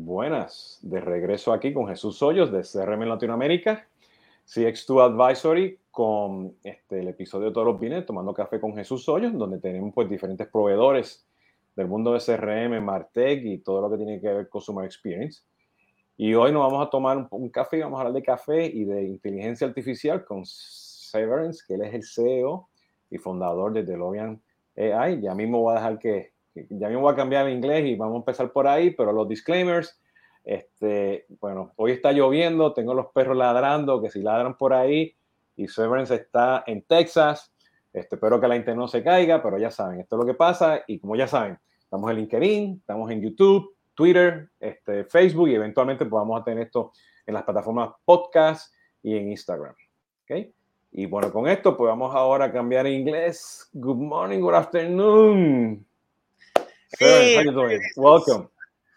Buenas, 0.00 0.78
de 0.82 1.00
regreso 1.00 1.52
aquí 1.52 1.74
con 1.74 1.88
Jesús 1.88 2.22
Hoyos 2.22 2.52
de 2.52 2.62
CRM 2.62 3.02
en 3.02 3.08
Latinoamérica, 3.08 3.88
CX2 4.46 5.02
Advisory 5.02 5.76
con 5.90 6.54
este, 6.62 7.00
el 7.00 7.08
episodio 7.08 7.48
de 7.48 7.52
todos 7.52 7.66
los 7.66 7.80
viernes 7.80 8.06
Tomando 8.06 8.32
Café 8.32 8.60
con 8.60 8.76
Jesús 8.76 9.08
Hoyos, 9.08 9.36
donde 9.36 9.58
tenemos 9.58 9.92
pues 9.92 10.08
diferentes 10.08 10.46
proveedores 10.46 11.26
del 11.74 11.88
mundo 11.88 12.12
de 12.12 12.20
CRM, 12.20 12.80
Martech 12.80 13.44
y 13.44 13.58
todo 13.58 13.80
lo 13.80 13.90
que 13.90 13.96
tiene 13.96 14.20
que 14.20 14.28
ver 14.28 14.48
con 14.48 14.60
Customer 14.60 14.84
Experience. 14.84 15.42
Y 16.16 16.32
hoy 16.32 16.52
nos 16.52 16.62
vamos 16.62 16.86
a 16.86 16.90
tomar 16.90 17.26
un, 17.28 17.48
café, 17.50 17.80
vamos 17.80 17.98
a 17.98 18.02
hablar 18.02 18.14
de 18.14 18.22
café 18.22 18.66
y 18.66 18.84
de 18.84 19.02
inteligencia 19.02 19.66
artificial 19.66 20.24
con 20.24 20.44
Severance, 20.46 21.64
que 21.66 21.74
él 21.74 21.82
es 21.82 21.94
el 21.94 22.04
CEO 22.04 22.68
y 23.10 23.18
fundador 23.18 23.72
de 23.72 23.82
DeLorean 23.82 24.40
AI. 24.76 25.22
Ya 25.22 25.34
mismo 25.34 25.60
voy 25.60 25.72
a 25.72 25.80
dejar 25.80 25.98
que 25.98 26.37
ya 26.54 26.88
me 26.88 26.96
voy 26.96 27.12
a 27.12 27.16
cambiar 27.16 27.46
el 27.46 27.54
inglés 27.54 27.86
y 27.86 27.96
vamos 27.96 28.14
a 28.14 28.18
empezar 28.18 28.52
por 28.52 28.66
ahí, 28.66 28.90
pero 28.90 29.12
los 29.12 29.28
disclaimers, 29.28 30.00
este, 30.44 31.26
bueno, 31.40 31.72
hoy 31.76 31.92
está 31.92 32.12
lloviendo, 32.12 32.72
tengo 32.72 32.94
los 32.94 33.06
perros 33.12 33.36
ladrando, 33.36 34.00
que 34.00 34.10
si 34.10 34.22
ladran 34.22 34.56
por 34.56 34.72
ahí, 34.72 35.14
y 35.56 35.68
Severance 35.68 36.14
está 36.14 36.64
en 36.66 36.82
Texas, 36.82 37.52
este, 37.92 38.16
espero 38.16 38.40
que 38.40 38.48
la 38.48 38.56
internet 38.56 38.78
no 38.78 38.88
se 38.88 39.02
caiga, 39.02 39.42
pero 39.42 39.58
ya 39.58 39.70
saben, 39.70 40.00
esto 40.00 40.16
es 40.16 40.20
lo 40.20 40.26
que 40.26 40.34
pasa, 40.34 40.82
y 40.86 40.98
como 41.00 41.16
ya 41.16 41.26
saben, 41.26 41.58
estamos 41.80 42.10
en 42.10 42.16
LinkedIn, 42.16 42.76
estamos 42.80 43.10
en 43.10 43.20
YouTube, 43.20 43.74
Twitter, 43.94 44.48
este, 44.60 45.04
Facebook, 45.04 45.48
y 45.48 45.54
eventualmente 45.56 46.04
pues 46.04 46.20
vamos 46.20 46.40
a 46.40 46.44
tener 46.44 46.66
esto 46.66 46.92
en 47.26 47.34
las 47.34 47.42
plataformas 47.42 47.90
podcast 48.04 48.72
y 49.02 49.16
en 49.16 49.30
Instagram. 49.30 49.74
¿okay? 50.22 50.52
Y 50.92 51.06
bueno, 51.06 51.32
con 51.32 51.48
esto 51.48 51.76
pues 51.76 51.88
vamos 51.88 52.14
ahora 52.14 52.46
a 52.46 52.52
cambiar 52.52 52.86
en 52.86 52.94
inglés. 52.94 53.68
Good 53.72 53.96
morning, 53.96 54.40
good 54.40 54.54
afternoon. 54.54 55.87
Hey, 56.96 57.34
how 57.34 57.42
you 57.42 57.52
doing? 57.52 57.82
Welcome. 57.96 58.48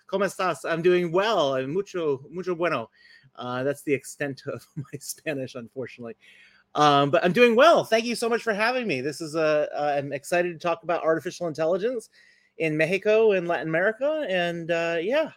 ¿Cómo 0.10 0.26
estás? 0.26 0.60
I'm 0.64 0.82
doing 0.82 1.12
well. 1.12 1.66
Mucho, 1.68 2.22
mucho 2.30 2.56
bueno. 2.56 2.90
Uh, 3.36 3.64
that's 3.64 3.84
the 3.84 3.94
extent 3.94 4.44
of 4.48 4.66
my 4.76 5.00
Spanish, 5.00 5.56
unfortunately. 5.56 6.16
Um, 6.74 7.12
but 7.12 7.24
I'm 7.24 7.34
doing 7.34 7.56
well. 7.56 7.84
Thank 7.84 8.06
you 8.06 8.16
so 8.16 8.30
much 8.30 8.44
for 8.44 8.54
having 8.54 8.88
me. 8.88 9.02
This 9.02 9.20
is 9.20 9.36
a. 9.36 9.68
Uh, 9.76 9.96
I'm 9.98 10.14
excited 10.14 10.54
to 10.54 10.60
talk 10.60 10.84
about 10.84 11.04
artificial 11.04 11.48
intelligence 11.48 12.10
in 12.60 12.78
Mexico 12.78 13.34
and 13.34 13.48
Latin 13.48 13.68
America, 13.68 14.26
and 14.30 14.72
uh, 14.72 14.98
yeah. 15.02 15.32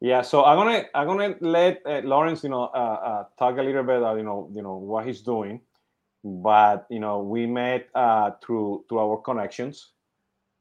Yeah, 0.00 0.20
so 0.20 0.44
I'm 0.44 0.58
gonna 0.58 0.84
I'm 0.94 1.06
gonna 1.06 1.36
let 1.40 1.80
uh, 1.86 2.02
Lawrence, 2.04 2.42
you 2.42 2.50
know, 2.50 2.64
uh, 2.64 2.98
uh, 3.04 3.24
talk 3.38 3.56
a 3.56 3.62
little 3.62 3.84
bit, 3.84 3.98
about, 3.98 4.18
you 4.18 4.24
know, 4.24 4.50
you 4.52 4.60
know 4.60 4.76
what 4.76 5.06
he's 5.06 5.22
doing, 5.22 5.60
but 6.24 6.86
you 6.90 6.98
know, 6.98 7.22
we 7.22 7.46
met 7.46 7.88
uh, 7.94 8.32
through 8.44 8.84
through 8.88 8.98
our 8.98 9.16
connections, 9.18 9.92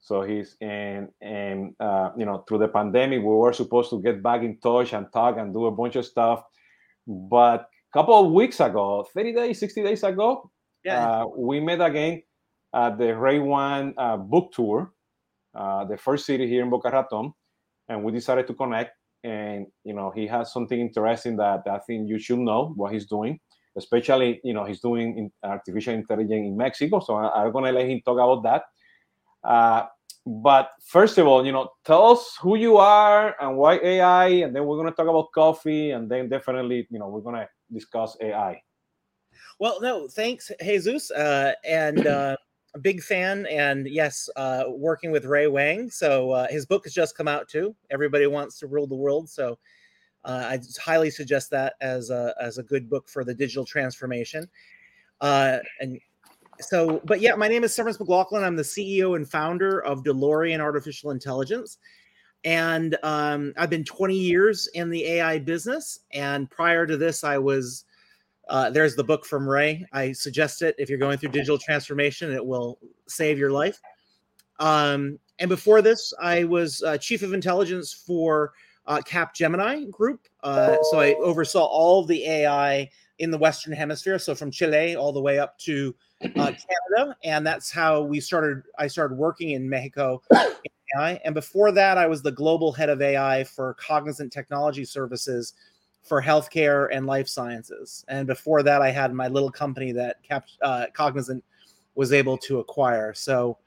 so 0.02 0.24
he's 0.24 0.58
and 0.62 1.10
and 1.22 1.76
uh, 1.80 2.10
you 2.18 2.26
know 2.26 2.44
through 2.48 2.58
the 2.58 2.68
pandemic 2.68 3.20
we 3.20 3.26
were 3.26 3.54
supposed 3.54 3.92
to 3.92 4.02
get 4.02 4.22
back 4.22 4.42
in 4.42 4.58
touch 4.58 4.94
and 4.94 5.06
talk 5.14 5.38
and 5.38 5.54
do 5.54 5.68
a 5.68 5.72
bunch 5.72 5.96
of 5.96 6.06
stuff, 6.06 6.44
but 7.08 7.70
a 7.94 7.94
couple 7.94 8.26
of 8.26 8.32
weeks 8.32 8.60
ago, 8.60 9.06
30 9.14 9.34
days, 9.34 9.60
60 9.60 9.84
days 9.84 10.04
ago, 10.04 10.50
yeah, 10.84 11.08
uh, 11.08 11.26
we 11.38 11.60
met 11.60 11.82
again 11.82 12.24
at 12.74 12.98
the 12.98 13.16
Ray 13.16 13.40
Wang 13.40 13.94
uh, 13.96 14.18
book 14.18 14.52
tour, 14.54 14.92
uh, 15.54 15.86
the 15.86 15.98
first 15.98 16.26
city 16.26 16.48
here 16.48 16.64
in 16.64 16.70
Boca 16.72 16.90
Raton, 16.90 17.32
and 17.88 18.04
we 18.04 18.12
decided 18.12 18.48
to 18.48 18.56
connect. 18.56 18.92
And 19.24 19.68
you 19.84 19.94
know 19.94 20.10
he 20.10 20.26
has 20.28 20.52
something 20.52 20.80
interesting 20.80 21.38
that 21.38 21.62
I 21.70 21.78
think 21.86 22.10
you 22.10 22.18
should 22.18 22.40
know 22.40 22.74
what 22.76 22.92
he's 22.92 23.06
doing 23.06 23.40
especially 23.78 24.42
you 24.44 24.54
know 24.54 24.66
he's 24.66 24.82
doing 24.82 25.32
artificial 25.44 25.94
intelligence 25.94 26.48
in 26.48 26.58
Mexico. 26.58 27.00
So 27.00 27.16
I, 27.16 27.46
am 27.46 27.52
gonna 27.54 27.72
let 27.72 27.88
him 27.88 28.02
talk 28.04 28.16
about 28.16 28.44
that. 28.44 28.64
Uh, 29.44 29.84
but 30.26 30.72
first 30.84 31.18
of 31.18 31.28
all, 31.28 31.46
you 31.46 31.52
know, 31.52 31.70
tell 31.84 32.12
us 32.12 32.38
who 32.42 32.56
you 32.56 32.78
are 32.78 33.36
and 33.42 33.58
why 33.58 33.80
AI, 33.80 34.28
and 34.28 34.56
then 34.56 34.66
we're 34.66 34.78
going 34.78 34.90
to 34.90 34.96
talk 34.96 35.08
about 35.08 35.32
coffee, 35.32 35.92
and 35.92 36.10
then 36.10 36.30
definitely, 36.30 36.88
you 36.92 37.00
know, 37.00 37.08
we're 37.08 37.22
going 37.22 37.36
to 37.36 37.50
discuss 37.74 38.16
AI. 38.22 38.62
Well, 39.60 39.80
no, 39.82 40.08
thanks, 40.08 40.52
Jesus, 40.62 41.10
uh, 41.12 41.54
and 41.66 42.06
uh, 42.06 42.38
big 42.82 43.02
fan, 43.02 43.46
and 43.48 43.88
yes, 43.88 44.30
uh, 44.36 44.66
working 44.68 45.12
with 45.12 45.26
Ray 45.26 45.48
Wang. 45.48 45.90
So 45.90 46.32
uh, 46.32 46.48
his 46.50 46.66
book 46.66 46.86
has 46.86 46.94
just 46.94 47.18
come 47.18 47.28
out 47.28 47.48
too. 47.48 47.76
Everybody 47.90 48.28
wants 48.28 48.60
to 48.60 48.68
rule 48.68 48.88
the 48.88 48.96
world, 48.96 49.30
so 49.30 49.58
uh, 50.24 50.46
I 50.50 50.60
highly 50.80 51.10
suggest 51.10 51.50
that 51.52 51.74
as 51.82 52.10
a 52.10 52.34
as 52.40 52.58
a 52.58 52.64
good 52.64 52.90
book 52.90 53.10
for 53.10 53.24
the 53.24 53.34
digital 53.34 53.66
transformation. 53.66 54.48
Uh, 55.20 55.60
and 55.80 56.00
so, 56.62 57.02
but 57.06 57.22
yeah, 57.22 57.36
my 57.36 57.48
name 57.48 57.64
is 57.64 57.74
Severance 57.74 58.00
McLaughlin. 58.00 58.44
I'm 58.44 58.56
the 58.56 58.64
CEO 58.64 59.16
and 59.16 59.30
founder 59.30 59.80
of 59.84 60.04
DeLorean 60.04 60.60
Artificial 60.60 61.12
Intelligence. 61.12 61.78
And 62.44 62.98
um, 63.04 63.54
I've 63.58 63.70
been 63.70 63.84
20 63.84 64.16
years 64.16 64.68
in 64.74 64.90
the 64.90 65.06
AI 65.06 65.40
business. 65.40 66.00
And 66.14 66.50
prior 66.50 66.88
to 66.88 66.98
this, 66.98 67.24
I 67.24 67.38
was 67.38 67.86
uh, 68.50 68.70
there's 68.70 68.96
the 68.96 69.04
book 69.04 69.26
from 69.26 69.48
Ray. 69.48 69.86
I 69.94 70.12
suggest 70.12 70.62
it 70.62 70.76
if 70.78 70.90
you're 70.90 70.98
going 70.98 71.18
through 71.18 71.30
digital 71.30 71.58
transformation, 71.58 72.34
it 72.34 72.46
will 72.46 72.80
save 73.08 73.38
your 73.38 73.52
life. 73.52 73.80
Um, 74.60 75.20
and 75.40 75.50
before 75.50 75.82
this, 75.82 76.14
I 76.22 76.44
was 76.44 76.84
uh, 76.84 76.98
chief 76.98 77.24
of 77.24 77.34
intelligence 77.34 77.94
for 77.94 78.52
uh, 78.88 79.00
Capgemini 79.08 79.90
Group. 79.90 80.28
Uh, 80.44 80.78
so 80.90 81.00
I 81.00 81.14
oversaw 81.16 81.64
all 81.64 82.04
the 82.04 82.26
AI 82.26 82.90
in 83.22 83.30
the 83.30 83.38
Western 83.38 83.72
Hemisphere. 83.72 84.18
So 84.18 84.34
from 84.34 84.50
Chile 84.50 84.96
all 84.96 85.14
the 85.14 85.22
way 85.22 85.38
up 85.38 85.58
to 85.60 85.96
uh, 86.24 86.28
Canada, 86.98 87.16
and 87.24 87.46
that's 87.46 87.72
how 87.72 88.02
we 88.02 88.20
started. 88.20 88.64
I 88.80 88.88
started 88.88 89.16
working 89.16 89.52
in 89.52 89.70
Mexico 89.70 90.24
in 90.32 90.72
AI, 90.98 91.22
and 91.24 91.36
before 91.36 91.72
that, 91.72 92.00
I 92.00 92.08
was 92.08 92.24
the 92.24 92.32
global 92.32 92.72
head 92.72 92.90
of 92.90 93.00
AI 93.00 93.44
for 93.44 93.76
Cognizant 93.76 94.34
Technology 94.34 94.84
Services 94.84 95.54
for 96.02 96.20
healthcare 96.20 96.90
and 96.92 97.06
life 97.06 97.28
sciences. 97.28 98.04
And 98.08 98.26
before 98.26 98.64
that, 98.64 98.82
I 98.82 98.90
had 98.90 99.14
my 99.14 99.28
little 99.28 99.52
company 99.52 99.92
that 99.92 100.24
Cap, 100.24 100.48
uh, 100.64 100.88
Cognizant 100.94 101.44
was 101.94 102.12
able 102.12 102.40
to 102.40 102.58
acquire. 102.58 103.14
So, 103.14 103.60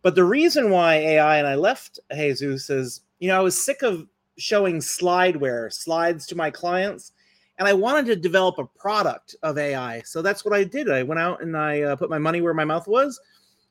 but 0.00 0.14
the 0.14 0.24
reason 0.24 0.70
why 0.70 0.94
AI 0.94 1.36
and 1.36 1.46
I 1.46 1.54
left 1.54 2.00
Jesus 2.14 2.70
is, 2.70 3.02
you 3.18 3.28
know, 3.28 3.36
I 3.36 3.42
was 3.42 3.62
sick 3.62 3.82
of 3.82 4.06
showing 4.38 4.78
slideware 4.78 5.70
slides 5.70 6.26
to 6.28 6.34
my 6.34 6.50
clients 6.50 7.12
and 7.58 7.68
I 7.68 7.72
wanted 7.72 8.06
to 8.06 8.16
develop 8.16 8.58
a 8.58 8.64
product 8.64 9.36
of 9.42 9.58
AI. 9.58 10.02
So 10.04 10.22
that's 10.22 10.44
what 10.44 10.54
I 10.54 10.64
did. 10.64 10.90
I 10.90 11.02
went 11.02 11.20
out 11.20 11.42
and 11.42 11.56
I 11.56 11.82
uh, 11.82 11.96
put 11.96 12.10
my 12.10 12.18
money 12.18 12.40
where 12.40 12.54
my 12.54 12.64
mouth 12.64 12.88
was, 12.88 13.20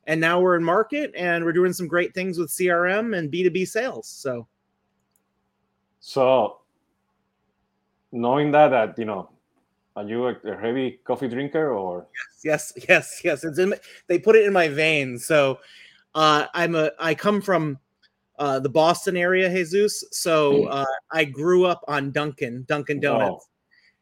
and 0.07 0.21
now 0.21 0.39
we're 0.39 0.55
in 0.55 0.63
market 0.63 1.11
and 1.15 1.43
we're 1.43 1.53
doing 1.53 1.73
some 1.73 1.87
great 1.87 2.13
things 2.13 2.37
with 2.37 2.49
CRM 2.49 3.17
and 3.17 3.29
B 3.29 3.43
two 3.43 3.51
B 3.51 3.65
sales. 3.65 4.07
So, 4.07 4.47
so 5.99 6.59
knowing 8.11 8.51
that, 8.51 8.69
that 8.69 8.97
you 8.97 9.05
know, 9.05 9.29
are 9.95 10.03
you 10.03 10.27
a, 10.27 10.35
a 10.45 10.57
heavy 10.57 10.99
coffee 11.03 11.27
drinker 11.27 11.73
or? 11.73 12.07
Yes, 12.43 12.73
yes, 12.75 12.83
yes, 12.89 13.21
yes. 13.23 13.43
It's 13.43 13.59
in. 13.59 13.73
They 14.07 14.19
put 14.19 14.35
it 14.35 14.45
in 14.45 14.53
my 14.53 14.67
veins. 14.67 15.25
So, 15.25 15.59
uh, 16.15 16.45
I'm 16.53 16.75
a. 16.75 16.91
I 16.99 17.15
come 17.15 17.41
from. 17.41 17.79
Uh, 18.39 18.59
the 18.59 18.69
Boston 18.69 19.15
area, 19.15 19.47
Jesus. 19.47 20.03
So 20.09 20.63
hmm. 20.63 20.67
uh, 20.71 20.85
I 21.11 21.25
grew 21.25 21.65
up 21.65 21.83
on 21.87 22.09
Dunkin', 22.09 22.63
Dunkin' 22.63 22.99
Donuts. 22.99 23.50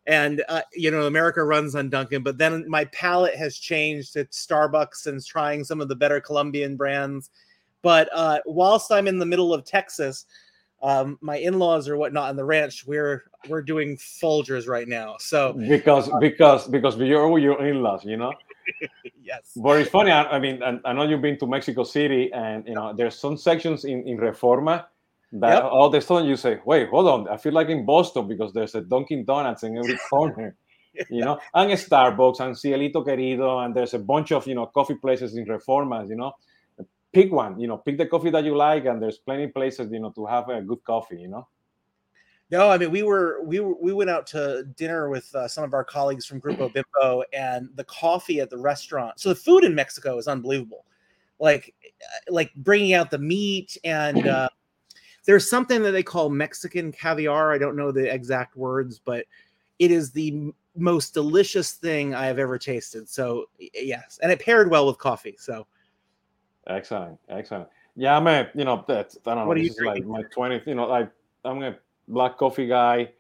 And 0.10 0.44
uh, 0.50 0.64
you 0.74 0.90
know 0.90 1.06
America 1.06 1.44
runs 1.44 1.76
on 1.76 1.90
Dunkin', 1.90 2.24
but 2.24 2.40
then 2.40 2.68
my 2.68 2.86
palate 2.86 3.36
has 3.36 3.56
changed 3.56 4.14
to 4.14 4.26
Starbucks 4.26 5.06
and 5.06 5.24
trying 5.24 5.64
some 5.64 5.82
of 5.82 5.88
the 5.88 5.96
better 5.96 6.20
Colombian 6.20 6.76
brands. 6.76 7.30
But 7.84 8.10
uh, 8.12 8.40
whilst 8.48 8.92
I'm 8.92 9.08
in 9.08 9.20
the 9.20 9.26
middle 9.28 9.54
of 9.54 9.66
Texas, 9.66 10.26
um, 10.82 11.20
my 11.22 11.38
in-laws 11.38 11.88
or 11.88 11.96
whatnot 11.96 12.30
on 12.30 12.36
the 12.36 12.44
ranch, 12.44 12.88
we're 12.88 13.26
we're 13.48 13.62
doing 13.62 13.98
Folgers 13.98 14.68
right 14.68 14.88
now. 14.88 15.16
So 15.20 15.54
because 15.54 16.10
because 16.20 16.68
because 16.68 16.98
you're 16.98 17.30
with 17.30 17.44
your 17.44 17.64
in-laws, 17.64 18.04
you 18.04 18.18
know. 18.18 18.34
yes. 19.22 19.52
But 19.56 19.82
it's 19.82 19.92
funny. 19.92 20.10
I, 20.10 20.24
I 20.24 20.40
mean, 20.40 20.64
I, 20.64 20.80
I 20.86 20.94
know 20.94 21.04
you've 21.04 21.22
been 21.22 21.38
to 21.38 21.46
Mexico 21.46 21.84
City, 21.84 22.34
and 22.34 22.68
you 22.68 22.74
know 22.74 22.94
there's 22.94 23.14
some 23.16 23.38
sections 23.38 23.86
in 23.86 24.08
in 24.08 24.18
Reforma 24.18 24.86
that 25.34 25.64
yep. 25.64 25.64
all 25.64 25.88
of 25.88 25.94
a 25.94 26.02
sudden 26.02 26.28
you 26.28 26.36
say, 26.36 26.60
wait, 26.66 26.90
hold 26.90 27.08
on, 27.08 27.28
I 27.28 27.38
feel 27.38 27.54
like 27.54 27.70
in 27.70 27.86
Boston 27.86 28.28
because 28.28 28.52
there's 28.54 28.76
a 28.76 28.82
Dunkin' 28.82 29.26
Donuts 29.26 29.64
in 29.64 29.78
every 29.78 29.98
corner, 30.10 30.56
you 31.10 31.24
know, 31.24 31.40
and 31.54 31.72
Starbucks 31.72 32.40
and 32.40 32.56
Cielito 32.56 33.06
Querido, 33.06 33.64
and 33.64 33.76
there's 33.76 33.94
a 33.94 34.00
bunch 34.00 34.32
of 34.32 34.48
you 34.48 34.56
know 34.56 34.66
coffee 34.66 34.96
places 34.96 35.36
in 35.36 35.46
Reformas, 35.46 36.10
you 36.10 36.16
know. 36.16 36.34
Pick 37.12 37.32
one, 37.32 37.60
you 37.60 37.68
know, 37.68 37.78
pick 37.78 37.98
the 37.98 38.06
coffee 38.06 38.30
that 38.30 38.44
you 38.44 38.56
like, 38.56 38.86
and 38.86 39.02
there's 39.02 39.18
plenty 39.18 39.46
of 39.46 39.54
places, 39.54 39.92
you 39.92 40.00
know, 40.00 40.12
to 40.12 40.28
have 40.28 40.48
a 40.50 40.62
good 40.62 40.84
coffee, 40.84 41.20
you 41.22 41.28
know. 41.28 41.48
No, 42.52 42.70
I 42.70 42.78
mean 42.80 42.90
we 42.90 43.04
were 43.04 43.42
we 43.44 43.60
were, 43.60 43.76
we 43.80 43.94
went 43.94 44.10
out 44.10 44.26
to 44.28 44.64
dinner 44.76 45.10
with 45.10 45.34
uh, 45.36 45.48
some 45.48 45.64
of 45.64 45.74
our 45.74 45.84
colleagues 45.84 46.26
from 46.26 46.42
Grupo 46.42 46.74
Bimbo, 47.02 47.24
and 47.34 47.70
the 47.76 47.84
coffee 47.84 48.40
at 48.40 48.50
the 48.50 48.58
restaurant. 48.58 49.20
So 49.20 49.30
the 49.30 49.36
food 49.36 49.64
in 49.64 49.76
Mexico 49.76 50.18
is 50.18 50.28
unbelievable, 50.28 50.86
like 51.40 51.76
like 52.28 52.52
bringing 52.56 52.94
out 52.94 53.12
the 53.12 53.20
meat 53.20 53.78
and 53.84 54.28
uh, 54.28 54.50
there's 55.30 55.48
something 55.48 55.84
that 55.84 55.92
they 55.92 56.02
call 56.02 56.28
Mexican 56.28 56.92
caviar. 56.92 57.54
I 57.54 57.60
don't 57.60 57.76
know 57.76 57.92
the 57.92 58.12
exact 58.12 58.56
words, 58.56 58.98
but 58.98 59.28
it 59.78 59.92
is 59.92 60.12
the 60.12 60.52
most 60.76 61.14
delicious 61.14 61.74
thing 61.74 62.16
I 62.16 62.26
have 62.26 62.40
ever 62.40 62.58
tasted. 62.58 63.08
So 63.08 63.46
yes, 63.60 64.18
and 64.24 64.32
it 64.32 64.40
paired 64.40 64.72
well 64.72 64.88
with 64.88 64.98
coffee. 64.98 65.36
So 65.38 65.68
excellent, 66.66 67.20
excellent. 67.30 67.68
Yeah, 67.96 68.18
I'm 68.18 68.26
a 68.26 68.50
you 68.56 68.66
know 68.66 68.84
that 68.88 69.14
I 69.28 69.36
don't 69.36 69.44
know. 69.44 69.48
What 69.50 69.58
this 69.58 69.78
is 69.78 69.82
like 69.82 70.04
my 70.04 70.24
20th. 70.36 70.66
You 70.66 70.74
know, 70.74 70.88
like 70.88 71.12
I'm 71.46 71.62
a 71.62 71.76
black 72.08 72.40
coffee 72.40 72.66
guy, 72.66 73.12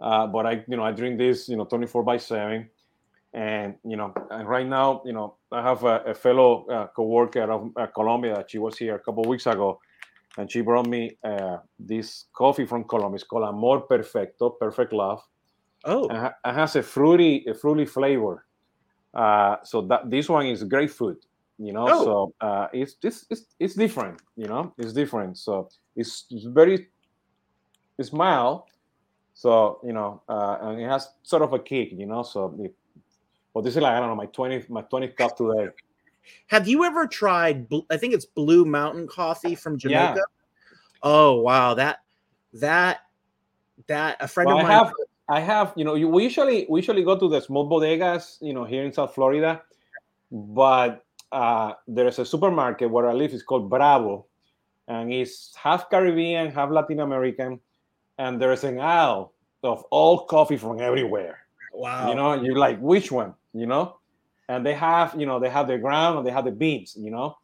uh, 0.00 0.28
but 0.28 0.46
I, 0.46 0.64
you 0.68 0.76
know, 0.76 0.84
I 0.84 0.92
drink 0.92 1.18
this, 1.18 1.48
you 1.48 1.56
know, 1.56 1.64
24 1.64 2.04
by 2.04 2.16
seven. 2.16 2.70
And, 3.34 3.74
you 3.84 3.96
know, 3.96 4.14
and 4.30 4.48
right 4.48 4.66
now, 4.66 5.02
you 5.04 5.12
know, 5.12 5.34
I 5.50 5.62
have 5.62 5.82
a, 5.82 5.96
a 6.04 6.14
fellow 6.14 6.64
uh, 6.68 6.86
coworker 6.86 7.50
of 7.50 7.72
uh, 7.76 7.86
Colombia. 7.88 8.44
She 8.46 8.58
was 8.58 8.78
here 8.78 8.94
a 8.94 9.00
couple 9.00 9.24
weeks 9.24 9.46
ago 9.46 9.80
and 10.36 10.50
she 10.50 10.60
brought 10.60 10.86
me 10.86 11.16
uh, 11.24 11.58
this 11.78 12.26
coffee 12.32 12.66
from 12.66 12.84
Colombia. 12.84 13.16
It's 13.16 13.24
called 13.24 13.44
Amor 13.44 13.80
Perfecto, 13.80 14.50
Perfect 14.50 14.92
Love. 14.92 15.22
Oh, 15.84 16.08
and 16.08 16.26
it 16.26 16.52
has 16.54 16.76
a 16.76 16.82
fruity, 16.82 17.44
a 17.46 17.54
fruity 17.54 17.86
flavor. 17.86 18.44
Uh, 19.14 19.56
so 19.64 19.80
that 19.82 20.10
this 20.10 20.28
one 20.28 20.46
is 20.46 20.62
grapefruit, 20.64 21.24
you 21.58 21.72
know. 21.72 21.86
Oh. 21.88 22.04
So 22.04 22.34
uh, 22.40 22.66
it's 22.72 22.96
it's, 23.02 23.26
it's 23.58 23.74
different, 23.74 24.20
you 24.36 24.46
know. 24.46 24.74
It's 24.76 24.92
different. 24.92 25.38
So 25.38 25.70
it's, 25.94 26.26
it's 26.30 26.44
very 26.44 26.88
it's 27.98 28.12
mild. 28.12 28.64
So 29.32 29.80
you 29.84 29.92
know, 29.92 30.22
uh, 30.28 30.58
and 30.60 30.80
it 30.80 30.88
has 30.88 31.08
sort 31.22 31.42
of 31.42 31.52
a 31.52 31.58
kick, 31.58 31.92
you 31.92 32.06
know. 32.06 32.22
So, 32.22 32.54
it, 32.58 32.74
well, 33.54 33.62
this 33.62 33.76
is 33.76 33.82
like 33.82 33.94
I 33.94 34.00
don't 34.00 34.08
know 34.08 34.16
my 34.16 34.26
twenty 34.26 34.64
my 34.68 34.82
twenty 34.82 35.08
cup 35.08 35.36
today. 35.36 35.68
Have 36.48 36.68
you 36.68 36.84
ever 36.84 37.06
tried? 37.06 37.66
I 37.90 37.96
think 37.96 38.14
it's 38.14 38.24
Blue 38.24 38.64
Mountain 38.64 39.08
Coffee 39.08 39.54
from 39.54 39.78
Jamaica. 39.78 40.14
Yeah. 40.16 40.22
Oh 41.02 41.40
wow, 41.40 41.74
that 41.74 42.00
that 42.54 43.00
that 43.86 44.16
a 44.20 44.28
friend 44.28 44.48
Well, 44.48 44.60
of 44.60 44.66
I 44.66 44.72
have, 44.72 44.92
I 45.28 45.40
have, 45.40 45.72
you 45.76 45.84
know, 45.84 45.94
you, 45.94 46.08
we 46.08 46.24
usually 46.24 46.66
we 46.68 46.80
usually 46.80 47.02
go 47.04 47.18
to 47.18 47.28
the 47.28 47.40
small 47.40 47.68
bodegas, 47.68 48.38
you 48.40 48.52
know, 48.52 48.64
here 48.64 48.84
in 48.84 48.92
South 48.92 49.14
Florida, 49.14 49.62
but 50.30 51.04
uh, 51.32 51.72
there 51.86 52.06
is 52.06 52.18
a 52.18 52.24
supermarket 52.24 52.90
where 52.90 53.08
I 53.08 53.12
live. 53.12 53.32
It's 53.34 53.42
called 53.42 53.68
Bravo, 53.68 54.26
and 54.88 55.12
it's 55.12 55.54
half 55.56 55.90
Caribbean, 55.90 56.50
half 56.50 56.70
Latin 56.70 57.00
American, 57.00 57.60
and 58.18 58.40
there 58.40 58.52
is 58.52 58.64
an 58.64 58.80
aisle 58.80 59.32
of 59.62 59.84
all 59.90 60.26
coffee 60.26 60.56
from 60.56 60.80
everywhere. 60.80 61.38
wow, 61.72 62.08
You 62.08 62.14
know, 62.14 62.34
you're 62.34 62.58
like, 62.58 62.78
which 62.80 63.10
one? 63.10 63.34
You 63.52 63.66
know, 63.66 63.98
and 64.48 64.64
they 64.64 64.74
have, 64.74 65.14
you 65.18 65.26
know, 65.26 65.40
they 65.40 65.50
have 65.50 65.66
the 65.66 65.78
ground 65.78 66.18
and 66.18 66.26
they 66.26 66.30
have 66.30 66.44
the 66.44 66.52
beans. 66.52 66.96
You 66.98 67.10
know, 67.10 67.36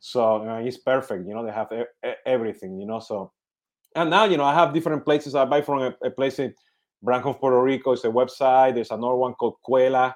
so 0.00 0.48
uh, 0.48 0.58
it's 0.58 0.76
perfect. 0.76 1.26
You 1.26 1.34
know, 1.34 1.44
they 1.44 1.52
have 1.52 1.72
everything. 2.26 2.78
You 2.80 2.86
know, 2.86 3.00
so 3.00 3.32
and 3.94 4.10
now 4.10 4.24
you 4.24 4.36
know 4.36 4.44
I 4.44 4.54
have 4.54 4.72
different 4.72 5.04
places. 5.04 5.34
I 5.34 5.44
buy 5.44 5.62
from 5.62 5.82
a, 5.82 5.94
a 6.06 6.10
place 6.10 6.38
in 6.38 6.54
Brancos, 7.04 7.38
Puerto 7.38 7.62
Rico. 7.62 7.92
It's 7.92 8.04
a 8.04 8.08
website. 8.08 8.74
There's 8.74 8.90
another 8.90 9.16
one 9.16 9.34
called 9.34 9.56
Cuela, 9.66 10.14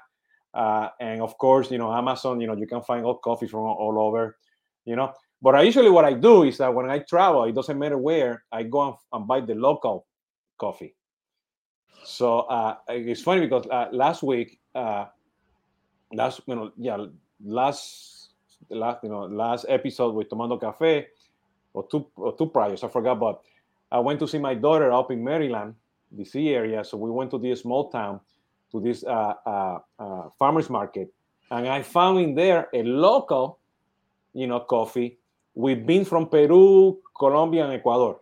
uh, 0.54 0.88
and 1.00 1.20
of 1.20 1.36
course, 1.38 1.70
you 1.70 1.78
know 1.78 1.92
Amazon. 1.92 2.40
You 2.40 2.46
know 2.46 2.56
you 2.56 2.66
can 2.66 2.82
find 2.82 3.04
all 3.04 3.18
coffee 3.18 3.48
from 3.48 3.60
all, 3.60 3.76
all 3.76 3.98
over. 3.98 4.36
You 4.84 4.96
know, 4.96 5.12
but 5.40 5.54
I 5.54 5.62
usually 5.62 5.90
what 5.90 6.04
I 6.04 6.12
do 6.12 6.44
is 6.44 6.58
that 6.58 6.72
when 6.74 6.90
I 6.90 7.00
travel, 7.00 7.44
it 7.44 7.54
doesn't 7.54 7.78
matter 7.78 7.98
where 7.98 8.44
I 8.52 8.64
go 8.64 8.88
and, 8.88 8.96
and 9.12 9.26
buy 9.26 9.40
the 9.40 9.54
local 9.54 10.06
coffee. 10.58 10.94
So 12.04 12.40
uh, 12.40 12.76
it's 12.88 13.22
funny 13.22 13.42
because 13.42 13.66
uh, 13.66 13.88
last 13.92 14.22
week, 14.22 14.58
uh, 14.74 15.06
last 16.12 16.40
you 16.46 16.54
know, 16.54 16.72
yeah, 16.76 16.98
last 17.44 18.30
last 18.68 19.02
you 19.02 19.08
know 19.08 19.22
last 19.22 19.66
episode 19.68 20.14
with 20.14 20.28
Tomando 20.28 20.60
Cafe, 20.60 21.06
or 21.74 21.86
two 21.88 22.06
or 22.16 22.36
two 22.36 22.46
priors, 22.46 22.84
I 22.84 22.88
forgot, 22.88 23.18
but 23.18 23.42
I 23.90 23.98
went 23.98 24.20
to 24.20 24.28
see 24.28 24.38
my 24.38 24.54
daughter 24.54 24.92
up 24.92 25.10
in 25.10 25.22
Maryland, 25.22 25.74
DC 26.16 26.48
area. 26.48 26.84
So 26.84 26.96
we 26.96 27.10
went 27.10 27.30
to 27.32 27.38
this 27.38 27.60
small 27.60 27.90
town, 27.90 28.20
to 28.72 28.80
this 28.80 29.04
uh, 29.04 29.34
uh, 29.44 29.78
uh, 29.98 30.28
farmers 30.38 30.70
market, 30.70 31.12
and 31.50 31.68
I 31.68 31.82
found 31.82 32.20
in 32.20 32.34
there 32.34 32.68
a 32.72 32.82
local, 32.82 33.58
you 34.32 34.46
know, 34.46 34.60
coffee 34.60 35.18
with 35.54 35.86
beans 35.86 36.08
from 36.08 36.28
Peru, 36.28 36.98
Colombia, 37.18 37.64
and 37.64 37.74
Ecuador. 37.74 38.20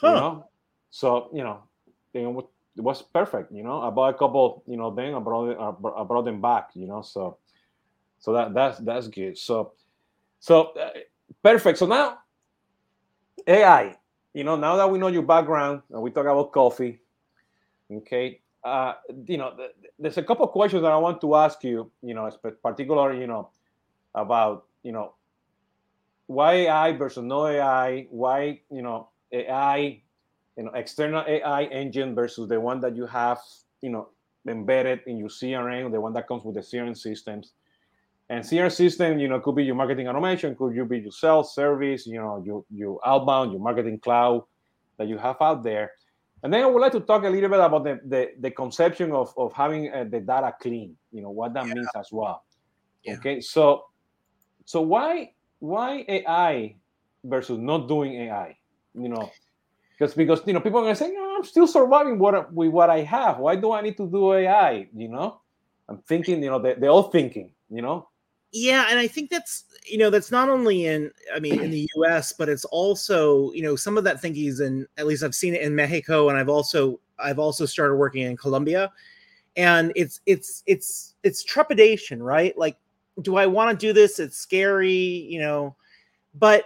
huh? 0.00 0.08
You 0.08 0.14
know, 0.14 0.44
so 0.90 1.30
you 1.32 1.44
know, 1.44 1.62
you 2.12 2.22
know, 2.22 2.48
it 2.76 2.82
was 2.82 3.02
perfect. 3.02 3.52
You 3.52 3.62
know, 3.62 3.80
I 3.80 3.90
bought 3.90 4.14
a 4.14 4.18
couple. 4.18 4.62
You 4.66 4.76
know, 4.76 4.94
then 4.94 5.14
I 5.14 5.18
brought 5.20 5.58
I 5.58 6.04
brought 6.04 6.24
them 6.24 6.40
back. 6.40 6.70
You 6.74 6.86
know, 6.86 7.02
so 7.02 7.38
so 8.18 8.32
that 8.32 8.54
that's 8.54 8.78
that's 8.78 9.08
good. 9.08 9.38
So 9.38 9.72
so 10.40 10.72
uh, 10.78 10.90
perfect. 11.42 11.78
So 11.78 11.86
now 11.86 12.18
AI. 13.46 13.96
You 14.34 14.44
know, 14.44 14.56
now 14.56 14.76
that 14.76 14.90
we 14.90 14.98
know 14.98 15.08
your 15.08 15.22
background 15.22 15.82
and 15.90 16.02
we 16.02 16.10
talk 16.10 16.26
about 16.26 16.52
coffee, 16.52 17.00
okay. 17.90 18.40
Uh, 18.62 18.94
you 19.26 19.38
know, 19.38 19.52
th- 19.56 19.70
th- 19.80 19.92
there's 19.98 20.18
a 20.18 20.22
couple 20.22 20.46
questions 20.48 20.82
that 20.82 20.92
I 20.92 20.96
want 20.96 21.20
to 21.22 21.34
ask 21.36 21.62
you. 21.64 21.90
You 22.02 22.14
know, 22.14 22.30
particular, 22.62 23.14
you 23.14 23.26
know, 23.26 23.50
about 24.14 24.66
you 24.82 24.92
know 24.92 25.14
why 26.26 26.54
AI 26.66 26.92
versus 26.92 27.22
no 27.24 27.46
AI. 27.46 28.06
Why 28.10 28.60
you 28.70 28.82
know 28.82 29.08
AI 29.32 30.02
you 30.56 30.64
know 30.64 30.70
external 30.74 31.24
AI 31.26 31.64
engine 31.64 32.14
versus 32.14 32.48
the 32.48 32.60
one 32.60 32.80
that 32.80 32.96
you 32.96 33.06
have 33.06 33.38
you 33.82 33.90
know 33.90 34.08
embedded 34.48 35.00
in 35.06 35.16
your 35.16 35.28
CRM, 35.28 35.90
the 35.90 36.00
one 36.00 36.12
that 36.14 36.28
comes 36.28 36.44
with 36.44 36.54
the 36.54 36.60
CRM 36.60 36.96
systems. 36.96 37.52
And 38.28 38.42
CRM 38.42 38.72
system, 38.72 39.18
you 39.18 39.28
know, 39.28 39.38
could 39.38 39.54
be 39.54 39.64
your 39.64 39.76
marketing 39.76 40.08
automation, 40.08 40.56
could 40.56 40.74
you 40.74 40.84
be 40.84 40.98
your 40.98 41.12
sales 41.12 41.54
service, 41.54 42.06
you 42.06 42.18
know, 42.18 42.42
your 42.44 42.64
your 42.70 42.98
outbound, 43.06 43.52
your 43.52 43.60
marketing 43.60 44.00
cloud 44.00 44.42
that 44.98 45.06
you 45.06 45.18
have 45.18 45.36
out 45.40 45.62
there. 45.62 45.92
And 46.42 46.52
then 46.52 46.62
I 46.62 46.66
would 46.66 46.80
like 46.80 46.92
to 46.92 47.00
talk 47.00 47.24
a 47.24 47.28
little 47.28 47.48
bit 47.48 47.60
about 47.60 47.84
the 47.84 48.00
the, 48.04 48.30
the 48.40 48.50
conception 48.50 49.12
of 49.12 49.32
of 49.36 49.52
having 49.52 49.92
uh, 49.92 50.04
the 50.10 50.20
data 50.20 50.52
clean, 50.60 50.96
you 51.12 51.22
know, 51.22 51.30
what 51.30 51.54
that 51.54 51.66
means 51.66 51.88
as 51.94 52.08
well. 52.10 52.44
Yeah. 53.04 53.14
Okay, 53.14 53.40
so 53.40 53.84
so 54.64 54.80
why 54.80 55.32
why 55.60 56.04
AI 56.08 56.74
versus 57.22 57.58
not 57.58 57.86
doing 57.86 58.14
AI? 58.22 58.56
You 58.94 59.08
know, 59.08 59.30
because 59.96 60.14
because 60.14 60.40
you 60.46 60.52
know 60.52 60.60
people 60.60 60.80
are 60.80 60.82
gonna 60.82 60.96
say, 60.96 61.10
no, 61.10 61.36
I'm 61.36 61.44
still 61.44 61.66
surviving 61.66 62.18
what 62.18 62.52
with 62.52 62.70
what 62.70 62.90
I 62.90 63.00
have. 63.00 63.38
Why 63.38 63.56
do 63.56 63.72
I 63.72 63.80
need 63.80 63.96
to 63.96 64.06
do 64.06 64.34
AI? 64.34 64.88
You 64.94 65.08
know, 65.08 65.40
I'm 65.88 65.98
thinking, 65.98 66.42
you 66.42 66.50
know, 66.50 66.58
they, 66.58 66.74
they're 66.74 66.90
all 66.90 67.04
thinking, 67.04 67.52
you 67.70 67.82
know. 67.82 68.08
Yeah, 68.52 68.86
and 68.90 68.98
I 68.98 69.06
think 69.06 69.30
that's 69.30 69.64
you 69.86 69.98
know 69.98 70.10
that's 70.10 70.30
not 70.30 70.48
only 70.48 70.86
in 70.86 71.10
I 71.34 71.40
mean 71.40 71.60
in 71.60 71.70
the 71.70 71.88
U.S. 71.96 72.32
but 72.32 72.48
it's 72.48 72.64
also 72.66 73.52
you 73.52 73.62
know 73.62 73.76
some 73.76 73.98
of 73.98 74.04
that 74.04 74.20
thinking 74.20 74.46
is 74.46 74.60
in 74.60 74.86
at 74.98 75.06
least 75.06 75.22
I've 75.22 75.34
seen 75.34 75.54
it 75.54 75.62
in 75.62 75.74
Mexico 75.74 76.28
and 76.28 76.38
I've 76.38 76.48
also 76.48 77.00
I've 77.18 77.38
also 77.38 77.66
started 77.66 77.96
working 77.96 78.22
in 78.22 78.36
Colombia, 78.36 78.92
and 79.56 79.92
it's 79.96 80.20
it's 80.26 80.62
it's 80.66 81.14
it's 81.22 81.42
trepidation, 81.42 82.22
right? 82.22 82.56
Like, 82.56 82.76
do 83.22 83.36
I 83.36 83.46
want 83.46 83.78
to 83.78 83.86
do 83.86 83.92
this? 83.92 84.18
It's 84.18 84.36
scary, 84.36 84.92
you 84.92 85.40
know, 85.40 85.76
but 86.34 86.64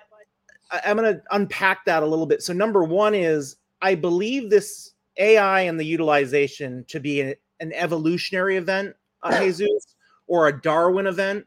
I'm 0.85 0.97
going 0.97 1.15
to 1.15 1.23
unpack 1.31 1.85
that 1.87 2.03
a 2.03 2.07
little 2.07 2.27
bit. 2.27 2.43
So 2.43 2.53
number 2.53 2.85
one 2.85 3.15
is 3.15 3.57
I 3.83 3.95
believe 3.95 4.51
this 4.51 4.93
AI 5.17 5.63
and 5.63 5.79
the 5.79 5.85
utilization 5.85 6.85
to 6.89 7.01
be 7.01 7.21
an, 7.21 7.35
an 7.61 7.73
evolutionary 7.73 8.57
event, 8.57 8.95
uh, 9.23 9.39
Jesus, 9.41 9.95
or 10.27 10.49
a 10.49 10.61
Darwin 10.61 11.07
event 11.07 11.47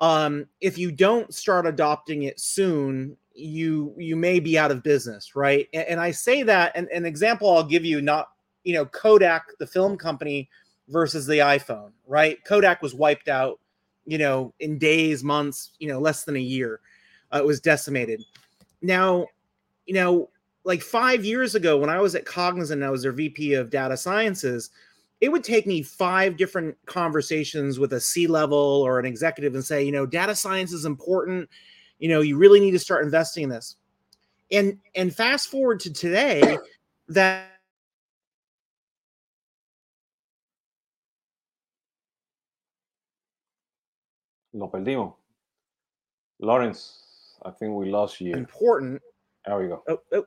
um, 0.00 0.46
if 0.60 0.78
you 0.78 0.90
don't 0.90 1.32
start 1.34 1.66
adopting 1.66 2.22
it 2.22 2.40
soon, 2.40 3.16
you 3.34 3.94
you 3.96 4.16
may 4.16 4.40
be 4.40 4.58
out 4.58 4.70
of 4.70 4.82
business, 4.82 5.36
right? 5.36 5.68
And, 5.72 5.86
and 5.88 6.00
I 6.00 6.10
say 6.10 6.42
that, 6.42 6.72
and 6.74 6.88
an 6.88 7.06
example 7.06 7.50
I'll 7.50 7.64
give 7.64 7.84
you, 7.84 8.00
not 8.00 8.30
you 8.64 8.74
know 8.74 8.86
Kodak, 8.86 9.58
the 9.58 9.66
film 9.66 9.96
company, 9.96 10.48
versus 10.88 11.26
the 11.26 11.38
iPhone, 11.38 11.92
right? 12.06 12.42
Kodak 12.44 12.82
was 12.82 12.94
wiped 12.94 13.28
out, 13.28 13.60
you 14.06 14.18
know, 14.18 14.54
in 14.60 14.78
days, 14.78 15.22
months, 15.22 15.72
you 15.78 15.88
know, 15.88 16.00
less 16.00 16.24
than 16.24 16.36
a 16.36 16.40
year. 16.40 16.80
Uh, 17.32 17.38
it 17.38 17.46
was 17.46 17.60
decimated. 17.60 18.24
Now, 18.82 19.26
you 19.86 19.94
know, 19.94 20.30
like 20.64 20.82
five 20.82 21.24
years 21.24 21.54
ago 21.54 21.76
when 21.78 21.90
I 21.90 22.00
was 22.00 22.14
at 22.14 22.26
Cognizant, 22.26 22.80
and 22.80 22.86
I 22.86 22.90
was 22.90 23.02
their 23.02 23.12
VP 23.12 23.54
of 23.54 23.70
data 23.70 23.96
sciences 23.96 24.70
it 25.20 25.30
would 25.30 25.44
take 25.44 25.66
me 25.66 25.82
five 25.82 26.36
different 26.36 26.76
conversations 26.86 27.78
with 27.78 27.92
a 27.92 28.00
C 28.00 28.26
level 28.26 28.58
or 28.58 28.98
an 28.98 29.04
executive 29.04 29.54
and 29.54 29.64
say, 29.64 29.82
you 29.84 29.92
know, 29.92 30.06
data 30.06 30.34
science 30.34 30.72
is 30.72 30.86
important. 30.86 31.48
You 31.98 32.08
know, 32.08 32.22
you 32.22 32.38
really 32.38 32.60
need 32.60 32.70
to 32.70 32.78
start 32.78 33.04
investing 33.04 33.44
in 33.44 33.50
this. 33.50 33.76
And 34.50 34.78
and 34.94 35.14
fast 35.14 35.48
forward 35.48 35.78
to 35.80 35.92
today, 35.92 36.58
that 37.08 37.46
Lo 44.52 44.68
perdimos. 44.68 45.14
Lawrence, 46.40 47.09
I 47.44 47.50
think 47.50 47.74
we 47.74 47.90
lost 47.90 48.20
you. 48.20 48.34
important. 48.34 49.00
There 49.46 49.58
we 49.58 49.68
go. 49.68 49.82
Oh, 49.88 49.98
oh, 50.12 50.24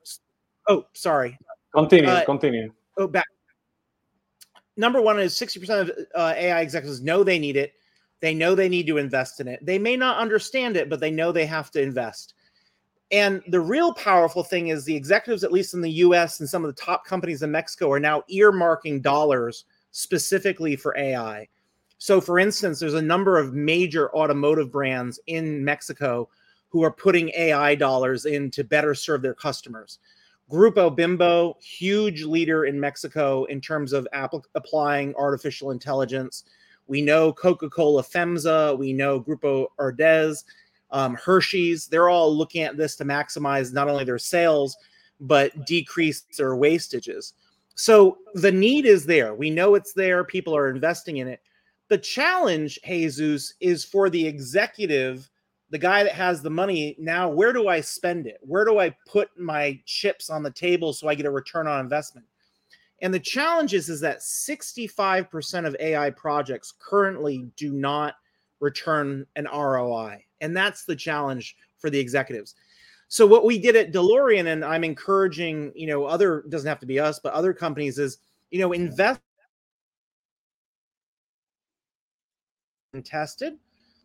oh 0.67 0.86
sorry. 0.93 1.38
Continue, 1.74 2.10
Uh, 2.10 2.25
continue. 2.25 2.74
Oh, 2.98 3.08
back. 3.08 3.25
Number 4.75 5.01
one 5.01 5.20
is 5.20 5.34
60% 5.34 5.82
of 5.82 5.91
uh, 6.15 6.34
AI 6.36 6.62
executives 6.62 7.01
know 7.01 7.24
they 7.24 7.39
need 7.39 7.55
it. 7.55 7.74
They 8.22 8.34
know 8.34 8.55
they 8.55 8.70
need 8.70 8.88
to 8.88 8.98
invest 8.98 9.39
in 9.39 9.48
it. 9.48 9.63
They 9.63 9.77
may 9.77 9.98
not 9.98 10.17
understand 10.17 10.77
it, 10.77 10.89
but 10.89 11.00
they 11.00 11.12
know 11.12 11.32
they 11.32 11.46
have 11.46 11.70
to 11.72 11.82
invest. 11.82 12.34
And 13.12 13.43
the 13.48 13.60
real 13.60 13.93
powerful 13.93 14.43
thing 14.43 14.70
is 14.70 14.86
the 14.86 14.96
executives, 14.96 15.43
at 15.43 15.51
least 15.51 15.75
in 15.75 15.82
the 15.82 15.91
US 15.91 16.39
and 16.39 16.50
some 16.50 16.65
of 16.65 16.75
the 16.75 16.82
top 16.82 17.05
companies 17.05 17.43
in 17.43 17.51
Mexico, 17.51 17.91
are 17.91 18.00
now 18.00 18.24
earmarking 18.32 19.03
dollars 19.03 19.65
specifically 19.91 20.75
for 20.75 20.98
AI. 20.98 21.48
So, 22.00 22.20
for 22.20 22.39
instance, 22.39 22.79
there's 22.79 22.96
a 22.96 23.01
number 23.01 23.38
of 23.38 23.53
major 23.53 24.13
automotive 24.15 24.72
brands 24.72 25.20
in 25.27 25.63
Mexico 25.63 26.29
who 26.73 26.83
are 26.83 26.91
putting 26.91 27.29
AI 27.37 27.75
dollars 27.75 28.25
in 28.25 28.49
to 28.49 28.63
better 28.63 28.95
serve 28.95 29.21
their 29.21 29.35
customers. 29.35 29.99
Grupo 30.51 30.93
Bimbo, 30.93 31.55
huge 31.61 32.23
leader 32.23 32.65
in 32.65 32.79
Mexico 32.79 33.43
in 33.45 33.61
terms 33.61 33.93
of 33.93 34.07
app- 34.11 34.33
applying 34.55 35.13
artificial 35.13 35.69
intelligence. 35.69 36.45
We 36.87 37.03
know 37.03 37.31
Coca 37.31 37.69
Cola 37.69 38.01
FEMSA, 38.01 38.75
we 38.77 38.91
know 38.91 39.21
Grupo 39.21 39.67
Herdez, 39.79 40.45
um, 40.89 41.13
Hershey's. 41.13 41.85
They're 41.85 42.09
all 42.09 42.35
looking 42.35 42.63
at 42.63 42.75
this 42.75 42.95
to 42.95 43.05
maximize 43.05 43.71
not 43.71 43.87
only 43.87 44.03
their 44.03 44.17
sales, 44.17 44.75
but 45.19 45.67
decrease 45.67 46.23
their 46.39 46.55
wastages. 46.55 47.33
So 47.75 48.17
the 48.33 48.51
need 48.51 48.87
is 48.87 49.05
there. 49.05 49.35
We 49.35 49.51
know 49.51 49.75
it's 49.75 49.93
there. 49.93 50.23
People 50.23 50.55
are 50.55 50.71
investing 50.71 51.17
in 51.17 51.27
it. 51.27 51.39
The 51.89 51.99
challenge, 51.99 52.79
Jesus, 52.83 53.53
is 53.59 53.85
for 53.85 54.09
the 54.09 54.25
executive, 54.25 55.29
the 55.73 55.79
guy 55.79 56.03
that 56.03 56.13
has 56.13 56.43
the 56.43 56.51
money. 56.51 56.95
Now, 56.99 57.27
where 57.27 57.51
do 57.51 57.67
I 57.67 57.81
spend 57.81 58.27
it? 58.27 58.37
Where 58.41 58.63
do 58.63 58.77
I 58.77 58.95
put 59.07 59.29
my 59.39 59.81
chips 59.87 60.29
on 60.29 60.43
the 60.43 60.51
table 60.51 60.93
so 60.93 61.07
I 61.07 61.15
get 61.15 61.25
a 61.25 61.31
return 61.31 61.65
on 61.65 61.79
investment? 61.79 62.27
And 63.01 63.11
the 63.11 63.19
challenge 63.19 63.73
is, 63.73 63.89
is 63.89 63.99
that 64.01 64.19
65% 64.19 65.65
of 65.65 65.75
AI 65.79 66.11
projects 66.11 66.75
currently 66.77 67.49
do 67.57 67.73
not 67.73 68.13
return 68.59 69.25
an 69.35 69.45
ROI. 69.51 70.23
And 70.41 70.55
that's 70.55 70.85
the 70.85 70.95
challenge 70.95 71.55
for 71.79 71.89
the 71.89 71.99
executives. 71.99 72.53
So 73.07 73.25
what 73.25 73.43
we 73.43 73.57
did 73.57 73.75
at 73.75 73.91
DeLorean, 73.91 74.53
and 74.53 74.63
I'm 74.63 74.83
encouraging, 74.83 75.71
you 75.75 75.87
know, 75.87 76.05
other 76.05 76.45
doesn't 76.49 76.69
have 76.69 76.81
to 76.81 76.85
be 76.85 76.99
us, 76.99 77.19
but 77.19 77.33
other 77.33 77.51
companies 77.51 77.97
is, 77.97 78.19
you 78.51 78.59
know, 78.59 78.73
invest 78.73 79.21
and 82.93 83.03
tested. 83.03 83.57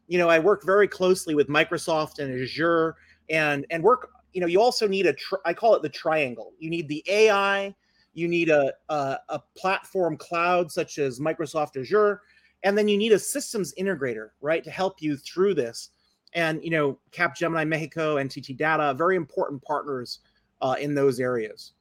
You 0.09 0.19
know, 0.19 0.29
I 0.29 0.39
work 0.39 0.65
very 0.65 0.89
closely 0.89 1.35
with 1.35 1.49
Microsoft 1.49 2.19
and 2.19 2.43
Azure, 2.43 2.97
and 3.31 3.65
and 3.71 3.83
work. 3.83 4.11
You 4.33 4.41
know, 4.41 4.47
you 4.47 4.61
also 4.61 4.89
need 4.89 5.07
a. 5.07 5.15
I 5.45 5.55
call 5.55 5.75
it 5.75 5.83
the 5.83 5.89
triangle. 5.89 6.53
You 6.59 6.71
need 6.71 6.89
the 6.89 7.05
AI. 7.09 7.75
You 8.15 8.29
need 8.29 8.49
a, 8.49 8.73
a 8.89 9.19
a 9.29 9.43
platform 9.57 10.17
cloud 10.17 10.73
such 10.73 10.99
as 10.99 11.21
Microsoft 11.21 11.81
Azure, 11.81 12.23
and 12.65 12.77
then 12.77 12.89
you 12.89 12.97
need 12.97 13.13
a 13.13 13.19
systems 13.19 13.75
integrator, 13.79 14.31
right, 14.41 14.65
to 14.65 14.71
help 14.71 15.01
you 15.01 15.17
through 15.17 15.55
this 15.55 15.91
and 16.35 16.63
you 16.63 16.71
know 16.71 16.99
Capgemini 17.13 17.67
Mexico, 17.67 18.17
NTT 18.17 18.57
Data, 18.57 18.95
very 18.95 19.17
important 19.17 19.63
partners 19.63 20.21
uh, 20.61 20.77
in 20.79 20.95
those 20.95 21.21
areas. 21.21 21.73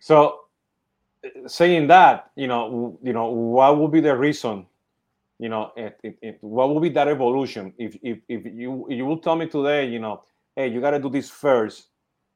So, 0.00 0.40
saying 1.46 1.86
that, 1.88 2.30
you 2.34 2.48
know, 2.48 2.98
you 3.02 3.12
know, 3.12 3.26
what 3.26 3.78
would 3.78 3.92
be 3.92 4.00
the 4.00 4.16
reason? 4.16 4.66
You 5.42 5.48
know, 5.48 5.72
it, 5.76 5.98
it, 6.02 6.14
it, 6.22 6.38
what 6.40 6.68
will 6.68 6.80
be 6.80 6.88
that 6.90 7.08
evolution? 7.08 7.74
If, 7.76 7.96
if 8.02 8.18
if 8.28 8.46
you 8.46 8.86
you 8.88 9.04
will 9.04 9.18
tell 9.18 9.36
me 9.36 9.46
today, 9.48 9.88
you 9.88 9.98
know, 9.98 10.22
hey, 10.54 10.68
you 10.68 10.80
got 10.80 10.92
to 10.92 11.00
do 11.00 11.10
this 11.10 11.30
first, 11.30 11.88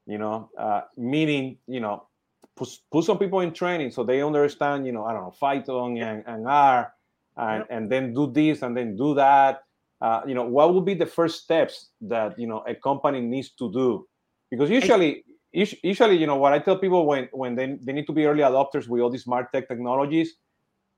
you 0.06 0.18
know, 0.18 0.50
uh, 0.58 0.82
meaning, 0.96 1.58
you 1.68 1.80
know, 1.80 2.08
put, 2.56 2.68
put 2.90 3.04
some 3.04 3.18
people 3.18 3.40
in 3.40 3.52
training 3.52 3.90
so 3.92 4.02
they 4.02 4.22
understand, 4.22 4.86
you 4.86 4.92
know, 4.92 5.04
I 5.04 5.12
don't 5.12 5.22
know, 5.22 5.34
Python 5.38 5.96
and, 5.98 6.24
and 6.26 6.48
R, 6.48 6.92
and, 7.36 7.60
yep. 7.60 7.66
and 7.70 7.92
then 7.92 8.14
do 8.14 8.32
this 8.32 8.62
and 8.62 8.76
then 8.76 8.96
do 8.96 9.14
that 9.14 9.62
uh, 10.00 10.20
you 10.26 10.34
know, 10.34 10.44
what 10.44 10.74
would 10.74 10.84
be 10.84 10.94
the 10.94 11.06
first 11.06 11.42
steps 11.42 11.88
that 12.02 12.38
you 12.38 12.46
know 12.46 12.62
a 12.68 12.74
company 12.74 13.20
needs 13.20 13.50
to 13.52 13.72
do? 13.72 14.06
Because 14.50 14.68
usually, 14.68 15.24
usually, 15.52 16.16
you 16.16 16.26
know, 16.26 16.36
what 16.36 16.52
I 16.52 16.58
tell 16.58 16.78
people 16.78 17.06
when 17.06 17.28
when 17.32 17.54
they, 17.54 17.78
they 17.82 17.92
need 17.92 18.06
to 18.06 18.12
be 18.12 18.26
early 18.26 18.42
adopters 18.42 18.88
with 18.88 19.00
all 19.00 19.10
these 19.10 19.24
smart 19.24 19.52
tech 19.52 19.68
technologies, 19.68 20.34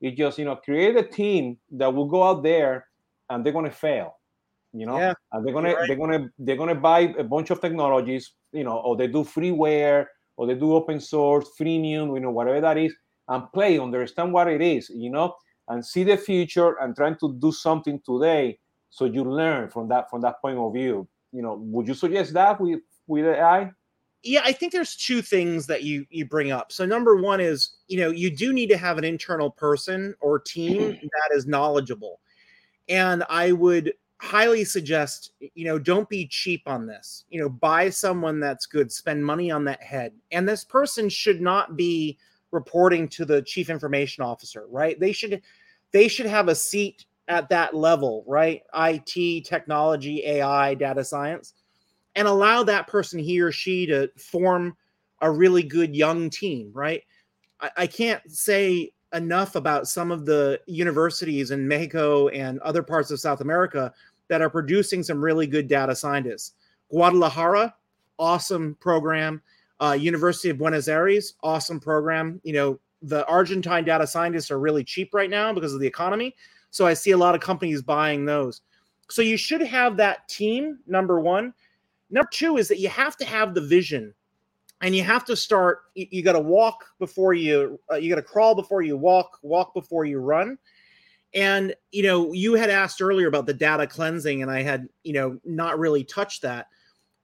is 0.01 0.17
just 0.17 0.37
you 0.37 0.45
know 0.45 0.55
create 0.55 0.95
a 0.95 1.03
team 1.03 1.57
that 1.71 1.93
will 1.93 2.05
go 2.05 2.23
out 2.23 2.43
there 2.43 2.87
and 3.29 3.45
they're 3.45 3.53
gonna 3.53 3.71
fail, 3.71 4.17
you 4.73 4.85
know, 4.85 4.97
yeah, 4.97 5.13
and 5.31 5.45
they're 5.45 5.53
gonna 5.53 5.73
right. 5.73 5.87
they're 5.87 5.97
gonna 5.97 6.29
they're 6.39 6.57
gonna 6.57 6.75
buy 6.75 7.13
a 7.17 7.23
bunch 7.23 7.49
of 7.49 7.61
technologies, 7.61 8.31
you 8.51 8.63
know, 8.63 8.77
or 8.77 8.95
they 8.95 9.07
do 9.07 9.23
freeware 9.23 10.05
or 10.37 10.47
they 10.47 10.55
do 10.55 10.73
open 10.73 10.99
source, 10.99 11.49
freemium, 11.59 12.13
you 12.15 12.19
know, 12.21 12.31
whatever 12.31 12.61
that 12.61 12.77
is, 12.77 12.93
and 13.27 13.51
play, 13.51 13.77
understand 13.77 14.31
what 14.31 14.47
it 14.47 14.61
is, 14.61 14.89
you 14.89 15.09
know, 15.09 15.35
and 15.67 15.85
see 15.85 16.03
the 16.03 16.17
future 16.17 16.75
and 16.81 16.95
trying 16.95 17.17
to 17.17 17.33
do 17.39 17.51
something 17.51 18.01
today 18.05 18.57
so 18.89 19.05
you 19.05 19.23
learn 19.23 19.69
from 19.69 19.87
that 19.87 20.09
from 20.09 20.21
that 20.21 20.41
point 20.41 20.57
of 20.57 20.73
view. 20.73 21.07
You 21.31 21.43
know 21.43 21.57
would 21.61 21.87
you 21.87 21.93
suggest 21.93 22.33
that 22.33 22.59
with 22.59 22.79
with 23.07 23.25
ai 23.25 23.71
yeah 24.23 24.41
i 24.43 24.51
think 24.51 24.71
there's 24.71 24.95
two 24.95 25.21
things 25.21 25.65
that 25.67 25.83
you 25.83 26.05
you 26.09 26.25
bring 26.25 26.51
up. 26.51 26.71
So 26.71 26.85
number 26.85 27.15
one 27.15 27.39
is 27.39 27.77
you 27.87 27.99
know 27.99 28.09
you 28.09 28.35
do 28.35 28.53
need 28.53 28.67
to 28.67 28.77
have 28.77 28.97
an 28.97 29.03
internal 29.03 29.49
person 29.49 30.13
or 30.19 30.39
team 30.39 30.81
mm-hmm. 30.81 31.05
that 31.05 31.35
is 31.35 31.47
knowledgeable. 31.47 32.19
And 32.87 33.23
i 33.29 33.51
would 33.51 33.93
highly 34.21 34.65
suggest 34.65 35.31
you 35.39 35.65
know 35.65 35.79
don't 35.79 36.09
be 36.09 36.27
cheap 36.27 36.63
on 36.65 36.85
this. 36.85 37.25
You 37.29 37.41
know 37.41 37.49
buy 37.49 37.89
someone 37.89 38.39
that's 38.39 38.65
good 38.65 38.91
spend 38.91 39.25
money 39.25 39.51
on 39.51 39.63
that 39.65 39.81
head. 39.81 40.13
And 40.31 40.47
this 40.47 40.63
person 40.63 41.09
should 41.09 41.41
not 41.41 41.77
be 41.77 42.17
reporting 42.51 43.07
to 43.07 43.25
the 43.25 43.41
chief 43.43 43.69
information 43.69 44.23
officer 44.23 44.65
right? 44.69 44.99
They 44.99 45.11
should 45.11 45.41
they 45.91 46.07
should 46.07 46.25
have 46.25 46.49
a 46.49 46.55
seat 46.55 47.05
at 47.29 47.47
that 47.49 47.75
level, 47.75 48.23
right? 48.27 48.63
IT, 48.73 49.45
technology, 49.45 50.23
AI, 50.25 50.73
data 50.73 51.03
science, 51.03 51.53
and 52.19 52.27
allow 52.27 52.63
that 52.63 52.85
person, 52.85 53.17
he 53.17 53.39
or 53.39 53.49
she, 53.49 53.85
to 53.85 54.11
form 54.17 54.75
a 55.21 55.31
really 55.31 55.63
good 55.63 55.95
young 55.95 56.29
team, 56.29 56.69
right? 56.73 57.01
I, 57.61 57.69
I 57.77 57.87
can't 57.87 58.21
say 58.29 58.91
enough 59.13 59.55
about 59.55 59.87
some 59.87 60.11
of 60.11 60.25
the 60.25 60.59
universities 60.67 61.51
in 61.51 61.65
Mexico 61.65 62.27
and 62.27 62.59
other 62.59 62.83
parts 62.83 63.09
of 63.09 63.21
South 63.21 63.39
America 63.39 63.93
that 64.27 64.41
are 64.41 64.49
producing 64.49 65.01
some 65.01 65.23
really 65.23 65.47
good 65.47 65.69
data 65.69 65.95
scientists. 65.95 66.55
Guadalajara, 66.91 67.73
awesome 68.19 68.75
program. 68.81 69.41
Uh, 69.79 69.93
University 69.97 70.49
of 70.49 70.57
Buenos 70.57 70.89
Aires, 70.89 71.35
awesome 71.41 71.79
program. 71.79 72.41
You 72.43 72.51
know, 72.51 72.79
the 73.01 73.25
Argentine 73.27 73.85
data 73.85 74.05
scientists 74.05 74.51
are 74.51 74.59
really 74.59 74.83
cheap 74.83 75.13
right 75.13 75.29
now 75.29 75.53
because 75.53 75.73
of 75.73 75.79
the 75.79 75.87
economy. 75.87 76.35
So 76.69 76.85
I 76.85 76.95
see 76.95 77.11
a 77.11 77.17
lot 77.17 77.33
of 77.33 77.39
companies 77.39 77.81
buying 77.81 78.25
those. 78.25 78.59
So 79.09 79.21
you 79.21 79.37
should 79.37 79.61
have 79.61 79.95
that 79.97 80.27
team, 80.27 80.79
number 80.85 81.21
one. 81.21 81.53
Number 82.09 82.29
two 82.31 82.57
is 82.57 82.67
that 82.67 82.79
you 82.79 82.89
have 82.89 83.15
to 83.17 83.25
have 83.25 83.53
the 83.53 83.61
vision 83.61 84.13
and 84.81 84.95
you 84.95 85.03
have 85.03 85.25
to 85.25 85.35
start 85.35 85.81
you, 85.95 86.07
you 86.09 86.23
got 86.23 86.33
to 86.33 86.39
walk 86.39 86.85
before 86.99 87.33
you 87.33 87.79
uh, 87.91 87.95
you 87.95 88.09
got 88.09 88.15
to 88.15 88.21
crawl 88.21 88.55
before 88.55 88.81
you 88.81 88.97
walk 88.97 89.37
walk 89.41 89.73
before 89.73 90.05
you 90.05 90.19
run. 90.19 90.57
And 91.33 91.75
you 91.91 92.03
know 92.03 92.33
you 92.33 92.53
had 92.53 92.69
asked 92.69 93.01
earlier 93.01 93.27
about 93.27 93.45
the 93.45 93.53
data 93.53 93.85
cleansing 93.85 94.41
and 94.41 94.49
i 94.49 94.63
had 94.63 94.87
you 95.03 95.13
know 95.13 95.39
not 95.45 95.79
really 95.79 96.03
touched 96.03 96.41
that. 96.41 96.67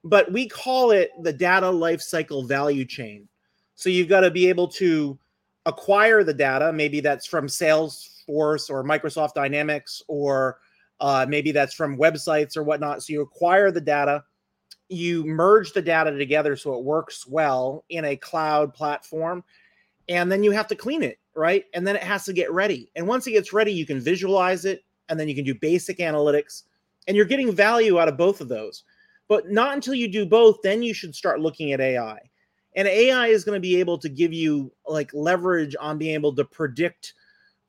But 0.03 0.31
we 0.31 0.47
call 0.47 0.91
it 0.91 1.11
the 1.23 1.33
data 1.33 1.65
lifecycle 1.65 2.47
value 2.47 2.85
chain. 2.85 3.27
So 3.73 3.89
you've 3.89 4.07
got 4.07 4.21
to 4.21 4.29
be 4.29 4.47
able 4.47 4.67
to 4.69 5.17
acquire 5.65 6.23
the 6.23 6.33
data. 6.33 6.71
Maybe 6.71 6.99
that's 6.99 7.25
from 7.25 7.47
Salesforce 7.47 8.69
or 8.69 8.83
Microsoft 8.83 9.33
Dynamics, 9.33 10.03
or 10.07 10.59
uh, 10.99 11.25
maybe 11.27 11.51
that's 11.51 11.73
from 11.73 11.97
websites 11.97 12.55
or 12.55 12.63
whatnot. 12.63 13.03
So 13.03 13.13
you 13.13 13.21
acquire 13.21 13.71
the 13.71 13.81
data, 13.81 14.23
you 14.89 15.25
merge 15.25 15.73
the 15.73 15.81
data 15.81 16.11
together 16.17 16.55
so 16.55 16.73
it 16.75 16.83
works 16.83 17.27
well 17.27 17.83
in 17.89 18.05
a 18.05 18.15
cloud 18.15 18.73
platform, 18.73 19.43
and 20.09 20.31
then 20.31 20.43
you 20.43 20.51
have 20.51 20.67
to 20.67 20.75
clean 20.75 21.03
it, 21.03 21.19
right? 21.35 21.65
And 21.73 21.85
then 21.85 21.95
it 21.95 22.03
has 22.03 22.25
to 22.25 22.33
get 22.33 22.51
ready. 22.51 22.91
And 22.95 23.07
once 23.07 23.25
it 23.27 23.31
gets 23.31 23.53
ready, 23.53 23.73
you 23.73 23.85
can 23.85 23.99
visualize 23.99 24.65
it, 24.65 24.83
and 25.09 25.19
then 25.19 25.27
you 25.27 25.35
can 25.35 25.45
do 25.45 25.55
basic 25.55 25.97
analytics, 25.97 26.63
and 27.07 27.17
you're 27.17 27.25
getting 27.25 27.51
value 27.51 27.99
out 27.99 28.07
of 28.07 28.17
both 28.17 28.41
of 28.41 28.47
those. 28.47 28.83
But 29.27 29.49
not 29.49 29.73
until 29.73 29.95
you 29.95 30.07
do 30.07 30.25
both, 30.25 30.57
then 30.61 30.83
you 30.83 30.93
should 30.93 31.15
start 31.15 31.39
looking 31.39 31.71
at 31.71 31.81
AI. 31.81 32.19
And 32.75 32.87
AI 32.87 33.27
is 33.27 33.43
going 33.43 33.55
to 33.55 33.61
be 33.61 33.79
able 33.79 33.97
to 33.97 34.09
give 34.09 34.33
you 34.33 34.71
like 34.85 35.09
leverage 35.13 35.75
on 35.79 35.97
being 35.97 36.13
able 36.13 36.35
to 36.35 36.43
predict 36.43 37.13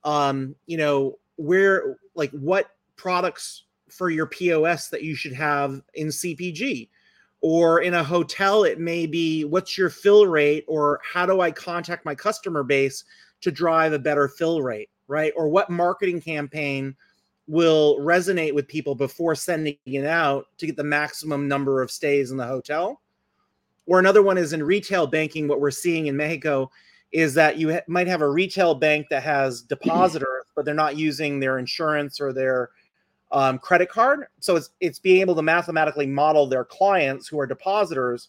um, 0.07 0.55
you 0.67 0.79
know, 0.79 1.19
where 1.35 1.97
like 2.15 2.31
what 2.31 2.71
products 2.97 3.65
for 3.91 4.09
your 4.09 4.27
POS 4.27 4.89
that 4.89 5.03
you 5.03 5.15
should 5.15 5.35
have 5.35 5.83
in 5.95 6.09
CPG. 6.09 6.89
Or 7.49 7.83
in 7.83 7.95
a 7.95 8.03
hotel, 8.03 8.65
it 8.65 8.81
may 8.81 9.07
be 9.07 9.45
what's 9.45 9.79
your 9.79 9.89
fill 9.89 10.27
rate, 10.27 10.65
or 10.67 10.99
how 11.05 11.27
do 11.27 11.41
I 11.41 11.53
contact 11.53 12.05
my 12.05 12.13
customer 12.13 12.65
base 12.65 13.05
to 13.43 13.53
drive 13.53 13.93
a 13.93 14.01
better 14.01 14.27
fill 14.27 14.63
rate, 14.63 14.91
right? 15.07 15.33
Or 15.37 15.49
what 15.49 15.71
marketing 15.71 16.21
campaign 16.21 16.97
will 17.47 18.01
resonate 18.01 18.53
with 18.53 18.67
people 18.67 18.97
before 18.97 19.37
sending 19.37 19.77
it 19.87 20.05
out 20.05 20.49
to 20.59 20.67
get 20.67 20.75
the 20.75 20.83
maximum 20.83 21.47
number 21.47 21.83
of 21.83 21.93
stays 21.93 22.33
in 22.33 22.37
the 22.37 22.45
hotel. 22.45 23.01
Or 23.87 24.01
another 24.01 24.25
one 24.25 24.39
is 24.39 24.53
in 24.53 24.65
retail 24.65 25.07
banking, 25.07 25.47
what 25.47 25.61
we're 25.61 25.71
seeing 25.71 26.09
in 26.09 26.17
Mexico 26.17 26.69
is 27.13 27.33
that 27.35 27.59
you 27.59 27.75
ha- 27.75 27.85
might 27.87 28.09
have 28.09 28.23
a 28.23 28.29
retail 28.29 28.75
bank 28.75 29.07
that 29.11 29.23
has 29.23 29.63
depositors, 29.69 30.47
but 30.57 30.65
they're 30.65 30.75
not 30.75 30.97
using 30.97 31.39
their 31.39 31.61
insurance 31.61 32.21
or 32.21 32.33
their 32.33 32.71
um, 33.33 33.59
credit 33.59 33.89
card. 33.89 34.27
So 34.41 34.57
it's 34.57 34.71
it's 34.81 34.99
being 34.99 35.21
able 35.21 35.35
to 35.35 35.43
mathematically 35.43 36.07
model 36.07 36.47
their 36.47 36.65
clients 36.65 37.29
who 37.29 37.39
are 37.39 37.47
depositors 37.47 38.29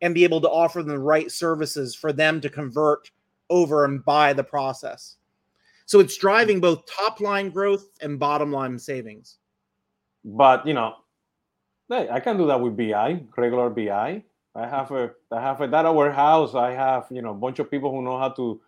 and 0.00 0.14
be 0.14 0.24
able 0.24 0.40
to 0.40 0.50
offer 0.50 0.82
them 0.82 0.88
the 0.88 0.98
right 0.98 1.30
services 1.30 1.94
for 1.94 2.12
them 2.12 2.40
to 2.40 2.48
convert 2.48 3.10
over 3.50 3.84
and 3.84 4.04
buy 4.04 4.32
the 4.32 4.44
process. 4.44 5.16
So 5.86 6.00
it's 6.00 6.16
driving 6.16 6.60
both 6.60 6.86
top 6.86 7.20
line 7.20 7.50
growth 7.50 7.88
and 8.00 8.18
bottom 8.18 8.50
line 8.50 8.78
savings. 8.78 9.38
But 10.24 10.66
you 10.66 10.74
know, 10.74 10.96
hey, 11.88 12.08
I 12.10 12.20
can 12.20 12.36
do 12.36 12.46
that 12.46 12.60
with 12.60 12.76
BI, 12.76 13.22
regular 13.36 13.70
BI. 13.70 14.22
I 14.54 14.66
have 14.66 14.90
a 14.90 15.12
I 15.30 15.40
have 15.40 15.60
a 15.60 15.68
data 15.68 15.92
warehouse. 15.92 16.54
I 16.54 16.72
have 16.72 17.06
you 17.10 17.22
know 17.22 17.30
a 17.30 17.34
bunch 17.34 17.58
of 17.58 17.70
people 17.70 17.90
who 17.90 18.02
know 18.02 18.18
how 18.18 18.30
to 18.30 18.60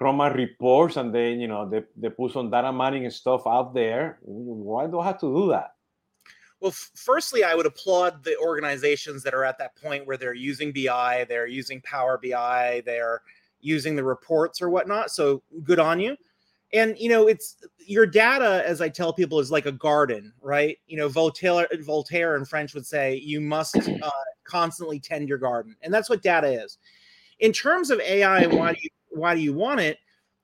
my 0.00 0.28
reports, 0.28 0.96
and 0.96 1.14
they 1.14 1.32
you 1.32 1.48
know 1.48 1.68
they, 1.68 1.84
they 1.96 2.08
put 2.08 2.32
some 2.32 2.50
data 2.50 2.72
mining 2.72 3.04
and 3.04 3.12
stuff 3.12 3.46
out 3.46 3.74
there. 3.74 4.18
Why 4.22 4.86
do 4.86 5.00
I 5.00 5.06
have 5.06 5.20
to 5.20 5.34
do 5.34 5.48
that? 5.50 5.74
Well, 6.60 6.72
firstly, 6.94 7.42
I 7.42 7.54
would 7.54 7.66
applaud 7.66 8.22
the 8.22 8.36
organizations 8.38 9.22
that 9.22 9.32
are 9.32 9.44
at 9.44 9.58
that 9.58 9.76
point 9.76 10.06
where 10.06 10.18
they're 10.18 10.34
using 10.34 10.72
BI, 10.72 11.24
they're 11.28 11.46
using 11.46 11.80
Power 11.80 12.20
BI, 12.22 12.82
they're 12.84 13.22
using 13.60 13.96
the 13.96 14.04
reports 14.04 14.60
or 14.60 14.68
whatnot. 14.68 15.10
So 15.10 15.42
good 15.62 15.78
on 15.78 16.00
you. 16.00 16.16
And 16.72 16.96
you 16.98 17.08
know, 17.08 17.26
it's 17.26 17.56
your 17.78 18.06
data, 18.06 18.62
as 18.66 18.80
I 18.80 18.88
tell 18.88 19.12
people, 19.12 19.40
is 19.40 19.50
like 19.50 19.66
a 19.66 19.72
garden, 19.72 20.32
right? 20.40 20.78
You 20.86 20.98
know, 20.98 21.08
Voltaire, 21.08 21.66
Voltaire 21.80 22.36
in 22.36 22.44
French 22.44 22.74
would 22.74 22.86
say, 22.86 23.16
you 23.16 23.40
must 23.40 23.76
uh, 23.76 24.10
constantly 24.44 25.00
tend 25.00 25.28
your 25.28 25.38
garden, 25.38 25.74
and 25.82 25.92
that's 25.92 26.08
what 26.08 26.22
data 26.22 26.46
is. 26.46 26.78
In 27.40 27.52
terms 27.52 27.90
of 27.90 28.00
AI, 28.00 28.46
why 28.46 28.72
do 28.72 28.78
you 28.82 28.90
why 29.10 29.34
do 29.34 29.40
you 29.40 29.52
want 29.52 29.80
it? 29.80 29.98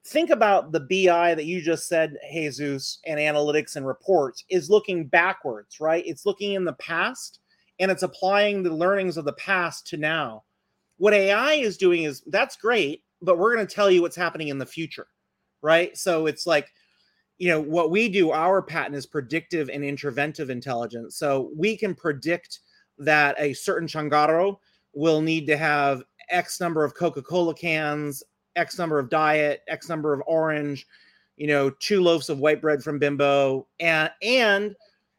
Think 0.07 0.31
about 0.31 0.71
the 0.71 0.81
BI 0.81 1.35
that 1.35 1.47
you 1.47 1.61
just 1.61 1.89
said, 1.89 2.17
Jesus, 2.33 3.01
and 3.07 3.19
analytics 3.19 3.77
and 3.77 3.87
reports 3.87 4.45
is 4.49 4.71
looking 4.71 5.07
backwards, 5.07 5.81
right? 5.81 6.05
It's 6.07 6.27
looking 6.27 6.53
in 6.53 6.65
the 6.65 6.75
past 6.75 7.41
and 7.81 7.91
it's 7.91 8.05
applying 8.05 8.63
the 8.63 8.75
learnings 8.75 9.17
of 9.17 9.25
the 9.25 9.33
past 9.35 9.87
to 9.89 9.97
now. 9.97 10.45
What 10.99 11.13
AI 11.13 11.55
is 11.55 11.77
doing 11.77 12.05
is 12.05 12.23
that's 12.29 12.57
great, 12.57 13.03
but 13.21 13.39
we're 13.39 13.55
going 13.55 13.67
to 13.67 13.75
tell 13.75 13.91
you 13.91 14.01
what's 14.01 14.17
happening 14.17 14.49
in 14.49 14.59
the 14.59 14.65
future, 14.65 15.09
right? 15.61 15.97
So 15.97 16.27
it's 16.27 16.47
like, 16.47 16.69
you 17.39 17.49
know, 17.49 17.61
what 17.61 17.91
we 17.91 18.09
do, 18.09 18.31
our 18.31 18.63
patent 18.63 18.95
is 18.95 19.07
predictive 19.07 19.69
and 19.69 19.85
interventive 19.85 20.49
intelligence. 20.49 21.19
So 21.19 21.51
we 21.55 21.77
can 21.77 21.95
predict 21.95 22.61
that 22.99 23.37
a 23.39 23.53
certain 23.53 23.89
changarro 23.89 24.57
will 24.95 25.21
need 25.21 25.47
to 25.49 25.57
have 25.57 26.03
X 26.31 26.61
number 26.61 26.83
of 26.83 26.95
Coca 26.95 27.23
Cola 27.23 27.55
cans, 27.55 28.23
X 28.57 28.79
number 28.79 28.99
of 28.99 29.11
diet, 29.11 29.63
X 29.69 29.89
number 29.89 30.13
of 30.13 30.23
orange, 30.27 30.87
you 31.37 31.47
know, 31.47 31.71
two 31.71 32.03
loaves 32.03 32.29
of 32.29 32.39
white 32.39 32.61
bread 32.61 32.83
from 32.83 32.99
Bimbo. 32.99 33.67
And, 33.79 34.11
and 34.23 34.75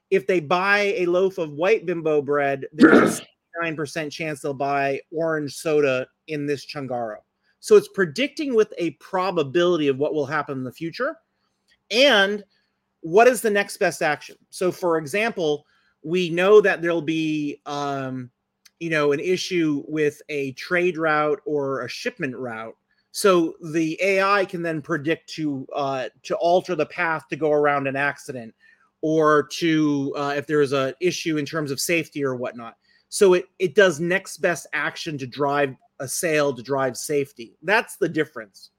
if 0.09 0.27
they 0.27 0.39
buy 0.39 0.93
a 0.97 1.05
loaf 1.05 1.37
of 1.37 1.51
white 1.51 1.85
Bimbo 1.85 2.21
bread, 2.21 2.65
there's 2.73 3.19
a 3.19 3.23
9% 3.63 4.11
chance 4.11 4.41
they'll 4.41 4.53
buy 4.53 4.99
orange 5.11 5.55
soda 5.55 6.07
in 6.27 6.45
this 6.45 6.65
changarro. 6.65 7.17
So 7.59 7.75
it's 7.75 7.89
predicting 7.89 8.55
with 8.55 8.73
a 8.77 8.91
probability 8.91 9.87
of 9.87 9.97
what 9.97 10.13
will 10.13 10.25
happen 10.25 10.57
in 10.57 10.63
the 10.63 10.71
future. 10.71 11.17
And 11.91 12.43
what 13.01 13.27
is 13.27 13.41
the 13.41 13.49
next 13.49 13.77
best 13.77 14.01
action? 14.01 14.37
So, 14.49 14.71
for 14.71 14.97
example, 14.97 15.65
we 16.03 16.29
know 16.29 16.61
that 16.61 16.81
there'll 16.81 17.01
be, 17.01 17.61
um, 17.65 18.29
you 18.79 18.89
know, 18.89 19.11
an 19.11 19.19
issue 19.19 19.83
with 19.87 20.21
a 20.29 20.51
trade 20.53 20.97
route 20.97 21.41
or 21.45 21.81
a 21.81 21.89
shipment 21.89 22.35
route. 22.35 22.75
So 23.17 23.55
the 23.73 23.97
AI 23.99 24.45
can 24.45 24.61
then 24.61 24.79
predict 24.79 25.27
to 25.31 25.67
uh, 25.75 26.09
to 26.21 26.35
alter 26.35 26.75
the 26.75 26.85
path 26.85 27.27
to 27.29 27.35
go 27.35 27.51
around 27.51 27.87
an 27.87 27.95
accident, 27.95 28.53
or 29.01 29.47
to 29.53 30.13
uh, 30.15 30.35
if 30.37 30.45
there's 30.45 30.71
a 30.71 30.93
issue 31.01 31.37
in 31.37 31.43
terms 31.43 31.71
of 31.71 31.79
safety 31.79 32.23
or 32.23 32.35
whatnot. 32.35 32.75
So 33.09 33.33
it 33.33 33.45
it 33.57 33.73
does 33.73 33.99
next 33.99 34.37
best 34.37 34.67
action 34.71 35.17
to 35.17 35.25
drive 35.25 35.75
a 35.99 36.07
sale 36.07 36.53
to 36.53 36.61
drive 36.61 36.95
safety. 36.95 37.55
That's 37.63 37.95
the 37.95 38.07
difference. 38.07 38.69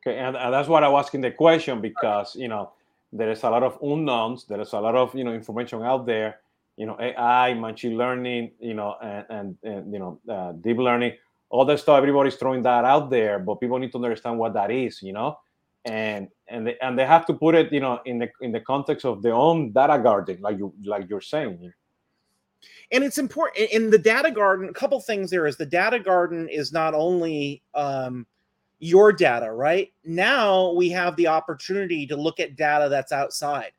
Okay, 0.00 0.18
and, 0.18 0.34
and 0.34 0.54
that's 0.54 0.70
what 0.70 0.82
I 0.82 0.88
was 0.88 1.04
asking 1.04 1.20
the 1.20 1.30
question 1.30 1.82
because 1.82 2.34
you 2.34 2.48
know 2.48 2.72
there 3.12 3.30
is 3.30 3.42
a 3.42 3.50
lot 3.50 3.62
of 3.62 3.78
unknowns, 3.82 4.46
there 4.46 4.62
is 4.62 4.72
a 4.72 4.80
lot 4.80 4.94
of 4.94 5.14
you 5.14 5.24
know 5.24 5.34
information 5.34 5.82
out 5.82 6.06
there, 6.06 6.40
you 6.78 6.86
know 6.86 6.96
AI, 6.98 7.52
machine 7.52 7.98
learning, 7.98 8.52
you 8.58 8.72
know, 8.72 8.96
and 9.02 9.26
and, 9.28 9.58
and 9.64 9.92
you 9.92 9.98
know 9.98 10.18
uh, 10.30 10.52
deep 10.52 10.78
learning, 10.78 11.12
all 11.50 11.64
that 11.64 11.80
stuff. 11.80 11.98
Everybody's 11.98 12.36
throwing 12.36 12.62
that 12.62 12.84
out 12.84 13.10
there, 13.10 13.38
but 13.38 13.60
people 13.60 13.78
need 13.78 13.92
to 13.92 13.98
understand 13.98 14.38
what 14.38 14.54
that 14.54 14.70
is, 14.70 15.02
you 15.02 15.12
know, 15.12 15.38
and 15.84 16.28
and 16.48 16.66
they, 16.66 16.76
and 16.80 16.98
they 16.98 17.06
have 17.06 17.26
to 17.26 17.34
put 17.34 17.54
it, 17.54 17.72
you 17.72 17.80
know, 17.80 18.00
in 18.04 18.18
the 18.18 18.28
in 18.40 18.52
the 18.52 18.60
context 18.60 19.04
of 19.04 19.22
their 19.22 19.34
own 19.34 19.72
data 19.72 19.98
garden, 20.02 20.38
like 20.40 20.58
you 20.58 20.72
like 20.84 21.08
you're 21.08 21.20
saying. 21.20 21.72
And 22.90 23.04
it's 23.04 23.18
important 23.18 23.70
in 23.70 23.90
the 23.90 23.98
data 23.98 24.30
garden. 24.30 24.68
A 24.68 24.72
couple 24.72 25.00
things 25.00 25.30
there 25.30 25.46
is 25.46 25.56
the 25.56 25.66
data 25.66 25.98
garden 25.98 26.48
is 26.48 26.72
not 26.72 26.94
only 26.94 27.62
um, 27.74 28.26
your 28.78 29.12
data, 29.12 29.52
right? 29.52 29.92
Now 30.04 30.72
we 30.72 30.88
have 30.90 31.14
the 31.16 31.26
opportunity 31.26 32.06
to 32.06 32.16
look 32.16 32.40
at 32.40 32.56
data 32.56 32.88
that's 32.88 33.12
outside. 33.12 33.72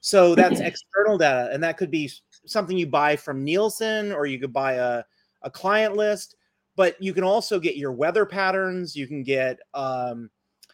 So 0.00 0.34
that's 0.34 0.60
external 0.60 1.18
data, 1.18 1.50
and 1.52 1.62
that 1.62 1.76
could 1.76 1.90
be 1.90 2.10
something 2.46 2.76
you 2.76 2.86
buy 2.86 3.16
from 3.16 3.44
Nielsen 3.44 4.12
or 4.12 4.26
you 4.26 4.38
could 4.38 4.52
buy 4.52 4.74
a, 4.74 5.04
a 5.42 5.50
client 5.50 5.96
list, 5.96 6.36
but 6.78 6.94
you 7.02 7.12
can 7.12 7.24
also 7.24 7.58
get 7.58 7.76
your 7.76 7.90
weather 7.90 8.24
patterns, 8.24 8.94
you 8.94 9.08
can 9.08 9.24
get 9.24 9.58
um, 9.74 10.30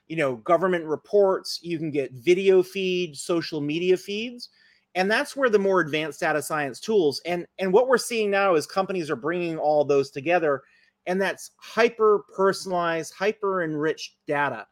you 0.07 0.17
know, 0.17 0.37
government 0.37 0.85
reports, 0.85 1.61
you 1.63 1.79
can 1.79 1.91
get 1.91 2.13
video 2.13 2.63
feeds, 2.63 3.23
social 3.23 3.63
media 3.63 3.97
feeds. 3.97 4.51
And 4.97 5.11
that's 5.11 5.35
where 5.35 5.49
the 5.49 5.59
more 5.59 5.81
advanced 5.81 6.21
data 6.21 6.43
science 6.43 6.79
tools 6.79 7.23
and 7.25 7.47
and 7.59 7.73
what 7.73 7.89
we're 7.89 7.97
seeing 7.97 8.31
now 8.31 8.55
is 8.55 8.67
companies 8.67 9.11
are 9.11 9.17
bringing 9.17 9.57
all 9.57 9.83
those 9.83 10.11
together 10.11 10.63
and 11.07 11.19
that's 11.21 11.53
hyper 11.57 12.25
personalized, 12.37 13.15
hyper 13.15 13.65
enriched 13.65 14.17
data. 14.27 14.67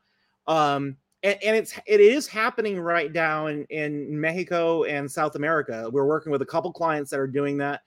Um, 0.47 0.99
and, 1.23 1.39
and, 1.43 1.57
it's 1.57 1.79
it 1.87 2.01
is 2.01 2.27
happening 2.27 2.79
right 2.79 3.11
now 3.11 3.47
in, 3.47 3.65
in 3.71 4.21
Mexico 4.21 4.85
and 4.85 5.11
South 5.11 5.35
America. 5.35 5.89
We're 5.91 6.07
working 6.07 6.31
with 6.31 6.43
a 6.43 6.47
couple 6.47 6.73
clients 6.73 7.11
that 7.11 7.21
are 7.21 7.27
doing 7.27 7.57
that. 7.59 7.81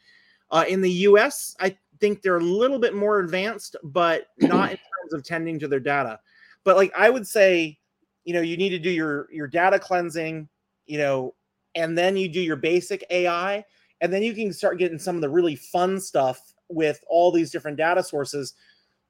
Uh, 0.51 0.65
in 0.67 0.81
the 0.81 0.91
U.S., 0.91 1.55
I 1.59 1.77
think 1.99 2.21
they're 2.21 2.37
a 2.37 2.43
little 2.43 2.79
bit 2.79 2.93
more 2.93 3.19
advanced, 3.19 3.75
but 3.83 4.27
not 4.39 4.71
in 4.71 4.77
terms 4.77 5.13
of 5.13 5.23
tending 5.23 5.59
to 5.59 5.67
their 5.67 5.79
data. 5.79 6.19
But 6.63 6.75
like 6.75 6.91
I 6.97 7.09
would 7.09 7.27
say, 7.27 7.77
you 8.23 8.33
know, 8.33 8.41
you 8.41 8.57
need 8.57 8.69
to 8.69 8.79
do 8.79 8.89
your 8.89 9.27
your 9.31 9.47
data 9.47 9.79
cleansing, 9.79 10.49
you 10.85 10.97
know, 10.97 11.35
and 11.75 11.97
then 11.97 12.17
you 12.17 12.27
do 12.27 12.41
your 12.41 12.55
basic 12.55 13.03
AI, 13.09 13.63
and 14.01 14.11
then 14.11 14.23
you 14.23 14.33
can 14.33 14.51
start 14.51 14.79
getting 14.79 14.99
some 14.99 15.15
of 15.15 15.21
the 15.21 15.29
really 15.29 15.55
fun 15.55 15.99
stuff 15.99 16.53
with 16.69 17.03
all 17.07 17.31
these 17.31 17.51
different 17.51 17.77
data 17.77 18.01
sources 18.01 18.53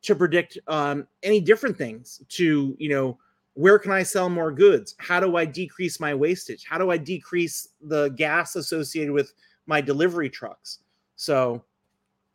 to 0.02 0.16
predict 0.16 0.58
um, 0.68 1.08
any 1.24 1.40
different 1.40 1.78
things 1.78 2.22
to 2.30 2.76
you 2.78 2.90
know 2.90 3.18
where 3.54 3.80
can 3.80 3.94
i 3.94 4.04
sell 4.04 4.30
more 4.30 4.52
goods? 4.52 4.96
How 4.98 5.22
do 5.22 5.38
i 5.38 5.46
decrease 5.46 6.00
my 6.00 6.14
wastage? 6.14 6.66
How 6.66 6.78
do 6.78 6.92
i 6.92 6.98
decrease 6.98 7.70
the 7.82 8.10
gas 8.10 8.56
associated 8.58 9.14
with 9.14 9.34
my 9.66 9.80
delivery 9.80 10.30
trucks? 10.30 10.80
So 11.16 11.64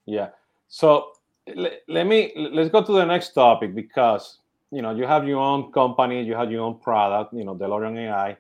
yeah 0.07 0.31
so 0.71 1.13
let 1.55 1.83
let 1.89 2.07
me 2.07 2.33
let's 2.37 2.71
go 2.71 2.83
to 2.83 2.93
the 2.93 3.05
next 3.05 3.35
topic 3.35 3.75
because 3.75 4.39
you 4.71 4.81
know 4.81 4.95
you 4.95 5.05
have 5.05 5.29
your 5.29 5.41
own 5.41 5.71
company 5.73 6.23
you 6.23 6.35
have 6.35 6.51
your 6.51 6.63
own 6.63 6.79
product 6.79 7.35
you 7.35 7.45
know 7.45 7.55
delorean 7.55 7.99
ai 8.07 8.39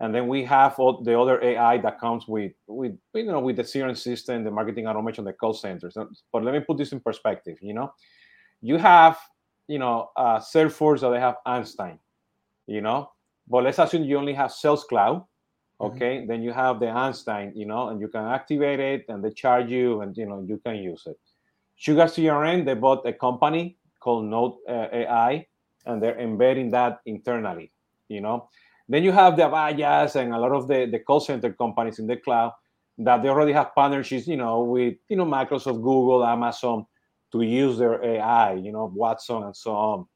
and 0.00 0.14
then 0.14 0.26
we 0.26 0.44
have 0.44 0.78
all 0.78 1.02
the 1.02 1.18
other 1.18 1.42
AI 1.42 1.78
that 1.78 2.00
comes 2.00 2.26
with 2.26 2.52
with 2.66 2.96
you 3.14 3.26
know 3.26 3.40
with 3.40 3.56
the 3.56 3.62
CRM 3.62 3.96
system, 3.96 4.42
the 4.42 4.50
marketing 4.50 4.86
automation, 4.86 5.24
the 5.24 5.32
call 5.32 5.54
centers. 5.54 5.96
But 6.32 6.44
let 6.44 6.52
me 6.52 6.60
put 6.60 6.78
this 6.78 6.92
in 6.92 7.00
perspective. 7.00 7.58
You 7.62 7.74
know, 7.74 7.94
you 8.60 8.76
have 8.76 9.18
you 9.68 9.78
know 9.78 10.10
uh, 10.16 10.40
Salesforce 10.40 11.00
that 11.00 11.10
they 11.10 11.20
have 11.20 11.36
Einstein. 11.46 11.98
You 12.66 12.80
know, 12.80 13.12
but 13.48 13.64
let's 13.64 13.78
assume 13.78 14.04
you 14.04 14.18
only 14.18 14.34
have 14.34 14.52
Sales 14.52 14.84
Cloud. 14.84 15.24
Mm-hmm. 15.80 15.96
Okay, 15.96 16.16
mm-hmm. 16.18 16.28
then 16.28 16.42
you 16.42 16.52
have 16.52 16.80
the 16.80 16.88
Einstein. 16.88 17.52
You 17.54 17.66
know, 17.66 17.88
and 17.88 18.00
you 18.00 18.08
can 18.08 18.26
activate 18.26 18.80
it, 18.80 19.04
and 19.08 19.24
they 19.24 19.30
charge 19.30 19.70
you, 19.70 20.00
and 20.00 20.16
you 20.16 20.26
know 20.26 20.44
you 20.46 20.60
can 20.64 20.76
use 20.76 21.04
it. 21.06 21.18
Sugar 21.76 22.04
CRM, 22.04 22.64
they 22.64 22.74
bought 22.74 23.06
a 23.06 23.12
company 23.12 23.76
called 24.00 24.26
Node 24.26 24.54
uh, 24.68 24.88
AI, 24.92 25.46
and 25.86 26.02
they're 26.02 26.18
embedding 26.18 26.70
that 26.70 27.00
internally. 27.06 27.72
You 28.08 28.20
know, 28.20 28.48
then 28.88 29.02
you 29.02 29.12
have 29.12 29.36
the 29.36 29.42
Avayas 29.44 30.16
and 30.16 30.34
a 30.34 30.38
lot 30.38 30.52
of 30.52 30.68
the, 30.68 30.86
the 30.86 30.98
call 30.98 31.20
center 31.20 31.52
companies 31.52 31.98
in 31.98 32.06
the 32.06 32.16
cloud 32.16 32.52
that 32.98 33.22
they 33.22 33.28
already 33.28 33.52
have 33.52 33.74
partnerships, 33.74 34.26
you 34.26 34.36
know, 34.36 34.62
with 34.62 34.94
you 35.08 35.16
know 35.16 35.26
Microsoft, 35.26 35.82
Google, 35.82 36.24
Amazon 36.24 36.86
to 37.32 37.42
use 37.42 37.78
their 37.78 38.02
AI, 38.04 38.54
you 38.54 38.70
know, 38.70 38.92
Watson 38.94 39.42
and 39.42 39.56
so 39.56 39.74
on. 39.74 40.06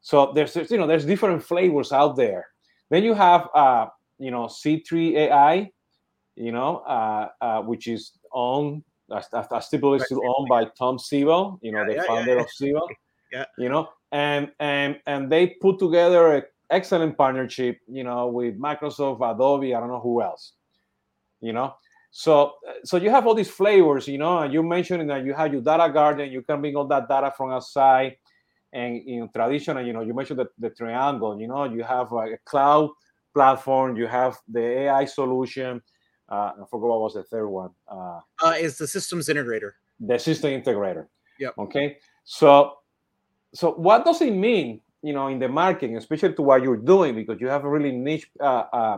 So 0.00 0.32
there's 0.34 0.54
you 0.70 0.78
know 0.78 0.86
there's 0.86 1.04
different 1.04 1.42
flavors 1.42 1.92
out 1.92 2.16
there. 2.16 2.46
Then 2.90 3.04
you 3.04 3.14
have 3.14 3.48
uh, 3.54 3.86
you 4.18 4.30
know 4.30 4.44
C3 4.46 5.16
AI, 5.16 5.70
you 6.36 6.52
know, 6.52 6.78
uh, 6.78 7.28
uh, 7.40 7.62
which 7.62 7.88
is 7.88 8.12
owned 8.32 8.84
as, 9.16 9.28
as 9.32 9.68
typically 9.68 10.00
still 10.00 10.22
owned 10.24 10.48
by 10.48 10.64
Tom 10.78 10.98
Siebel, 10.98 11.58
you 11.62 11.72
know, 11.72 11.80
yeah, 11.80 11.86
the 11.86 11.94
yeah, 11.94 12.02
founder 12.06 12.34
yeah, 12.34 12.42
of 12.42 12.50
Siebel. 12.50 12.88
Yeah. 13.32 13.44
You 13.58 13.68
know, 13.68 13.88
and 14.10 14.50
and 14.58 14.98
and 15.06 15.30
they 15.30 15.46
put 15.46 15.78
together 15.78 16.32
an 16.34 16.42
excellent 16.68 17.16
partnership, 17.16 17.78
you 17.86 18.02
know, 18.02 18.26
with 18.26 18.58
Microsoft, 18.58 19.18
Adobe, 19.22 19.72
I 19.72 19.78
don't 19.78 19.88
know 19.88 20.00
who 20.00 20.20
else, 20.20 20.54
you 21.40 21.52
know. 21.52 21.74
So, 22.10 22.54
so 22.82 22.96
you 22.96 23.08
have 23.10 23.28
all 23.28 23.34
these 23.34 23.50
flavors, 23.50 24.08
you 24.08 24.18
know. 24.18 24.38
And 24.38 24.52
you 24.52 24.64
mentioned 24.64 25.08
that 25.10 25.24
you 25.24 25.32
have 25.32 25.52
your 25.52 25.62
data 25.62 25.92
garden, 25.92 26.30
you 26.32 26.42
can 26.42 26.60
bring 26.60 26.74
all 26.74 26.86
that 26.88 27.08
data 27.08 27.32
from 27.36 27.52
outside, 27.52 28.16
and 28.72 28.96
in 29.06 29.28
traditional, 29.32 29.84
you 29.84 29.92
know, 29.92 30.00
you 30.00 30.14
mentioned 30.14 30.40
the, 30.40 30.48
the 30.58 30.70
triangle, 30.70 31.40
you 31.40 31.48
know, 31.48 31.64
you 31.64 31.82
have 31.82 32.12
a 32.12 32.36
cloud 32.44 32.90
platform, 33.32 33.96
you 33.96 34.06
have 34.06 34.38
the 34.48 34.60
AI 34.60 35.04
solution. 35.04 35.80
Uh, 36.30 36.52
I 36.62 36.64
forgot 36.70 36.88
what 36.88 37.00
was 37.00 37.14
the 37.14 37.24
third 37.24 37.48
one. 37.48 37.70
Uh, 37.88 38.20
uh, 38.44 38.54
is 38.58 38.78
the 38.78 38.86
systems 38.86 39.28
integrator. 39.28 39.72
the 39.98 40.18
system 40.18 40.50
integrator. 40.50 41.06
Yeah. 41.38 41.50
Okay. 41.58 41.98
So, 42.24 42.74
so 43.52 43.72
what 43.72 44.04
does 44.04 44.20
it 44.22 44.32
mean, 44.32 44.80
you 45.02 45.12
know, 45.12 45.26
in 45.28 45.38
the 45.38 45.48
marketing, 45.48 45.96
especially 45.96 46.34
to 46.34 46.42
what 46.42 46.62
you're 46.62 46.76
doing, 46.76 47.14
because 47.14 47.40
you 47.40 47.48
have 47.48 47.64
a 47.64 47.68
really 47.68 47.92
niche 47.92 48.30
uh, 48.40 48.64
uh, 48.72 48.96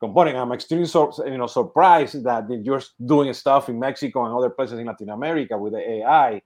component. 0.00 0.36
I'm 0.36 0.52
extremely 0.52 0.86
so, 0.86 1.12
you 1.26 1.38
know 1.38 1.46
surprised 1.46 2.22
that 2.24 2.46
you're 2.64 2.82
doing 3.04 3.32
stuff 3.32 3.68
in 3.68 3.78
Mexico 3.78 4.24
and 4.24 4.34
other 4.34 4.50
places 4.50 4.78
in 4.78 4.86
Latin 4.86 5.10
America 5.10 5.58
with 5.58 5.72
the 5.72 5.80
AI. 5.80 6.42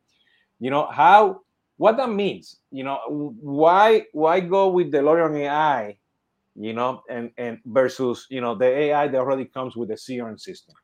You 0.58 0.70
know 0.70 0.86
how 0.90 1.40
what 1.76 1.96
that 1.96 2.10
means. 2.10 2.56
You 2.70 2.84
know 2.84 3.34
why 3.40 4.06
why 4.12 4.40
go 4.40 4.70
with 4.70 4.92
DeLorean 4.92 5.36
AI, 5.40 5.98
you 6.54 6.72
know, 6.72 7.02
and 7.08 7.30
and 7.38 7.58
versus 7.66 8.26
you 8.30 8.40
know 8.40 8.54
the 8.54 8.66
AI 8.66 9.08
that 9.08 9.18
already 9.18 9.44
comes 9.44 9.76
with 9.76 9.88
the 9.88 9.94
CRM 9.94 10.38
system. 10.38 10.74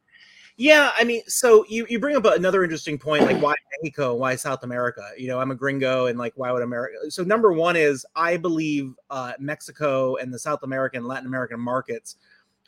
Yeah, 0.60 0.90
I 0.98 1.04
mean, 1.04 1.22
so 1.28 1.64
you, 1.68 1.86
you 1.88 2.00
bring 2.00 2.16
up 2.16 2.24
another 2.24 2.64
interesting 2.64 2.98
point, 2.98 3.22
like 3.22 3.40
why 3.40 3.54
Mexico, 3.80 4.16
why 4.16 4.34
South 4.34 4.64
America? 4.64 5.08
You 5.16 5.28
know, 5.28 5.40
I'm 5.40 5.52
a 5.52 5.54
gringo, 5.54 6.06
and 6.06 6.18
like, 6.18 6.32
why 6.34 6.50
would 6.50 6.64
America? 6.64 7.12
So 7.12 7.22
number 7.22 7.52
one 7.52 7.76
is 7.76 8.04
I 8.16 8.36
believe 8.38 8.92
uh, 9.08 9.34
Mexico 9.38 10.16
and 10.16 10.34
the 10.34 10.38
South 10.38 10.64
American, 10.64 11.04
Latin 11.04 11.28
American 11.28 11.60
markets 11.60 12.16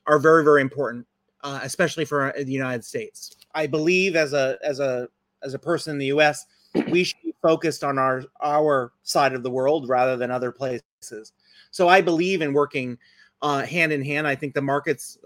are 0.07 0.21
very 0.21 0.45
very 0.45 0.61
important, 0.61 1.05
uh, 1.43 1.59
especially 1.65 2.05
for 2.05 2.33
uh, 2.33 2.33
the 2.37 2.53
United 2.53 2.85
States. 2.85 3.35
I 3.57 3.67
believe 3.67 4.15
as 4.15 4.35
a 4.35 4.57
as 4.63 4.79
a 4.79 5.09
as 5.43 5.55
a 5.55 5.59
person 5.59 5.93
in 5.93 5.99
the 5.99 6.07
U.S., 6.07 6.47
we 6.91 7.03
should 7.03 7.21
be 7.25 7.35
focused 7.43 7.83
on 7.83 7.99
our 7.99 8.23
our 8.41 8.93
side 9.03 9.33
of 9.33 9.43
the 9.43 9.51
world 9.51 9.89
rather 9.89 10.17
than 10.17 10.31
other 10.31 10.53
places. 10.53 11.33
So 11.71 11.89
I 11.89 12.01
believe 12.01 12.43
in 12.43 12.53
working 12.53 12.99
uh, 13.43 13.63
hand 13.65 13.93
in 13.93 14.05
hand. 14.05 14.27
I 14.27 14.35
think 14.35 14.55
the 14.55 14.63
markets, 14.63 15.19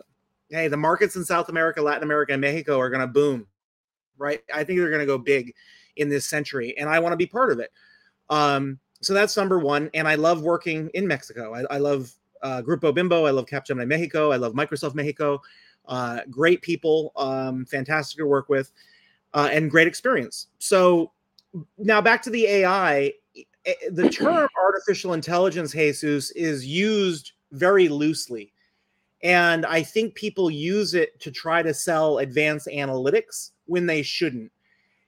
hey, 0.50 0.68
the 0.68 0.76
markets 0.76 1.16
in 1.16 1.24
South 1.24 1.48
America, 1.48 1.83
Latin 1.83 2.02
America, 2.02 2.33
and 2.33 2.40
Mexico 2.40 2.78
are 2.78 2.90
going 2.90 3.00
to 3.00 3.07
boom, 3.07 3.46
right? 4.18 4.42
I 4.52 4.64
think 4.64 4.78
they're 4.78 4.90
going 4.90 5.00
to 5.00 5.07
go 5.07 5.18
big 5.18 5.54
in 5.96 6.09
this 6.09 6.26
century, 6.26 6.76
and 6.78 6.88
I 6.88 6.98
want 6.98 7.12
to 7.12 7.16
be 7.16 7.26
part 7.26 7.52
of 7.52 7.61
it. 7.61 7.70
Um, 8.30 8.78
so 9.00 9.12
that's 9.12 9.37
number 9.37 9.59
one. 9.59 9.90
And 9.94 10.09
I 10.09 10.14
love 10.14 10.42
working 10.42 10.90
in 10.94 11.07
Mexico. 11.07 11.54
I, 11.54 11.74
I 11.74 11.78
love 11.78 12.12
uh, 12.42 12.62
Grupo 12.62 12.94
Bimbo. 12.94 13.26
I 13.26 13.30
love 13.30 13.46
Capgemini 13.46 13.87
Mexico. 13.87 14.33
I 14.33 14.37
love 14.37 14.54
Microsoft 14.54 14.94
Mexico. 14.94 15.40
Uh, 15.87 16.20
great 16.30 16.62
people, 16.62 17.12
um, 17.16 17.66
fantastic 17.66 18.16
to 18.18 18.26
work 18.26 18.48
with, 18.48 18.72
uh, 19.35 19.50
and 19.52 19.70
great 19.70 19.87
experience. 19.87 20.48
So 20.59 21.12
now 21.76 22.00
back 22.00 22.22
to 22.22 22.30
the 22.30 22.46
AI. 22.46 23.12
Eh, 23.66 23.72
eh, 23.83 23.88
the 23.92 24.09
term 24.09 24.48
artificial 24.64 25.12
intelligence, 25.12 25.72
Jesus, 25.72 26.31
is 26.33 26.66
used 26.66 27.33
very 27.53 27.88
loosely. 27.88 28.53
And 29.22 29.64
I 29.64 29.83
think 29.83 30.14
people 30.14 30.50
use 30.50 30.94
it 30.94 31.18
to 31.20 31.31
try 31.31 31.62
to 31.62 31.72
sell 31.72 32.18
advanced 32.18 32.68
analytics 32.68 33.53
when 33.66 33.87
they 33.87 34.03
shouldn't. 34.03 34.53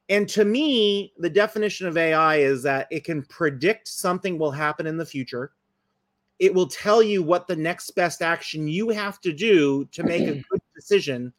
And 0.09 0.29
to 0.31 0.45
me, 0.45 1.13
the 1.19 1.29
definition 1.29 1.87
of 1.87 1.97
AI 1.97 2.37
is 2.37 2.63
that 2.63 2.87
it 2.91 3.05
can 3.05 3.23
predict 3.25 3.89
something 3.89 4.39
will 4.39 4.53
happen 4.53 4.87
in 4.87 4.97
the 4.97 5.05
future 5.05 5.53
it 6.39 6.53
will 6.53 6.67
tell 6.67 7.03
you 7.03 7.23
what 7.23 7.47
the 7.47 7.57
next 7.57 7.93
best 7.93 8.23
action 8.23 8.69
you 8.69 8.91
have 8.91 9.21
to 9.23 9.33
do 9.33 9.87
to 9.93 10.03
make 10.03 10.23
a 10.23 10.35
good 10.51 10.61
decision. 10.75 11.33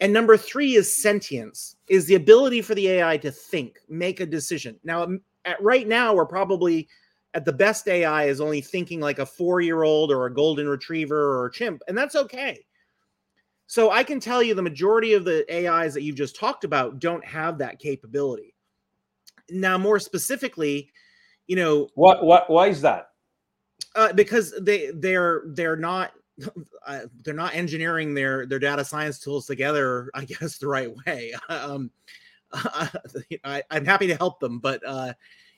And 0.00 0.12
number 0.12 0.36
three 0.36 0.74
is 0.74 0.94
sentience, 0.94 1.76
is 1.88 2.06
the 2.06 2.14
ability 2.14 2.62
for 2.62 2.74
the 2.74 2.88
AI 2.88 3.16
to 3.18 3.30
think, 3.30 3.78
make 3.88 4.20
a 4.20 4.26
decision. 4.26 4.78
Now, 4.84 5.08
at 5.48 5.62
right 5.62 5.86
now, 5.86 6.14
we're 6.14 6.26
probably 6.26 6.88
at 7.34 7.44
the 7.44 7.52
best 7.52 7.88
AI 7.88 8.24
is 8.24 8.40
only 8.40 8.60
thinking 8.60 9.00
like 9.00 9.18
a 9.18 9.26
four 9.26 9.60
year 9.60 9.82
old 9.82 10.10
or 10.10 10.26
a 10.26 10.34
golden 10.34 10.68
retriever 10.68 11.38
or 11.38 11.46
a 11.46 11.52
chimp, 11.52 11.82
and 11.88 11.96
that's 11.96 12.16
okay. 12.16 12.64
So 13.66 13.90
I 13.90 14.02
can 14.02 14.18
tell 14.18 14.42
you 14.42 14.54
the 14.54 14.62
majority 14.62 15.12
of 15.12 15.24
the 15.24 15.44
AIs 15.52 15.92
that 15.94 16.02
you've 16.02 16.16
just 16.16 16.36
talked 16.36 16.64
about 16.64 17.00
don't 17.00 17.24
have 17.24 17.58
that 17.58 17.78
capability. 17.78 18.54
Now, 19.50 19.76
more 19.76 19.98
specifically, 19.98 20.90
you 21.46 21.56
know, 21.56 21.88
what 21.94 22.24
what 22.24 22.48
why 22.48 22.68
is 22.68 22.80
that? 22.82 23.08
uh, 23.94 24.12
because 24.12 24.54
they 24.60 24.90
they're 24.94 25.42
they're 25.48 25.76
not 25.76 26.12
uh, 26.86 27.00
they're 27.24 27.34
not 27.34 27.54
engineering 27.54 28.14
their 28.14 28.46
their 28.46 28.58
data 28.58 28.84
science 28.84 29.18
tools 29.18 29.46
together 29.46 30.10
i 30.14 30.24
guess 30.24 30.58
the 30.58 30.66
right 30.66 30.94
way 31.06 31.32
um 31.48 31.90
I, 33.44 33.62
am 33.70 33.84
happy 33.84 34.06
to 34.06 34.16
help 34.16 34.40
them 34.40 34.58
but 34.58 34.80
uh 34.86 35.12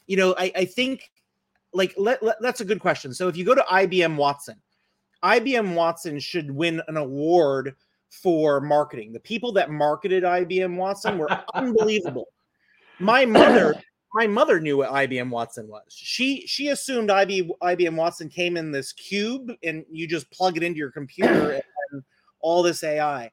you 0.06 0.16
know 0.16 0.34
i 0.38 0.52
i 0.56 0.64
think 0.64 1.10
like 1.72 1.94
let, 1.96 2.22
let, 2.22 2.36
that's 2.40 2.60
a 2.60 2.64
good 2.64 2.80
question 2.80 3.14
so 3.14 3.28
if 3.28 3.36
you 3.36 3.44
go 3.44 3.54
to 3.54 3.62
ibm 3.62 4.16
watson 4.16 4.56
ibm 5.22 5.74
watson 5.74 6.18
should 6.18 6.50
win 6.50 6.82
an 6.88 6.96
award 6.96 7.76
for 8.10 8.60
marketing 8.60 9.12
the 9.12 9.20
people 9.20 9.52
that 9.52 9.70
marketed 9.70 10.24
ibm 10.24 10.76
watson 10.76 11.16
were 11.16 11.28
unbelievable 11.54 12.28
my 12.98 13.24
mother 13.24 13.74
my 14.14 14.26
mother 14.26 14.58
knew 14.58 14.78
what 14.78 14.90
IBM 14.90 15.30
Watson 15.30 15.68
was. 15.68 15.84
She 15.88 16.44
she 16.46 16.68
assumed 16.68 17.10
IB, 17.10 17.52
IBM 17.62 17.94
Watson 17.94 18.28
came 18.28 18.56
in 18.56 18.72
this 18.72 18.92
cube 18.92 19.52
and 19.62 19.84
you 19.90 20.08
just 20.08 20.30
plug 20.30 20.56
it 20.56 20.62
into 20.62 20.78
your 20.78 20.90
computer 20.90 21.52
and 21.92 22.02
all 22.40 22.62
this 22.62 22.82
AI. 22.82 23.30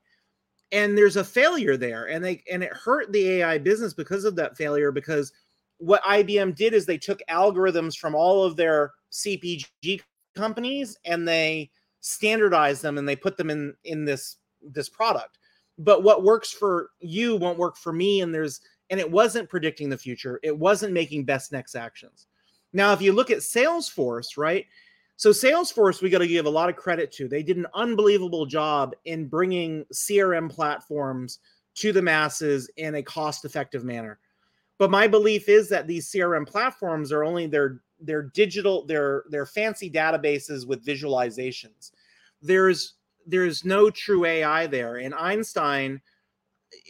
And 0.72 0.98
there's 0.98 1.16
a 1.16 1.24
failure 1.24 1.78
there, 1.78 2.10
and 2.10 2.24
they 2.24 2.44
and 2.52 2.62
it 2.64 2.74
hurt 2.74 3.12
the 3.14 3.42
AI 3.42 3.58
business 3.58 3.94
because 3.94 4.26
of 4.26 4.36
that 4.36 4.58
failure. 4.58 4.92
Because 4.92 5.32
what 5.78 6.04
IBM 6.04 6.56
did 6.56 6.74
is 6.74 6.86
they 6.86 6.98
took 6.98 7.22
algorithms 7.30 7.98
from 7.98 8.16
all 8.16 8.44
of 8.44 8.56
their 8.56 8.92
CPG 9.12 10.02
companies 10.36 10.98
and 11.06 11.28
they 11.28 11.70
standardized 12.02 12.82
them 12.82 12.98
and 12.98 13.08
they 13.08 13.16
put 13.16 13.38
them 13.38 13.50
in 13.50 13.74
in 13.84 14.06
this 14.06 14.38
this 14.62 14.90
product. 14.90 15.38
But 15.78 16.04
what 16.04 16.24
works 16.24 16.52
for 16.52 16.92
you 17.00 17.36
won't 17.36 17.60
work 17.60 17.78
for 17.78 17.94
me, 17.94 18.22
and 18.22 18.34
there's 18.34 18.62
and 18.90 19.00
it 19.00 19.10
wasn't 19.10 19.50
predicting 19.50 19.90
the 19.90 19.98
future. 19.98 20.40
It 20.44 20.58
wasn't 20.58 20.94
making 20.94 21.26
best 21.26 21.52
next 21.52 21.76
actions. 21.76 22.28
Now, 22.74 22.94
if 22.94 23.02
you 23.02 23.14
look 23.14 23.32
at 23.32 23.40
Salesforce, 23.40 24.38
right? 24.38 24.66
So, 25.18 25.32
Salesforce, 25.32 26.02
we 26.02 26.12
got 26.12 26.20
to 26.20 26.28
give 26.28 26.46
a 26.46 26.50
lot 26.50 26.70
of 26.70 26.76
credit 26.76 27.12
to. 27.14 27.28
They 27.28 27.42
did 27.42 27.58
an 27.58 27.66
unbelievable 27.74 28.46
job 28.46 28.96
in 29.06 29.28
bringing 29.28 29.84
CRM 29.92 30.48
platforms 30.50 31.40
to 31.76 31.92
the 31.92 32.04
masses 32.04 32.70
in 32.78 32.96
a 32.96 33.04
cost 33.04 33.44
effective 33.44 33.84
manner. 33.84 34.20
But 34.78 34.92
my 34.92 35.08
belief 35.08 35.50
is 35.50 35.70
that 35.70 35.88
these 35.88 36.12
CRM 36.12 36.48
platforms 36.48 37.12
are 37.12 37.24
only 37.24 37.48
their 37.48 37.82
their 38.00 38.24
digital 38.36 38.86
their 38.86 39.24
their 39.32 39.48
fancy 39.48 39.90
databases 39.90 40.68
with 40.68 40.86
visualizations. 40.86 41.92
There's 42.44 42.94
there's 43.26 43.66
no 43.66 43.90
true 43.90 44.24
AI 44.24 44.68
there. 44.68 44.98
And 44.98 45.16
Einstein 45.16 46.00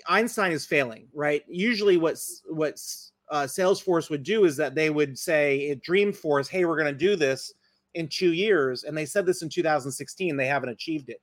Einstein 0.09 0.51
is 0.51 0.65
failing, 0.65 1.07
right? 1.13 1.43
Usually, 1.47 1.95
what's 1.95 2.41
what's 2.49 3.13
uh, 3.29 3.43
Salesforce 3.43 4.09
would 4.09 4.23
do 4.23 4.43
is 4.43 4.57
that 4.57 4.75
they 4.75 4.89
would 4.89 5.17
say 5.17 5.69
at 5.69 5.81
Dreamforce, 5.81 6.49
"Hey, 6.49 6.65
we're 6.65 6.77
going 6.77 6.93
to 6.93 6.97
do 6.97 7.15
this 7.15 7.53
in 7.93 8.07
two 8.07 8.33
years," 8.33 8.83
and 8.83 8.97
they 8.97 9.05
said 9.05 9.25
this 9.25 9.41
in 9.41 9.49
2016. 9.49 10.35
They 10.35 10.47
haven't 10.47 10.69
achieved 10.69 11.09
it. 11.09 11.21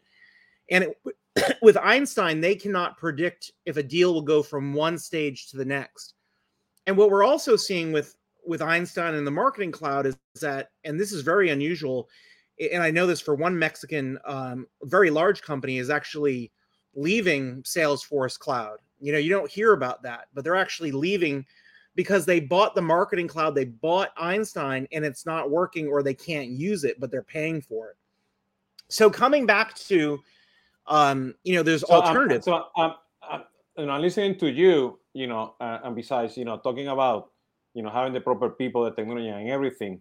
And 0.70 0.85
it, 0.85 1.57
with 1.62 1.77
Einstein, 1.77 2.40
they 2.40 2.55
cannot 2.55 2.98
predict 2.98 3.53
if 3.66 3.77
a 3.77 3.83
deal 3.83 4.14
will 4.14 4.22
go 4.22 4.42
from 4.42 4.72
one 4.72 4.98
stage 4.98 5.50
to 5.50 5.57
the 5.57 5.64
next. 5.64 6.14
And 6.87 6.96
what 6.96 7.11
we're 7.11 7.24
also 7.24 7.57
seeing 7.57 7.92
with 7.92 8.16
with 8.46 8.61
Einstein 8.61 9.14
and 9.14 9.27
the 9.27 9.31
Marketing 9.31 9.72
Cloud 9.72 10.07
is 10.07 10.16
that, 10.40 10.70
and 10.85 11.00
this 11.00 11.12
is 11.12 11.22
very 11.22 11.48
unusual, 11.48 12.09
and 12.72 12.83
I 12.83 12.90
know 12.90 13.07
this 13.07 13.20
for 13.20 13.35
one 13.35 13.59
Mexican, 13.59 14.18
um, 14.27 14.66
very 14.83 15.11
large 15.11 15.40
company 15.42 15.79
is 15.79 15.88
actually 15.88 16.53
leaving 16.94 17.62
Salesforce 17.62 18.38
Cloud. 18.38 18.79
You 19.00 19.12
know, 19.12 19.18
you 19.18 19.31
don't 19.31 19.50
hear 19.50 19.72
about 19.72 20.03
that, 20.03 20.27
but 20.35 20.44
they're 20.44 20.57
actually 20.57 20.92
leaving 20.92 21.46
because 21.94 22.26
they 22.26 22.40
bought 22.40 22.74
the 22.74 22.83
marketing 22.83 23.28
cloud, 23.28 23.54
they 23.54 23.66
bought 23.66 24.11
Einstein, 24.16 24.87
and 24.92 25.04
it's 25.04 25.26
not 25.26 25.50
working 25.50 25.87
or 25.87 26.02
they 26.02 26.14
can't 26.14 26.48
use 26.48 26.85
it, 26.85 26.98
but 26.98 27.11
they're 27.11 27.22
paying 27.22 27.61
for 27.61 27.90
it. 27.90 27.96
So 28.88 29.11
coming 29.11 29.46
back 29.46 29.74
to, 29.74 30.20
um, 30.87 31.35
you 31.44 31.54
know, 31.54 31.62
there's 31.62 31.83
so 31.83 31.94
alternatives. 31.94 32.44
so 32.44 32.66
um, 32.76 32.94
um, 33.30 33.44
and 33.76 33.90
I'm 33.90 34.00
listening 34.00 34.37
to 34.38 34.50
you, 34.50 34.98
you 35.14 35.26
know, 35.26 35.54
uh, 35.61 35.78
and 35.85 35.96
besides, 35.96 36.37
you 36.37 36.44
know, 36.44 36.59
talking 36.59 36.88
about, 36.88 37.30
you 37.74 37.83
know, 37.83 37.90
having 37.90 38.12
the 38.12 38.20
proper 38.20 38.50
people, 38.50 38.85
the 38.85 38.90
technology, 38.92 39.28
and 39.28 39.48
everything. 39.48 40.00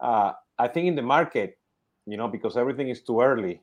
Uh, 0.00 0.32
I 0.58 0.68
think 0.68 0.86
in 0.86 0.94
the 0.94 1.02
market, 1.02 1.58
you 2.06 2.16
know, 2.16 2.28
because 2.28 2.56
everything 2.56 2.88
is 2.88 3.02
too 3.02 3.20
early, 3.20 3.60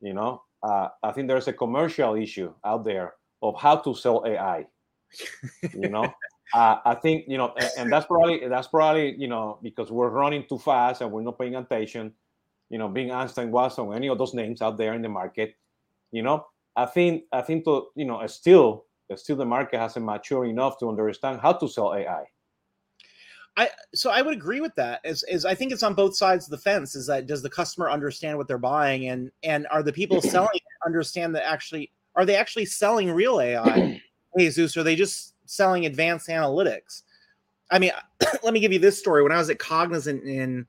you 0.00 0.14
know, 0.14 0.42
uh, 0.62 0.88
I 1.02 1.12
think 1.12 1.28
there's 1.28 1.48
a 1.48 1.52
commercial 1.52 2.14
issue 2.14 2.52
out 2.64 2.84
there 2.84 3.14
of 3.42 3.56
how 3.58 3.76
to 3.76 3.94
sell 3.94 4.24
AI. 4.26 4.66
you 5.74 5.88
know, 5.88 6.12
uh, 6.54 6.76
I 6.84 6.94
think 6.94 7.24
you 7.28 7.38
know, 7.38 7.54
and, 7.56 7.70
and, 7.78 7.92
that's 7.92 8.06
probably 8.06 8.46
that's 8.46 8.68
probably 8.68 9.14
you 9.16 9.28
know 9.28 9.58
because 9.62 9.90
we're 9.90 10.10
running 10.10 10.44
too 10.46 10.58
fast 10.58 11.00
and 11.00 11.10
we're 11.10 11.22
not 11.22 11.38
paying 11.38 11.56
attention. 11.56 12.12
You 12.68 12.78
know, 12.78 12.88
being 12.88 13.10
Einstein, 13.10 13.50
Watson, 13.50 13.92
any 13.92 14.08
of 14.08 14.18
those 14.18 14.34
names 14.34 14.62
out 14.62 14.78
there 14.78 14.94
in 14.94 15.02
the 15.02 15.08
market. 15.08 15.54
You 16.10 16.22
know, 16.22 16.46
I 16.76 16.86
think 16.86 17.24
I 17.32 17.42
think 17.42 17.64
to 17.64 17.88
you 17.94 18.04
know 18.04 18.26
still 18.26 18.84
still 19.16 19.36
the 19.36 19.44
market 19.44 19.78
hasn't 19.78 20.04
matured 20.04 20.48
enough 20.48 20.78
to 20.78 20.88
understand 20.88 21.40
how 21.40 21.52
to 21.52 21.68
sell 21.68 21.94
AI. 21.94 22.24
I 23.56 23.68
so 23.94 24.10
I 24.10 24.22
would 24.22 24.34
agree 24.34 24.60
with 24.60 24.74
that. 24.76 25.00
Is 25.04 25.24
is 25.28 25.44
I 25.44 25.54
think 25.54 25.72
it's 25.72 25.82
on 25.82 25.94
both 25.94 26.16
sides 26.16 26.46
of 26.46 26.50
the 26.50 26.58
fence. 26.58 26.94
Is 26.94 27.06
that 27.06 27.26
does 27.26 27.42
the 27.42 27.50
customer 27.50 27.90
understand 27.90 28.38
what 28.38 28.48
they're 28.48 28.58
buying, 28.58 29.08
and 29.08 29.30
and 29.42 29.66
are 29.70 29.82
the 29.82 29.92
people 29.92 30.20
selling 30.22 30.60
understand 30.86 31.34
that 31.34 31.46
actually 31.46 31.90
are 32.14 32.24
they 32.24 32.36
actually 32.36 32.66
selling 32.66 33.10
real 33.10 33.40
AI? 33.40 34.00
Jesus, 34.38 34.76
are 34.76 34.82
they 34.82 34.96
just 34.96 35.34
selling 35.46 35.86
advanced 35.86 36.28
analytics. 36.28 37.02
I 37.70 37.78
mean, 37.78 37.92
let 38.42 38.52
me 38.52 38.60
give 38.60 38.72
you 38.72 38.78
this 38.78 38.98
story. 38.98 39.22
When 39.22 39.32
I 39.32 39.38
was 39.38 39.50
at 39.50 39.58
Cognizant 39.58 40.24
in 40.24 40.66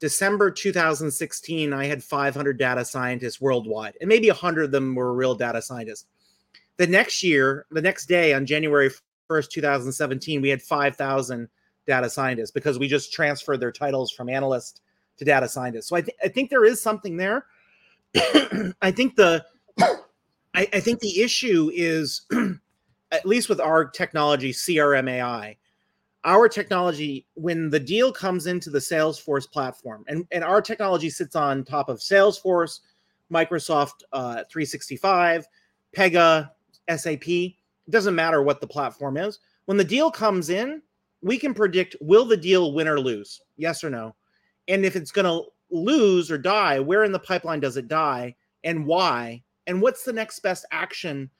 December 0.00 0.50
2016, 0.50 1.72
I 1.72 1.86
had 1.86 2.02
500 2.02 2.58
data 2.58 2.84
scientists 2.84 3.40
worldwide, 3.40 3.96
and 4.00 4.08
maybe 4.08 4.28
100 4.28 4.64
of 4.64 4.70
them 4.70 4.94
were 4.94 5.14
real 5.14 5.34
data 5.34 5.62
scientists. 5.62 6.06
The 6.76 6.86
next 6.86 7.22
year, 7.22 7.66
the 7.70 7.82
next 7.82 8.06
day 8.06 8.34
on 8.34 8.46
January 8.46 8.90
1st, 9.30 9.50
2017, 9.50 10.42
we 10.42 10.48
had 10.48 10.60
5,000 10.60 11.48
data 11.86 12.10
scientists 12.10 12.50
because 12.50 12.78
we 12.78 12.88
just 12.88 13.12
transferred 13.12 13.60
their 13.60 13.72
titles 13.72 14.10
from 14.10 14.28
analyst 14.28 14.80
to 15.18 15.24
data 15.24 15.48
scientist. 15.48 15.88
So 15.88 15.96
I, 15.96 16.00
th- 16.00 16.16
I 16.22 16.28
think 16.28 16.50
there 16.50 16.64
is 16.64 16.82
something 16.82 17.16
there. 17.16 17.46
I 18.82 18.90
think 18.90 19.16
the 19.16 19.44
I, 19.78 20.68
I 20.72 20.80
think 20.80 21.00
the 21.00 21.20
issue 21.20 21.70
is 21.74 22.26
at 23.14 23.26
least 23.26 23.48
with 23.48 23.60
our 23.60 23.84
technology, 23.84 24.52
CRM 24.52 25.08
AI, 25.08 25.56
our 26.24 26.48
technology, 26.48 27.26
when 27.34 27.70
the 27.70 27.80
deal 27.80 28.12
comes 28.12 28.46
into 28.46 28.70
the 28.70 28.78
Salesforce 28.78 29.50
platform, 29.50 30.04
and, 30.08 30.26
and 30.32 30.42
our 30.42 30.60
technology 30.60 31.10
sits 31.10 31.36
on 31.36 31.64
top 31.64 31.88
of 31.88 31.98
Salesforce, 31.98 32.80
Microsoft 33.32 34.02
uh, 34.12 34.42
365, 34.50 35.46
Pega, 35.96 36.50
SAP, 36.94 37.28
it 37.28 37.90
doesn't 37.90 38.14
matter 38.14 38.42
what 38.42 38.60
the 38.60 38.66
platform 38.66 39.16
is. 39.16 39.38
When 39.66 39.76
the 39.76 39.84
deal 39.84 40.10
comes 40.10 40.50
in, 40.50 40.82
we 41.22 41.38
can 41.38 41.54
predict 41.54 41.96
will 42.00 42.24
the 42.24 42.36
deal 42.36 42.72
win 42.72 42.88
or 42.88 43.00
lose? 43.00 43.40
Yes 43.56 43.84
or 43.84 43.90
no? 43.90 44.14
And 44.68 44.84
if 44.84 44.96
it's 44.96 45.10
going 45.10 45.26
to 45.26 45.48
lose 45.70 46.30
or 46.30 46.38
die, 46.38 46.80
where 46.80 47.04
in 47.04 47.12
the 47.12 47.18
pipeline 47.18 47.60
does 47.60 47.76
it 47.76 47.88
die 47.88 48.34
and 48.62 48.86
why? 48.86 49.42
And 49.66 49.80
what's 49.80 50.04
the 50.04 50.12
next 50.12 50.40
best 50.40 50.66
action 50.70 51.30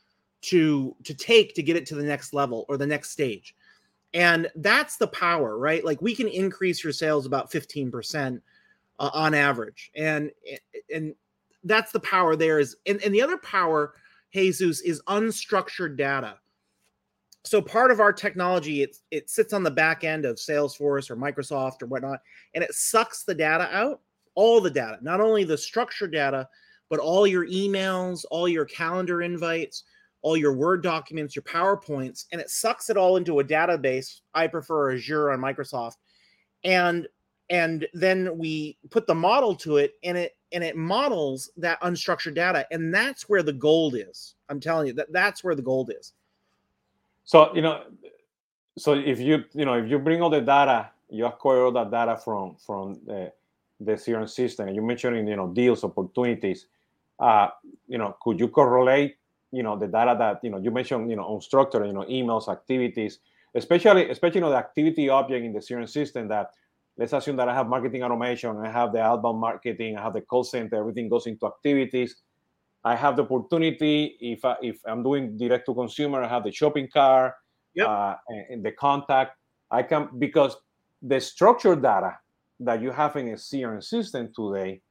to 0.45 0.95
to 1.05 1.15
take 1.15 1.55
to 1.55 1.63
get 1.63 1.77
it 1.77 1.87
to 1.87 1.95
the 1.95 2.03
next 2.03 2.33
level 2.33 2.65
or 2.69 2.77
the 2.77 2.87
next 2.87 3.11
stage? 3.11 3.55
And 4.13 4.49
that's 4.57 4.97
the 4.97 5.09
power, 5.09 5.59
right? 5.59 5.85
Like 5.85 6.01
we 6.01 6.15
can 6.15 6.29
increase 6.29 6.85
your 6.85 6.93
sales 6.93 7.27
about 7.27 7.51
15% 7.51 8.41
uh, 9.01 9.11
on 9.13 9.35
average. 9.35 9.91
And 9.97 10.31
and 10.95 11.15
that's 11.65 11.93
the 11.93 12.01
power 12.01 12.37
there 12.37 12.59
is 12.59 12.77
and, 12.87 13.03
and 13.03 13.15
the 13.15 13.23
other 13.23 13.39
power 13.39 13.95
Jesus 14.33 14.81
is 14.83 15.03
unstructured 15.09 15.97
data 15.97 16.37
so 17.45 17.61
part 17.61 17.91
of 17.91 18.01
our 18.01 18.13
technology 18.13 18.83
it, 18.83 18.97
it 19.11 19.31
sits 19.31 19.53
on 19.53 19.63
the 19.63 19.71
back 19.71 20.05
end 20.05 20.25
of 20.25 20.37
salesforce 20.37 21.11
or 21.11 21.17
microsoft 21.17 21.83
or 21.83 21.87
whatnot 21.87 22.21
and 22.55 22.63
it 22.63 22.73
sucks 22.75 23.25
the 23.25 23.35
data 23.35 23.69
out 23.73 24.01
all 24.35 24.61
the 24.61 24.71
data 24.71 24.99
not 25.03 25.21
only 25.21 25.45
the 25.45 25.57
structured 25.57 26.13
data 26.13 26.47
but 26.91 27.01
all 27.01 27.27
your 27.27 27.47
emails 27.47 28.25
all 28.31 28.49
your 28.49 28.67
calendar 28.67 29.23
invites 29.23 29.85
all 30.25 30.39
your 30.39 30.55
word 30.55 30.83
documents 30.83 31.37
your 31.37 31.43
powerpoints 31.43 32.25
and 32.33 32.41
it 32.41 32.49
sucks 32.49 32.89
it 32.89 32.97
all 32.97 33.19
into 33.19 33.41
a 33.41 33.45
database. 33.45 34.23
I 34.33 34.47
prefer 34.47 34.95
azure 34.95 35.31
on 35.31 35.39
microsoft. 35.39 35.97
And 36.65 37.07
and 37.51 37.87
then 37.93 38.39
we 38.39 38.79
put 38.89 39.07
the 39.07 39.15
model 39.15 39.55
to 39.57 39.77
it 39.77 39.93
and 40.03 40.17
it 40.17 40.35
and 40.51 40.65
it 40.65 40.77
models 40.77 41.51
that 41.59 41.79
unstructured 41.83 42.35
data. 42.35 42.67
And 42.71 42.93
that's 42.93 43.29
where 43.29 43.43
the 43.43 43.53
gold 43.53 43.97
is. 43.97 44.37
I'm 44.49 44.61
telling 44.61 44.87
you 44.87 44.95
that 44.95 45.13
that's 45.13 45.45
where 45.45 45.55
the 45.55 45.61
gold 45.61 45.93
is. 45.95 46.15
So 47.25 47.55
you 47.55 47.61
know, 47.61 47.83
so 48.79 48.95
if 48.95 49.21
you 49.21 49.45
you 49.53 49.67
know 49.67 49.75
if 49.75 49.91
you 49.91 49.99
bring 49.99 50.23
all 50.23 50.31
the 50.31 50.41
data, 50.41 50.89
you 51.11 51.27
acquire 51.27 51.65
all 51.65 51.73
that 51.73 51.91
data 51.91 52.17
from 52.17 52.57
from 52.57 52.99
the, 53.05 53.31
the 53.79 53.93
CRM 53.93 54.31
system, 54.31 54.69
and 54.69 54.75
you 54.75 54.81
mentioning 54.81 55.29
you 55.29 55.37
know 55.37 55.49
deals, 55.49 55.85
opportunities. 55.85 56.67
Uh, 57.21 57.49
you 57.87 57.99
know, 57.99 58.17
could 58.23 58.41
you 58.41 58.49
correlate 58.49 59.17
you 59.55 59.63
know 59.63 59.79
the 59.79 59.87
data 59.87 60.17
that 60.19 60.41
you 60.43 60.51
know 60.51 60.59
you 60.59 60.71
mentioned 60.71 61.11
you 61.11 61.17
know 61.17 61.25
unstructured 61.25 61.87
you 61.87 61.93
know 61.93 62.05
emails, 62.05 62.49
activities, 62.49 63.21
especially 63.55 64.11
especially 64.11 64.39
you 64.39 64.43
know 64.43 64.51
the 64.51 64.57
activity 64.57 65.09
object 65.09 65.45
in 65.45 65.53
the 65.53 65.61
CRM 65.61 65.89
system 65.89 66.29
that 66.29 66.51
let's 66.97 67.13
assume 67.13 67.37
that 67.37 67.49
I 67.49 67.55
have 67.55 67.69
marketing 67.69 68.03
automation, 68.03 68.57
I 68.59 68.71
have 68.71 68.93
the 68.93 69.01
outbound 69.01 69.41
marketing, 69.41 69.97
I 69.97 70.03
have 70.03 70.13
the 70.13 70.21
call 70.21 70.45
center, 70.45 70.77
everything 70.77 71.09
goes 71.09 71.27
into 71.27 71.47
activities. 71.47 72.17
I 72.85 72.95
have 72.97 73.17
the 73.17 73.23
opportunity 73.23 74.17
if 74.21 74.45
I, 74.45 74.57
if 74.63 74.77
I'm 74.87 75.03
doing 75.03 75.39
direct 75.39 75.67
to 75.67 75.75
consumer, 75.75 76.23
I 76.23 76.29
have 76.29 76.45
the 76.45 76.53
shopping 76.53 76.89
cart 76.93 77.33
yep. 77.75 77.89
uh, 77.89 78.17
and, 78.29 78.47
and, 78.51 78.65
the 78.65 78.73
contact. 78.73 79.39
I 79.71 79.83
can 79.83 80.09
because 80.19 80.57
the 81.01 81.19
structured 81.19 81.83
data 81.83 82.19
that 82.61 82.83
you 82.83 82.91
have 82.91 83.17
in 83.17 83.29
a 83.29 83.37
CRM 83.37 83.83
system 83.83 84.31
today 84.37 84.83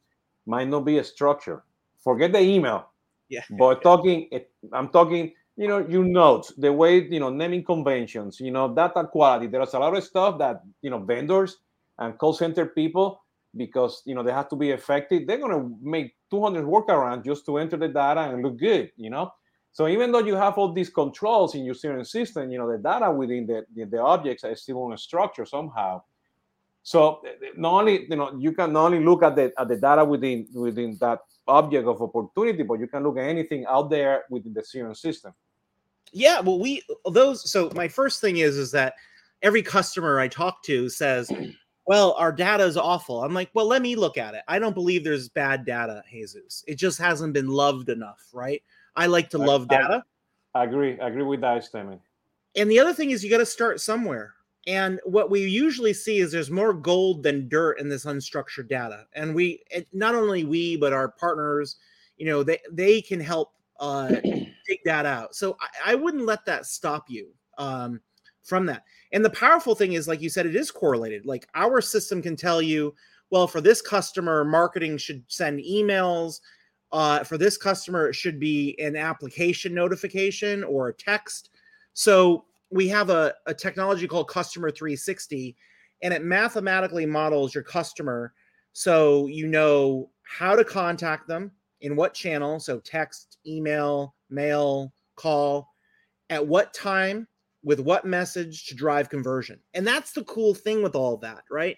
might 0.46 0.68
not 0.68 0.86
be 0.86 0.98
a 0.98 1.04
structure. 1.04 1.64
Forget 2.04 2.34
the 2.34 2.40
email. 2.42 2.93
Yeah. 3.34 3.58
But 3.58 3.82
talking, 3.82 4.30
I'm 4.72 4.90
talking. 4.90 5.34
You 5.56 5.68
know, 5.68 5.88
your 5.88 6.04
notes, 6.04 6.52
the 6.58 6.74
way 6.74 7.08
you 7.08 7.20
know 7.20 7.30
naming 7.30 7.64
conventions, 7.64 8.40
you 8.40 8.50
know 8.50 8.74
data 8.74 9.06
quality. 9.06 9.46
There's 9.46 9.76
a 9.76 9.80
lot 9.80 9.96
of 9.96 10.04
stuff 10.04 10.40
that 10.40 10.64
you 10.82 10.90
know 10.90 10.98
vendors 10.98 11.58
and 12.00 12.18
call 12.18 12.34
center 12.34 12.66
people 12.66 13.24
because 13.56 14.02
you 14.06 14.16
know 14.16 14.24
they 14.24 14.32
have 14.32 14.50
to 14.50 14.56
be 14.56 14.72
effective 14.72 15.28
they're 15.28 15.38
going 15.38 15.52
to 15.52 15.76
make 15.82 16.16
200 16.32 16.66
workarounds 16.66 17.24
just 17.26 17.46
to 17.46 17.58
enter 17.58 17.78
the 17.78 17.88
data 17.88 18.22
and 18.22 18.42
look 18.42 18.58
good 18.58 18.92
you 18.98 19.10
know 19.10 19.32
so 19.72 19.88
even 19.88 20.12
though 20.12 20.20
you 20.20 20.36
have 20.36 20.58
all 20.58 20.72
these 20.72 20.90
controls 20.90 21.56
in 21.56 21.64
your 21.64 21.76
CRM 21.76 22.06
system 22.06 22.50
you 22.50 22.58
know 22.58 22.72
the 22.72 22.78
data 22.78 23.12
within 23.12 23.46
the, 23.46 23.64
the, 23.76 23.86
the 23.86 24.02
objects 24.02 24.44
is 24.44 24.62
still 24.62 24.84
on 24.84 24.94
a 24.94 24.98
structure 24.98 25.46
somehow 25.46 26.02
so 26.84 27.24
not 27.56 27.80
only 27.80 28.06
you 28.10 28.16
know 28.16 28.36
you 28.38 28.52
can 28.52 28.74
not 28.74 28.86
only 28.86 29.04
look 29.04 29.24
at 29.24 29.36
the 29.36 29.52
at 29.58 29.68
the 29.68 29.78
data 29.78 30.04
within 30.04 30.46
within 30.54 30.98
that 31.00 31.20
object 31.48 31.88
of 31.88 32.02
opportunity 32.02 32.64
but 32.64 32.80
you 32.80 32.88
can 32.88 33.04
look 33.04 33.18
at 33.18 33.24
anything 33.24 33.66
out 33.68 33.90
there 33.90 34.24
within 34.30 34.54
the 34.54 34.62
CRM 34.62 34.96
system 34.96 35.34
yeah 36.12 36.40
well 36.40 36.60
we 36.60 36.82
those 37.12 37.50
so 37.50 37.72
my 37.76 37.88
first 37.88 38.22
thing 38.22 38.38
is 38.38 38.58
is 38.58 38.72
that 38.72 38.94
every 39.42 39.62
customer 39.62 40.20
i 40.20 40.28
talk 40.28 40.62
to 40.64 40.90
says 40.90 41.32
well, 41.86 42.14
our 42.14 42.32
data 42.32 42.64
is 42.64 42.78
awful. 42.78 43.24
I'm 43.24 43.34
like, 43.34 43.50
well, 43.54 43.66
let 43.66 43.82
me 43.82 43.96
look 43.96 44.18
at 44.18 44.36
it. 44.36 44.44
I 44.48 44.60
don't 44.60 44.74
believe 44.74 45.04
there's 45.04 45.30
bad 45.30 45.66
data, 45.66 46.04
Jesus. 46.10 46.64
It 46.68 46.76
just 46.76 46.98
hasn't 46.98 47.34
been 47.34 47.50
loved 47.50 47.90
enough, 47.90 48.30
right? 48.32 48.64
I 48.96 49.08
like 49.08 49.30
to 49.32 49.38
love 49.38 49.68
data. 49.68 50.04
I, 50.56 50.62
I 50.62 50.64
agree. 50.64 51.00
I 51.00 51.08
agree 51.08 51.24
with 51.24 51.42
that 51.42 51.64
statement. 51.64 52.02
And 52.56 52.70
the 52.70 52.80
other 52.80 52.94
thing 52.94 53.12
is 53.12 53.24
you 53.24 53.30
got 53.30 53.40
to 53.40 53.46
start 53.46 53.82
somewhere. 53.82 54.34
And 54.66 55.00
what 55.04 55.30
we 55.30 55.42
usually 55.42 55.94
see 55.94 56.20
is 56.20 56.32
there's 56.32 56.52
more 56.52 56.74
gold 56.74 57.24
than 57.24 57.50
dirt 57.50 57.80
in 57.80 57.90
this 57.90 58.06
unstructured 58.06 58.70
data. 58.70 59.06
And 59.14 59.36
we, 59.36 59.62
not 59.92 60.16
only 60.16 60.46
we, 60.46 60.78
but 60.78 60.94
our 60.94 61.10
partners, 61.10 61.76
you 62.18 62.26
know, 62.26 62.44
they, 62.44 62.60
they 62.72 63.02
can 63.02 63.20
help 63.20 63.54
uh, 63.80 64.08
dig 64.24 64.80
that 64.86 65.06
out. 65.06 65.36
So 65.36 65.58
I, 65.60 65.92
I 65.92 65.96
wouldn't 65.96 66.26
let 66.26 66.46
that 66.46 66.66
stop 66.66 67.10
you. 67.10 67.30
Um, 67.58 68.00
from 68.44 68.66
that. 68.66 68.84
And 69.12 69.24
the 69.24 69.30
powerful 69.30 69.74
thing 69.74 69.94
is, 69.94 70.08
like 70.08 70.22
you 70.22 70.30
said, 70.30 70.46
it 70.46 70.56
is 70.56 70.70
correlated. 70.70 71.26
Like 71.26 71.48
our 71.56 71.82
system 71.82 72.22
can 72.22 72.36
tell 72.36 72.62
you, 72.62 72.94
well, 73.30 73.48
for 73.48 73.62
this 73.62 73.82
customer, 73.82 74.44
marketing 74.44 74.98
should 74.98 75.24
send 75.28 75.60
emails. 75.60 76.42
Uh, 76.92 77.24
for 77.24 77.38
this 77.38 77.58
customer, 77.58 78.08
it 78.08 78.14
should 78.14 78.40
be 78.40 78.80
an 78.80 78.96
application 78.96 79.74
notification 79.74 80.64
or 80.64 80.90
a 80.90 80.94
text. 80.94 81.50
So 81.94 82.46
we 82.74 82.88
have 82.88 83.10
a, 83.10 83.34
a 83.46 83.54
technology 83.54 84.08
called 84.08 84.28
Customer 84.28 84.72
360, 84.72 85.56
and 86.02 86.14
it 86.14 86.24
mathematically 86.24 87.06
models 87.06 87.54
your 87.54 87.64
customer 87.64 88.34
so 88.74 89.28
you 89.28 89.48
know 89.48 90.10
how 90.24 90.56
to 90.56 90.64
contact 90.64 91.28
them 91.28 91.52
in 91.82 91.96
what 91.96 92.16
channel. 92.16 92.60
So 92.60 92.80
text, 92.80 93.38
email, 93.46 94.16
mail, 94.32 94.92
call, 95.16 95.70
at 96.32 96.46
what 96.46 96.74
time 96.74 97.28
with 97.64 97.80
what 97.80 98.06
message 98.06 98.66
to 98.66 98.76
drive 98.76 99.10
conversion. 99.10 99.60
And 99.76 99.86
that's 99.86 100.12
the 100.12 100.24
cool 100.24 100.56
thing 100.56 100.82
with 100.82 100.96
all 100.96 101.18
that, 101.18 101.44
right? 101.52 101.78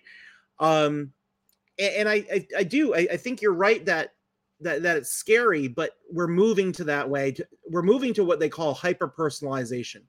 Um, 0.60 1.12
and, 1.78 1.94
and 1.96 2.10
I, 2.10 2.26
I, 2.32 2.48
I, 2.60 2.64
do, 2.64 2.96
I, 2.96 3.08
I, 3.12 3.18
think 3.18 3.42
you're 3.42 3.54
right 3.54 3.86
that, 3.86 4.14
that, 4.62 4.82
that 4.84 4.96
it's 4.96 5.12
scary, 5.12 5.68
but 5.68 5.92
we're 6.10 6.28
moving 6.28 6.72
to 6.72 6.86
that 6.86 7.10
way. 7.10 7.36
We're 7.70 7.84
moving 7.84 8.14
to 8.14 8.24
what 8.24 8.40
they 8.40 8.48
call 8.48 8.74
hyper 8.74 9.10
personalization, 9.10 10.04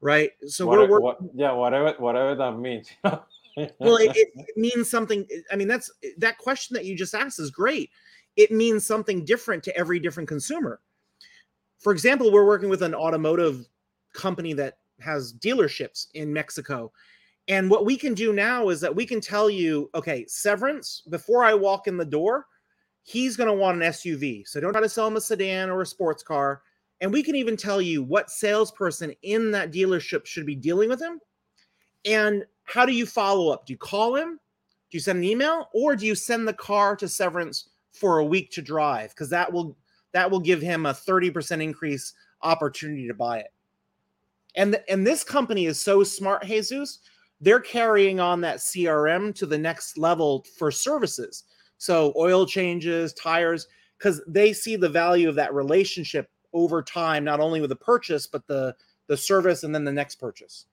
right? 0.00 0.30
So 0.46 0.66
what, 0.66 0.88
we're, 0.88 1.00
what, 1.00 1.18
yeah, 1.34 1.52
whatever, 1.52 1.94
whatever 1.98 2.34
that 2.34 2.58
means. 2.58 2.88
well, 3.04 3.96
it, 3.96 4.16
it 4.16 4.56
means 4.56 4.90
something. 4.90 5.26
I 5.50 5.56
mean, 5.56 5.68
that's 5.68 5.90
that 6.18 6.38
question 6.38 6.74
that 6.74 6.84
you 6.84 6.96
just 6.96 7.14
asked 7.14 7.38
is 7.38 7.50
great. 7.50 7.90
It 8.36 8.50
means 8.50 8.86
something 8.86 9.24
different 9.24 9.62
to 9.64 9.76
every 9.76 9.98
different 9.98 10.28
consumer. 10.28 10.80
For 11.78 11.92
example, 11.92 12.32
we're 12.32 12.46
working 12.46 12.68
with 12.68 12.82
an 12.82 12.94
automotive 12.94 13.68
company 14.12 14.52
that 14.54 14.78
has 15.00 15.32
dealerships 15.32 16.06
in 16.14 16.32
Mexico. 16.32 16.92
And 17.48 17.70
what 17.70 17.86
we 17.86 17.96
can 17.96 18.14
do 18.14 18.32
now 18.32 18.68
is 18.68 18.80
that 18.80 18.94
we 18.94 19.06
can 19.06 19.20
tell 19.20 19.48
you, 19.48 19.90
okay, 19.94 20.26
Severance, 20.26 21.02
before 21.08 21.44
I 21.44 21.54
walk 21.54 21.86
in 21.86 21.96
the 21.96 22.04
door, 22.04 22.46
he's 23.02 23.36
going 23.36 23.48
to 23.48 23.54
want 23.54 23.82
an 23.82 23.90
SUV. 23.90 24.46
So 24.46 24.60
don't 24.60 24.72
try 24.72 24.82
to 24.82 24.88
sell 24.88 25.06
him 25.06 25.16
a 25.16 25.20
sedan 25.20 25.70
or 25.70 25.80
a 25.80 25.86
sports 25.86 26.22
car. 26.22 26.62
And 27.00 27.12
we 27.12 27.22
can 27.22 27.36
even 27.36 27.56
tell 27.56 27.80
you 27.80 28.02
what 28.02 28.30
salesperson 28.30 29.14
in 29.22 29.50
that 29.52 29.72
dealership 29.72 30.26
should 30.26 30.46
be 30.46 30.56
dealing 30.56 30.88
with 30.88 31.00
him. 31.00 31.20
And 32.04 32.44
how 32.64 32.84
do 32.84 32.92
you 32.92 33.06
follow 33.06 33.50
up? 33.50 33.66
Do 33.66 33.72
you 33.72 33.78
call 33.78 34.14
him? 34.14 34.40
Do 34.90 34.96
you 34.96 35.00
send 35.00 35.18
an 35.18 35.24
email 35.24 35.68
or 35.74 35.94
do 35.94 36.06
you 36.06 36.14
send 36.14 36.48
the 36.48 36.54
car 36.54 36.96
to 36.96 37.08
Severance 37.08 37.68
for 37.92 38.18
a 38.18 38.24
week 38.24 38.50
to 38.52 38.62
drive? 38.62 39.10
Because 39.10 39.30
that 39.30 39.52
will 39.52 39.76
that 40.12 40.30
will 40.30 40.40
give 40.40 40.62
him 40.62 40.86
a 40.86 40.94
30% 40.94 41.62
increase 41.62 42.14
opportunity 42.42 43.06
to 43.06 43.14
buy 43.14 43.38
it. 43.40 43.52
And 44.56 44.80
and 44.88 45.06
this 45.06 45.22
company 45.22 45.66
is 45.66 45.78
so 45.78 46.02
smart, 46.02 46.44
Jesus. 46.44 47.00
They're 47.40 47.60
carrying 47.60 48.18
on 48.18 48.40
that 48.40 48.56
CRM 48.56 49.34
to 49.36 49.46
the 49.46 49.58
next 49.58 49.96
level 49.96 50.44
for 50.58 50.72
services. 50.72 51.44
So 51.76 52.12
oil 52.16 52.44
changes, 52.44 53.12
tires, 53.12 53.68
because 53.96 54.20
they 54.26 54.52
see 54.52 54.74
the 54.74 54.88
value 54.88 55.28
of 55.28 55.36
that 55.36 55.54
relationship 55.54 56.28
over 56.52 56.82
time, 56.82 57.24
not 57.24 57.40
only 57.40 57.60
with 57.60 57.70
the 57.70 57.76
purchase, 57.76 58.26
but 58.26 58.46
the 58.46 58.74
the 59.08 59.16
service 59.16 59.64
and 59.64 59.74
then 59.74 59.84
the 59.84 59.92
next 59.92 60.16
purchase. 60.16 60.66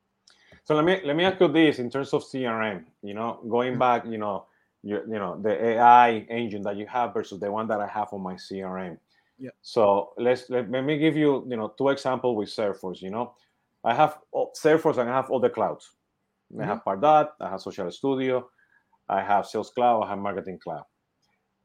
So 0.63 0.75
let 0.75 0.83
me 0.83 0.99
let 1.05 1.15
me 1.15 1.23
ask 1.23 1.39
you 1.39 1.47
this 1.47 1.79
in 1.79 1.89
terms 1.89 2.13
of 2.13 2.23
CRM. 2.23 2.85
You 3.03 3.13
know, 3.13 3.39
going 3.49 3.71
mm-hmm. 3.71 3.79
back, 3.79 4.05
you 4.05 4.17
know, 4.17 4.45
you, 4.83 5.01
you 5.07 5.19
know 5.19 5.39
the 5.41 5.63
AI 5.63 6.25
engine 6.29 6.61
that 6.63 6.75
you 6.75 6.88
have 6.88 7.13
versus 7.13 7.39
the 7.39 7.51
one 7.51 7.67
that 7.67 7.79
I 7.79 7.88
have 7.88 8.09
on 8.13 8.21
my 8.21 8.35
CRM. 8.35 8.97
Yeah. 9.38 9.51
So 9.61 10.13
let's 10.17 10.49
let, 10.49 10.69
let 10.71 10.83
me 10.83 10.97
give 10.97 11.15
you 11.15 11.45
you 11.47 11.57
know 11.57 11.73
two 11.77 11.89
examples 11.89 12.38
with 12.38 12.49
Salesforce. 12.49 13.01
You 13.01 13.11
know, 13.11 13.33
I 13.83 13.93
have 13.93 14.17
Salesforce 14.33 14.97
and 14.97 15.09
I 15.09 15.15
have 15.15 15.29
all 15.29 15.39
the 15.39 15.49
clouds. 15.49 15.91
Mm-hmm. 16.51 16.61
I 16.61 16.65
have 16.65 16.83
Pardot, 16.83 17.29
I 17.39 17.49
have 17.49 17.61
Social 17.61 17.91
Studio, 17.91 18.49
I 19.09 19.21
have 19.21 19.45
Sales 19.45 19.71
Cloud, 19.71 20.03
I 20.03 20.09
have 20.09 20.19
Marketing 20.19 20.59
Cloud. 20.59 20.83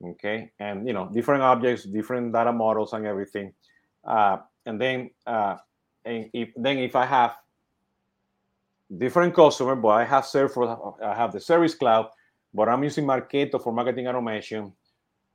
Okay, 0.02 0.50
and 0.58 0.86
you 0.86 0.94
know 0.94 1.10
different 1.12 1.42
objects, 1.42 1.84
different 1.84 2.32
data 2.32 2.52
models, 2.52 2.92
and 2.92 3.06
everything. 3.06 3.52
Uh, 4.04 4.38
and 4.66 4.80
then 4.80 5.10
uh, 5.26 5.56
and 6.04 6.30
if 6.32 6.50
then 6.56 6.78
if 6.78 6.96
I 6.96 7.06
have 7.06 7.36
different 8.96 9.34
customer, 9.34 9.76
but 9.76 9.88
I 9.88 10.04
have 10.04 10.24
Salesforce, 10.24 11.02
I 11.02 11.14
have 11.14 11.32
the 11.32 11.40
Service 11.40 11.74
Cloud, 11.74 12.08
but 12.54 12.68
I'm 12.68 12.82
using 12.82 13.04
Marketo 13.06 13.62
for 13.62 13.72
marketing 13.72 14.08
automation. 14.08 14.72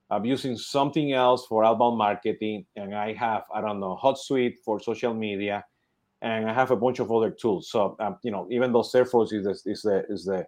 I'm 0.10 0.26
using 0.26 0.56
something 0.58 1.14
else 1.14 1.48
for 1.48 1.64
outbound 1.64 1.98
marketing, 1.98 2.66
and 2.76 2.94
I 2.94 3.14
have 3.14 3.44
I 3.54 3.62
don't 3.62 3.80
know 3.80 3.98
Hootsuite 4.02 4.58
for 4.64 4.80
social 4.80 5.14
media, 5.14 5.66
and 6.22 6.50
I 6.50 6.54
have 6.54 6.72
a 6.72 6.76
bunch 6.76 7.00
of 7.00 7.12
other 7.12 7.32
tools. 7.32 7.70
So 7.72 7.96
um, 8.00 8.18
you 8.24 8.32
know, 8.32 8.48
even 8.52 8.72
though 8.72 8.82
Salesforce 8.82 9.34
is 9.34 9.46
the, 9.46 9.72
is 9.72 9.82
the 9.82 10.06
is 10.10 10.26
the 10.26 10.46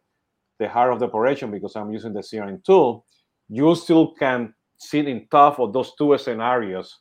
the 0.60 0.68
heart 0.68 0.92
of 0.92 1.00
the 1.00 1.06
operation 1.06 1.52
because 1.52 1.76
I'm 1.76 1.92
using 1.92 2.14
the 2.14 2.22
CRM 2.22 2.64
tool, 2.64 3.06
you 3.50 3.76
still 3.76 4.14
can 4.14 4.54
sit 4.78 5.08
in 5.08 5.28
tough 5.30 5.60
of 5.60 5.74
those 5.74 5.94
two 5.96 6.18
scenarios, 6.18 7.00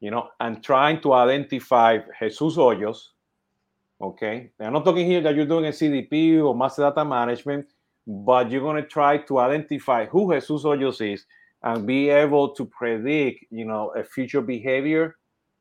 you 0.00 0.10
know, 0.10 0.28
and 0.40 0.62
trying 0.62 1.00
to 1.02 1.12
identify 1.12 1.98
Jesus 2.20 2.56
Hoyos. 2.56 2.98
Okay, 4.00 4.50
I'm 4.60 4.72
not 4.72 4.84
talking 4.84 5.06
here 5.06 5.20
that 5.22 5.34
you're 5.34 5.46
doing 5.46 5.66
a 5.66 5.70
CDP 5.70 6.42
or 6.42 6.54
master 6.54 6.82
data 6.82 7.04
management, 7.04 7.66
but 8.06 8.50
you're 8.50 8.60
going 8.60 8.80
to 8.80 8.88
try 8.88 9.18
to 9.18 9.38
identify 9.38 10.06
who 10.06 10.32
Jesus 10.32 10.62
Hoyos 10.62 11.12
is 11.12 11.26
and 11.62 11.86
be 11.86 12.08
able 12.08 12.50
to 12.54 12.64
predict, 12.64 13.44
you 13.50 13.64
know, 13.64 13.92
a 13.96 14.04
future 14.04 14.40
behavior. 14.40 15.16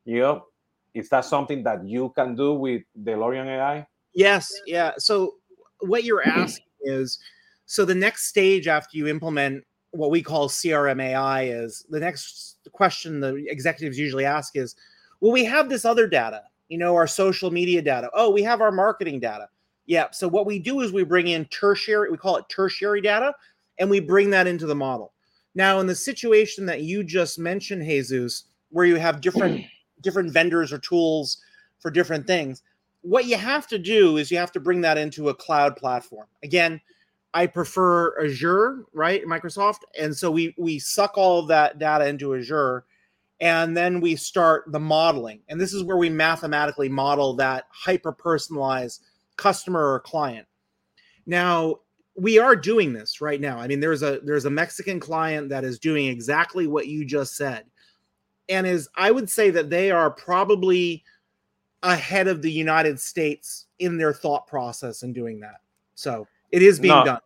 You 0.05 0.19
know, 0.19 0.45
is 0.93 1.09
that 1.09 1.25
something 1.25 1.63
that 1.63 1.85
you 1.87 2.09
can 2.15 2.35
do 2.35 2.53
with 2.53 2.83
DeLorean 3.03 3.47
AI? 3.47 3.87
Yes. 4.13 4.53
Yeah. 4.65 4.91
So 4.97 5.35
what 5.79 6.03
you're 6.03 6.27
asking 6.27 6.65
is, 6.81 7.19
so 7.65 7.85
the 7.85 7.95
next 7.95 8.27
stage 8.27 8.67
after 8.67 8.97
you 8.97 9.07
implement 9.07 9.63
what 9.91 10.11
we 10.11 10.21
call 10.21 10.49
CRM 10.49 11.01
AI 11.01 11.43
is 11.43 11.85
the 11.89 11.99
next 11.99 12.57
question 12.71 13.19
the 13.19 13.45
executives 13.49 13.97
usually 13.97 14.25
ask 14.25 14.55
is, 14.55 14.75
well, 15.21 15.31
we 15.31 15.45
have 15.45 15.69
this 15.69 15.85
other 15.85 16.07
data, 16.07 16.43
you 16.69 16.77
know, 16.77 16.95
our 16.95 17.07
social 17.07 17.51
media 17.51 17.81
data. 17.81 18.09
Oh, 18.13 18.29
we 18.29 18.43
have 18.43 18.61
our 18.61 18.71
marketing 18.71 19.19
data. 19.19 19.49
Yeah. 19.85 20.07
So 20.11 20.27
what 20.27 20.45
we 20.45 20.59
do 20.59 20.81
is 20.81 20.91
we 20.91 21.03
bring 21.03 21.27
in 21.27 21.45
tertiary, 21.45 22.11
we 22.11 22.17
call 22.17 22.37
it 22.37 22.45
tertiary 22.49 23.01
data, 23.01 23.33
and 23.79 23.89
we 23.89 23.99
bring 23.99 24.29
that 24.31 24.47
into 24.47 24.65
the 24.65 24.75
model. 24.75 25.13
Now, 25.55 25.79
in 25.79 25.87
the 25.87 25.95
situation 25.95 26.65
that 26.67 26.81
you 26.81 27.03
just 27.03 27.39
mentioned, 27.39 27.83
Jesus, 27.83 28.43
where 28.69 28.85
you 28.85 28.97
have 28.97 29.21
different 29.21 29.65
different 30.01 30.31
vendors 30.31 30.71
or 30.71 30.77
tools 30.77 31.39
for 31.79 31.89
different 31.89 32.27
things, 32.27 32.61
what 33.01 33.25
you 33.25 33.37
have 33.37 33.65
to 33.67 33.79
do 33.79 34.17
is 34.17 34.29
you 34.29 34.37
have 34.37 34.51
to 34.51 34.59
bring 34.59 34.81
that 34.81 34.97
into 34.97 35.29
a 35.29 35.33
cloud 35.33 35.75
platform. 35.75 36.27
Again, 36.43 36.79
I 37.33 37.47
prefer 37.47 38.23
Azure, 38.23 38.85
right? 38.93 39.23
Microsoft. 39.25 39.79
And 39.99 40.15
so 40.15 40.31
we 40.31 40.55
we 40.57 40.79
suck 40.79 41.17
all 41.17 41.45
that 41.47 41.79
data 41.79 42.07
into 42.07 42.35
Azure 42.35 42.85
and 43.39 43.77
then 43.77 44.01
we 44.01 44.15
start 44.15 44.71
the 44.71 44.79
modeling. 44.79 45.41
And 45.47 45.61
this 45.61 45.73
is 45.73 45.83
where 45.83 45.97
we 45.97 46.09
mathematically 46.09 46.89
model 46.89 47.35
that 47.35 47.65
hyper 47.69 48.11
personalized 48.11 49.03
customer 49.35 49.93
or 49.93 49.99
client. 49.99 50.47
Now, 51.25 51.81
we 52.15 52.39
are 52.39 52.55
doing 52.55 52.93
this 52.93 53.21
right 53.21 53.39
now. 53.39 53.59
I 53.59 53.67
mean, 53.67 53.79
there's 53.79 54.01
a 54.01 54.19
there's 54.23 54.45
a 54.45 54.49
Mexican 54.49 54.99
client 54.99 55.49
that 55.49 55.63
is 55.63 55.77
doing 55.77 56.07
exactly 56.07 56.65
what 56.65 56.87
you 56.87 57.05
just 57.05 57.35
said. 57.35 57.65
And 58.49 58.65
is 58.65 58.89
I 58.95 59.11
would 59.11 59.29
say 59.29 59.51
that 59.51 59.69
they 59.69 59.91
are 59.91 60.09
probably 60.09 61.03
ahead 61.83 62.27
of 62.27 62.41
the 62.41 62.51
United 62.51 62.99
States 62.99 63.67
in 63.77 63.97
their 63.97 64.13
thought 64.13 64.47
process 64.47 65.03
in 65.03 65.13
doing 65.13 65.39
that. 65.41 65.61
So 65.93 66.27
it 66.51 66.61
is 66.61 66.79
being 66.79 66.95
no, 66.95 67.05
done. 67.05 67.19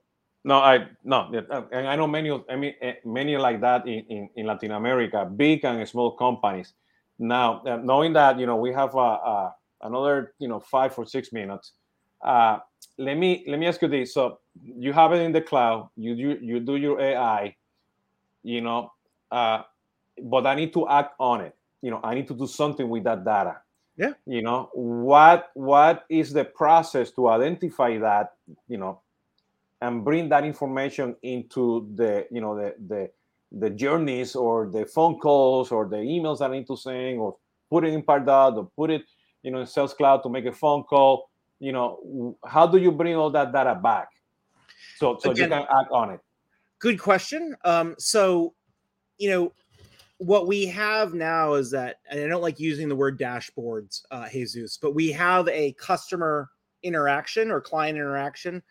No, 0.44 0.56
I 0.56 0.88
no, 1.04 1.30
and 1.72 1.88
I 1.88 1.96
know 1.96 2.08
many 2.08 2.32
I 2.50 2.56
mean 2.56 2.74
eh, 2.82 2.94
many 3.06 3.38
like 3.38 3.62
that 3.62 3.88
in, 3.88 4.06
in, 4.10 4.30
in 4.36 4.46
Latin 4.48 4.72
America, 4.72 5.26
big 5.26 5.64
and 5.66 5.88
small 5.88 6.12
companies. 6.12 6.74
Now, 7.20 7.62
uh, 7.62 7.78
knowing 7.78 8.14
that 8.14 8.40
you 8.40 8.48
know 8.48 8.56
we 8.56 8.74
have 8.74 8.96
uh, 8.96 9.14
uh, 9.14 9.52
another 9.82 10.34
you 10.40 10.48
know 10.48 10.60
five 10.60 10.98
or 10.98 11.06
six 11.06 11.32
minutes, 11.32 11.74
uh, 12.24 12.58
let 12.98 13.18
me 13.18 13.46
let 13.48 13.60
me 13.60 13.68
ask 13.68 13.82
you 13.84 13.88
this. 13.88 14.16
So 14.16 14.40
you 14.64 14.94
have 14.94 15.14
it 15.14 15.22
in 15.22 15.32
the 15.32 15.42
cloud, 15.42 15.90
you 15.96 16.16
you, 16.16 16.40
you 16.42 16.60
do 16.60 16.76
your 16.76 17.00
AI, 17.00 17.56
you 18.42 18.62
know, 18.62 18.92
uh, 19.32 19.62
but 20.24 20.48
I 20.48 20.56
need 20.56 20.74
to 20.74 20.90
act 20.90 21.14
on 21.20 21.42
it. 21.42 21.56
You 21.84 21.92
know, 21.92 22.00
I 22.04 22.16
need 22.16 22.28
to 22.30 22.34
do 22.34 22.48
something 22.48 22.90
with 22.90 23.04
that 23.04 23.24
data. 23.24 23.58
Yeah. 23.96 24.14
You 24.26 24.42
know 24.42 24.72
what 24.74 25.52
what 25.54 26.06
is 26.10 26.34
the 26.34 26.46
process 26.46 27.12
to 27.12 27.30
identify 27.30 28.00
that? 28.00 28.34
You 28.68 28.80
know 28.80 29.01
and 29.82 30.06
bring 30.06 30.30
that 30.30 30.46
information 30.46 31.16
into 31.24 31.90
the 31.96 32.28
you 32.32 32.40
know 32.40 32.56
the 32.56 32.76
the 32.88 33.10
the 33.52 33.70
journeys 33.70 34.36
or 34.36 34.68
the 34.68 34.86
phone 34.86 35.20
calls 35.20 35.72
or 35.72 35.88
the 35.88 35.98
emails 35.98 36.40
that 36.40 36.52
I 36.52 36.58
need 36.58 36.68
to 36.68 36.78
send 36.78 37.20
or 37.20 37.36
put 37.70 37.84
it 37.84 37.94
in 37.94 38.02
Pardot 38.02 38.56
or 38.58 38.72
put 38.76 38.92
it 38.92 39.04
you 39.44 39.52
know 39.52 39.60
in 39.60 39.68
Sales 39.68 39.94
Cloud 39.94 40.24
to 40.24 40.30
make 40.30 40.46
a 40.46 40.52
phone 40.52 40.84
call. 40.84 41.30
You 41.60 41.74
know, 41.74 42.38
how 42.46 42.66
do 42.66 42.80
you 42.80 42.92
bring 42.92 43.16
all 43.16 43.30
that 43.32 43.52
data 43.52 43.76
back 43.76 44.10
so 44.98 45.18
so 45.20 45.32
Again, 45.32 45.50
you 45.50 45.56
can 45.56 45.68
act 45.80 45.92
on 45.92 46.12
it? 46.12 46.20
Good 46.80 47.00
question. 47.00 47.56
Um, 47.66 47.96
so 47.98 48.54
you 49.18 49.30
know 49.30 49.54
what 50.18 50.46
we 50.46 50.68
have 50.68 51.16
now 51.16 51.56
is 51.56 51.72
that, 51.72 51.98
and 52.10 52.20
I 52.20 52.28
don't 52.28 52.44
like 52.44 52.60
using 52.60 52.88
the 52.88 52.96
word 52.96 53.20
dashboards, 53.20 54.04
uh, 54.12 54.30
Jesus, 54.30 54.78
but 54.78 54.94
we 54.94 55.12
have 55.12 55.48
a 55.48 55.74
customer 55.74 56.50
interaction 56.84 57.50
or 57.50 57.60
client 57.60 57.98
interaction 57.98 58.62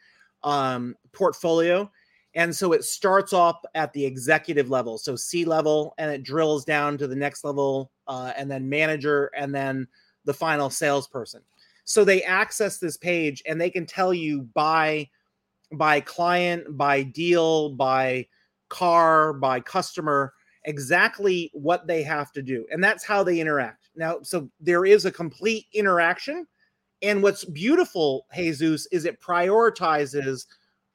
um, 0.42 0.96
portfolio. 1.12 1.90
And 2.34 2.54
so 2.54 2.72
it 2.72 2.84
starts 2.84 3.32
off 3.32 3.60
at 3.74 3.92
the 3.92 4.04
executive 4.04 4.70
level, 4.70 4.98
so 4.98 5.16
C 5.16 5.44
level, 5.44 5.94
and 5.98 6.10
it 6.12 6.22
drills 6.22 6.64
down 6.64 6.96
to 6.98 7.08
the 7.08 7.16
next 7.16 7.42
level, 7.42 7.90
uh, 8.06 8.32
and 8.36 8.48
then 8.48 8.68
manager, 8.68 9.32
and 9.36 9.52
then 9.52 9.88
the 10.24 10.34
final 10.34 10.70
salesperson. 10.70 11.42
So 11.84 12.04
they 12.04 12.22
access 12.22 12.78
this 12.78 12.96
page 12.96 13.42
and 13.46 13.60
they 13.60 13.70
can 13.70 13.84
tell 13.84 14.14
you 14.14 14.42
by 14.54 15.08
by 15.72 16.00
client, 16.00 16.76
by 16.76 17.02
deal, 17.02 17.70
by 17.70 18.26
car, 18.68 19.32
by 19.32 19.60
customer 19.60 20.32
exactly 20.64 21.50
what 21.52 21.86
they 21.86 22.02
have 22.02 22.32
to 22.32 22.42
do. 22.42 22.66
And 22.70 22.82
that's 22.82 23.04
how 23.04 23.22
they 23.22 23.40
interact. 23.40 23.88
Now, 23.96 24.18
so 24.22 24.50
there 24.60 24.84
is 24.84 25.04
a 25.04 25.12
complete 25.12 25.66
interaction 25.72 26.46
and 27.02 27.22
what's 27.22 27.44
beautiful, 27.44 28.26
Jesus, 28.34 28.86
is 28.92 29.04
it 29.04 29.20
prioritizes 29.20 30.46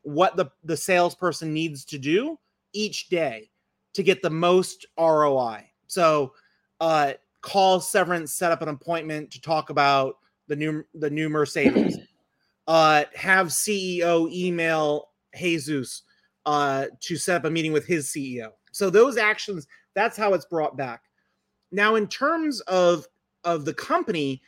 what 0.03 0.35
the, 0.35 0.45
the 0.63 0.77
salesperson 0.77 1.53
needs 1.53 1.83
to 1.85 1.97
do 1.97 2.37
each 2.73 3.09
day 3.09 3.49
to 3.93 4.03
get 4.03 4.21
the 4.21 4.29
most 4.29 4.85
ROI. 4.99 5.63
So 5.87 6.33
uh 6.79 7.13
call 7.41 7.79
severance, 7.79 8.33
set 8.33 8.51
up 8.51 8.61
an 8.61 8.67
appointment 8.67 9.31
to 9.31 9.41
talk 9.41 9.69
about 9.69 10.17
the 10.47 10.55
new 10.55 10.83
the 10.93 11.09
new 11.09 11.29
Mercedes. 11.29 11.97
uh 12.67 13.05
have 13.15 13.47
CEO 13.47 14.31
email 14.31 15.09
Jesus 15.35 16.03
uh 16.45 16.85
to 16.99 17.15
set 17.15 17.37
up 17.37 17.45
a 17.45 17.49
meeting 17.49 17.71
with 17.71 17.85
his 17.85 18.07
CEO. 18.07 18.49
So 18.71 18.89
those 18.89 19.17
actions, 19.17 19.65
that's 19.93 20.17
how 20.17 20.33
it's 20.33 20.45
brought 20.45 20.75
back. 20.75 21.03
Now, 21.71 21.95
in 21.95 22.07
terms 22.07 22.59
of 22.61 23.07
of 23.43 23.63
the 23.63 23.73
company, 23.73 24.41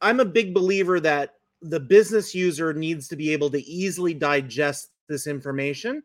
I'm 0.00 0.20
a 0.20 0.24
big 0.24 0.54
believer 0.54 1.00
that 1.00 1.34
the 1.62 1.80
business 1.80 2.34
user 2.34 2.72
needs 2.72 3.08
to 3.08 3.16
be 3.16 3.32
able 3.32 3.50
to 3.50 3.62
easily 3.64 4.14
digest 4.14 4.90
this 5.08 5.26
information 5.26 6.02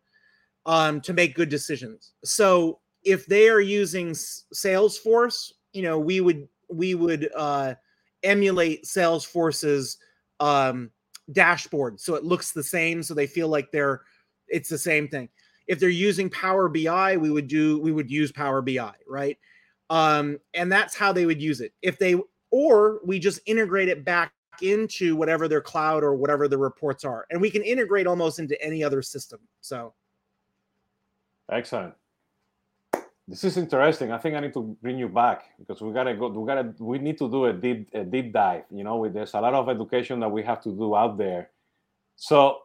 um, 0.66 1.02
to 1.02 1.14
make 1.14 1.36
good 1.36 1.50
decisions. 1.50 2.14
So 2.24 2.80
if 3.04 3.26
they 3.26 3.50
are 3.50 3.62
using 3.62 4.12
Salesforce, 4.12 5.52
you 5.74 5.82
know, 5.82 6.00
we 6.00 6.22
would 6.22 6.48
we 6.70 6.96
would 6.96 7.30
uh, 7.36 7.76
emulate 8.24 8.86
Salesforce's 8.86 9.98
um, 10.40 10.92
dashboard 11.32 12.00
so 12.00 12.16
it 12.16 12.24
looks 12.24 12.52
the 12.52 12.64
same, 12.64 13.04
so 13.04 13.14
they 13.14 13.28
feel 13.28 13.48
like 13.48 13.72
they're 13.72 14.02
it's 14.48 14.70
the 14.70 14.78
same 14.78 15.08
thing. 15.08 15.30
If 15.68 15.80
they're 15.80 15.90
using 15.90 16.30
Power 16.30 16.68
BI, 16.68 17.18
we 17.18 17.32
would 17.32 17.48
do 17.48 17.80
we 17.80 17.92
would 17.92 18.12
use 18.12 18.32
Power 18.32 18.62
BI, 18.62 18.94
right? 19.08 19.38
Um, 19.90 20.40
and 20.54 20.72
that's 20.72 20.96
how 20.96 21.12
they 21.12 21.26
would 21.26 21.42
use 21.42 21.60
it. 21.60 21.74
If 21.82 22.00
they 22.00 22.16
or 22.52 23.00
we 23.06 23.20
just 23.20 23.40
integrate 23.46 23.90
it 23.90 24.06
back 24.06 24.34
into 24.62 25.16
whatever 25.16 25.48
their 25.48 25.62
cloud 25.62 26.04
or 26.04 26.16
whatever 26.16 26.48
the 26.48 26.58
reports 26.58 27.04
are. 27.04 27.26
And 27.32 27.42
we 27.42 27.50
can 27.50 27.64
integrate 27.64 28.06
almost 28.06 28.40
into 28.40 28.62
any 28.62 28.84
other 28.84 29.02
system. 29.02 29.40
So 29.62 29.94
excellent. 31.52 31.94
This 33.28 33.44
is 33.44 33.56
interesting. 33.58 34.12
I 34.12 34.18
think 34.18 34.36
I 34.36 34.42
need 34.42 34.54
to 34.54 34.78
bring 34.82 34.98
you 34.98 35.08
back 35.08 35.44
because 35.58 35.82
we 35.82 35.94
gotta 35.94 36.14
go. 36.14 36.28
We 36.28 36.46
gotta. 36.46 36.74
We 36.80 37.00
need 37.00 37.18
to 37.20 37.30
do 37.30 37.46
a 37.46 37.54
deep, 37.54 37.90
a 37.94 38.04
deep 38.04 38.34
dive. 38.34 38.64
You 38.70 38.84
know, 38.84 39.08
there's 39.08 39.34
a 39.36 39.40
lot 39.40 39.54
of 39.54 39.70
education 39.70 40.20
that 40.20 40.30
we 40.30 40.44
have 40.44 40.62
to 40.64 40.70
do 40.70 40.96
out 40.96 41.18
there. 41.18 41.52
So 42.18 42.64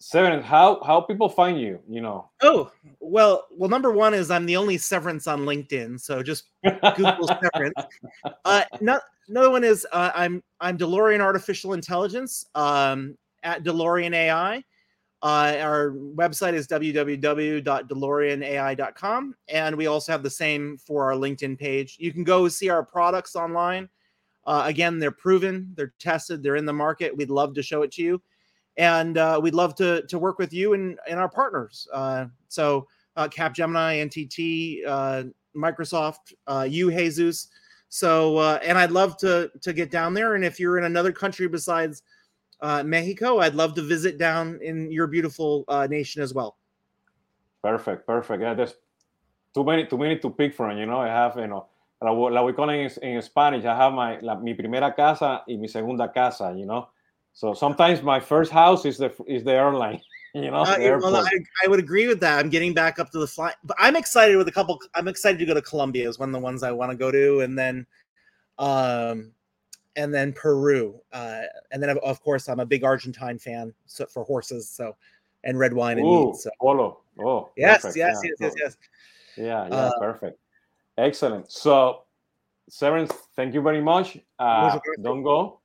Severance, 0.00 0.44
how 0.44 0.80
how 0.84 1.00
people 1.00 1.28
find 1.28 1.60
you? 1.60 1.80
You 1.88 2.00
know. 2.00 2.30
Oh 2.42 2.70
well, 3.00 3.46
well. 3.50 3.68
Number 3.68 3.90
one 3.90 4.14
is 4.14 4.30
I'm 4.30 4.46
the 4.46 4.56
only 4.56 4.78
Severance 4.78 5.26
on 5.26 5.40
LinkedIn, 5.40 6.00
so 6.00 6.22
just 6.22 6.44
Google 6.64 7.28
Severance. 7.42 7.74
Uh, 8.44 8.62
not, 8.80 9.02
another 9.28 9.50
one 9.50 9.64
is 9.64 9.84
uh, 9.92 10.12
I'm 10.14 10.42
I'm 10.60 10.78
DeLorean 10.78 11.20
Artificial 11.20 11.74
Intelligence 11.74 12.46
um, 12.54 13.18
at 13.42 13.64
DeLorean 13.64 14.14
AI. 14.14 14.62
Uh, 15.20 15.56
our 15.60 15.90
website 15.90 16.54
is 16.54 16.68
www.deloreanai.com, 16.68 19.34
and 19.48 19.76
we 19.76 19.88
also 19.88 20.12
have 20.12 20.22
the 20.22 20.30
same 20.30 20.78
for 20.78 21.12
our 21.12 21.18
LinkedIn 21.18 21.58
page. 21.58 21.96
You 21.98 22.12
can 22.12 22.22
go 22.22 22.46
see 22.46 22.68
our 22.68 22.84
products 22.84 23.34
online. 23.34 23.88
Uh, 24.46 24.62
again, 24.66 25.00
they're 25.00 25.10
proven, 25.10 25.72
they're 25.74 25.92
tested, 25.98 26.40
they're 26.42 26.56
in 26.56 26.66
the 26.66 26.72
market. 26.72 27.16
We'd 27.16 27.30
love 27.30 27.54
to 27.54 27.62
show 27.62 27.82
it 27.82 27.90
to 27.92 28.02
you 28.02 28.20
and 28.78 29.18
uh, 29.18 29.38
we'd 29.42 29.54
love 29.54 29.74
to 29.74 30.06
to 30.06 30.18
work 30.18 30.38
with 30.38 30.52
you 30.52 30.72
and 30.72 30.98
and 31.06 31.18
our 31.18 31.28
partners. 31.28 31.86
Uh, 31.92 32.26
so 32.46 32.86
uh, 33.16 33.28
Capgemini, 33.28 34.06
NTT, 34.06 34.86
uh, 34.86 35.24
Microsoft, 35.54 36.32
you 36.70 36.90
Jesus. 36.90 37.48
So 37.88 38.36
uh, 38.36 38.58
and 38.62 38.76
I'd 38.76 38.90
love 38.90 39.16
to 39.18 39.50
to 39.60 39.72
get 39.72 39.90
down 39.90 40.14
there. 40.14 40.34
And 40.34 40.44
if 40.44 40.60
you're 40.60 40.78
in 40.78 40.84
another 40.84 41.12
country 41.12 41.48
besides 41.48 42.02
uh, 42.60 42.82
Mexico, 42.82 43.38
I'd 43.38 43.54
love 43.54 43.74
to 43.74 43.82
visit 43.82 44.18
down 44.18 44.58
in 44.62 44.90
your 44.90 45.06
beautiful 45.06 45.64
uh, 45.68 45.86
nation 45.88 46.22
as 46.22 46.34
well. 46.34 46.56
Perfect, 47.62 48.06
perfect. 48.06 48.42
Yeah, 48.42 48.54
there's 48.54 48.74
too 49.54 49.64
many 49.64 49.86
too 49.86 49.98
many 49.98 50.18
to 50.18 50.30
pick 50.30 50.54
from. 50.54 50.76
You 50.76 50.86
know, 50.86 50.98
I 50.98 51.08
have 51.08 51.36
you 51.36 51.46
know. 51.46 51.66
La, 52.00 52.12
we 52.12 52.30
voy 52.30 52.52
con 52.52 52.70
en, 52.70 52.88
en 53.02 53.20
Spanish. 53.22 53.64
I 53.64 53.74
have 53.74 53.92
my 53.92 54.20
la, 54.20 54.36
mi 54.36 54.54
primera 54.54 54.94
casa 54.94 55.42
y 55.48 55.56
mi 55.56 55.66
segunda 55.66 56.08
casa. 56.14 56.54
You 56.56 56.64
know, 56.64 56.88
So 57.38 57.54
sometimes 57.54 58.02
my 58.02 58.18
first 58.18 58.50
house 58.50 58.84
is 58.84 58.98
the 58.98 59.14
is 59.28 59.44
the 59.44 59.52
airline. 59.52 60.00
You 60.34 60.50
know, 60.50 60.58
uh, 60.58 60.76
well, 60.78 61.16
I, 61.16 61.30
I, 61.64 61.68
would 61.68 61.78
agree 61.78 62.06
with 62.06 62.20
that. 62.20 62.38
I'm 62.38 62.50
getting 62.50 62.74
back 62.74 62.98
up 62.98 63.10
to 63.12 63.18
the 63.18 63.26
flight, 63.26 63.54
but 63.64 63.76
I'm 63.80 63.96
excited 63.96 64.36
with 64.36 64.46
a 64.46 64.52
couple. 64.52 64.78
I'm 64.94 65.08
excited 65.08 65.38
to 65.38 65.46
go 65.46 65.54
to 65.54 65.62
Colombia. 65.62 66.06
Is 66.06 66.18
one 66.18 66.28
of 66.28 66.32
the 66.34 66.38
ones 66.38 66.62
I 66.62 66.70
want 66.70 66.92
to 66.92 66.96
go 66.96 67.10
to, 67.10 67.40
and 67.40 67.58
then, 67.58 67.86
um, 68.58 69.32
and 69.96 70.12
then 70.12 70.34
Peru, 70.34 71.00
uh, 71.14 71.42
and 71.70 71.82
then 71.82 71.96
of 71.98 72.22
course 72.22 72.48
I'm 72.48 72.60
a 72.60 72.66
big 72.66 72.84
Argentine 72.84 73.38
fan 73.38 73.72
so, 73.86 74.04
for 74.04 74.22
horses. 74.24 74.68
So, 74.68 74.96
and 75.44 75.58
red 75.58 75.72
wine 75.72 75.98
and 75.98 76.06
Ooh, 76.06 76.26
meat. 76.26 76.36
So. 76.36 76.50
Polo. 76.60 77.00
Oh, 77.20 77.50
yes, 77.56 77.82
yes, 77.84 77.96
yeah. 77.96 78.12
yes, 78.22 78.32
yes, 78.40 78.54
yes. 78.58 78.76
Yeah, 79.36 79.68
yeah, 79.68 79.74
uh, 79.74 79.98
perfect. 79.98 80.38
Excellent. 80.98 81.50
So, 81.50 82.02
Severance, 82.68 83.12
thank 83.34 83.54
you 83.54 83.62
very 83.62 83.80
much. 83.80 84.18
Uh, 84.38 84.78
don't 85.00 85.22
go. 85.22 85.60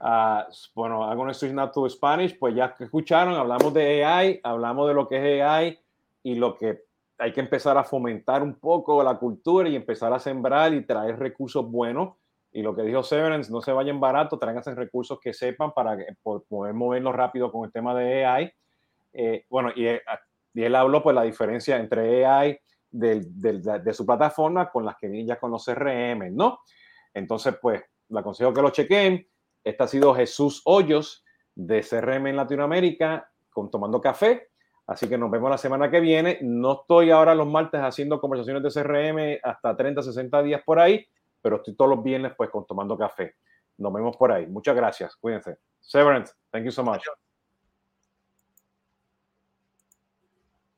Uh, 0.00 0.44
bueno, 0.74 1.14
going 1.16 1.28
to 1.28 1.34
switch 1.34 1.52
now 1.52 1.70
to 1.70 1.88
Spanish. 1.88 2.38
Pues 2.38 2.54
ya 2.54 2.74
que 2.74 2.84
escucharon, 2.84 3.34
hablamos 3.34 3.74
de 3.74 4.04
AI, 4.04 4.40
hablamos 4.42 4.88
de 4.88 4.94
lo 4.94 5.08
que 5.08 5.16
es 5.16 5.42
AI 5.42 5.78
y 6.22 6.36
lo 6.36 6.56
que 6.56 6.84
hay 7.18 7.32
que 7.32 7.40
empezar 7.40 7.76
a 7.76 7.84
fomentar 7.84 8.42
un 8.42 8.54
poco 8.54 9.02
la 9.02 9.16
cultura 9.16 9.68
y 9.68 9.76
empezar 9.76 10.12
a 10.12 10.18
sembrar 10.18 10.72
y 10.74 10.84
traer 10.84 11.18
recursos 11.18 11.68
buenos. 11.68 12.14
Y 12.52 12.62
lo 12.62 12.74
que 12.76 12.82
dijo 12.82 13.02
Severance, 13.02 13.50
no 13.50 13.60
se 13.60 13.72
vayan 13.72 13.98
baratos, 13.98 14.38
tráiganse 14.38 14.74
recursos 14.74 15.18
que 15.18 15.32
sepan 15.32 15.72
para 15.72 15.96
poder 16.22 16.74
movernos 16.74 17.14
rápido 17.14 17.50
con 17.50 17.64
el 17.64 17.72
tema 17.72 17.94
de 17.94 18.24
AI. 18.24 18.52
Eh, 19.14 19.46
bueno, 19.48 19.70
y, 19.74 19.86
eh, 19.86 20.02
y, 20.54 20.62
él 20.62 20.74
habló 20.74 21.02
pues 21.02 21.14
la 21.14 21.22
diferencia 21.22 21.76
entre 21.76 22.24
AI 22.26 22.58
de, 22.90 23.24
de, 23.26 23.80
de, 23.80 23.94
su 23.94 24.04
plataforma 24.04 24.70
con 24.70 24.84
las 24.84 24.96
que 24.96 25.08
vienen 25.08 25.28
ya 25.28 25.40
con 25.40 25.50
los 25.50 25.64
CRM, 25.64 26.30
¿no? 26.34 26.60
Entonces, 27.14 27.56
pues, 27.60 27.82
le 28.08 28.20
aconsejo 28.20 28.52
que 28.52 28.62
lo 28.62 28.70
chequen 28.70 29.26
este 29.64 29.82
ha 29.82 29.86
sido 29.86 30.14
Jesús 30.14 30.62
Hoyos 30.64 31.24
de 31.54 31.82
CRM 31.82 32.28
en 32.28 32.36
Latinoamérica 32.36 33.30
con 33.50 33.70
Tomando 33.70 34.00
Café. 34.00 34.48
Así 34.86 35.08
que 35.08 35.16
nos 35.16 35.30
vemos 35.30 35.50
la 35.50 35.58
semana 35.58 35.90
que 35.90 36.00
viene. 36.00 36.38
No 36.42 36.80
estoy 36.80 37.10
ahora 37.10 37.34
los 37.34 37.46
martes 37.46 37.80
haciendo 37.80 38.20
conversaciones 38.20 38.62
de 38.62 38.82
CRM 38.82 39.38
hasta 39.42 39.76
30, 39.76 40.02
60 40.02 40.42
días 40.42 40.62
por 40.64 40.78
ahí, 40.78 41.06
pero 41.40 41.56
estoy 41.56 41.74
todos 41.76 41.90
los 41.90 42.02
viernes 42.02 42.32
pues 42.36 42.50
con 42.50 42.66
Tomando 42.66 42.98
Café. 42.98 43.36
Nos 43.78 43.92
vemos 43.92 44.16
por 44.16 44.32
ahí. 44.32 44.46
Muchas 44.46 44.74
gracias. 44.74 45.16
Cuídense. 45.16 45.58
Severance, 45.80 46.34
thank 46.50 46.64
you 46.64 46.70
so 46.70 46.82
much. 46.82 47.02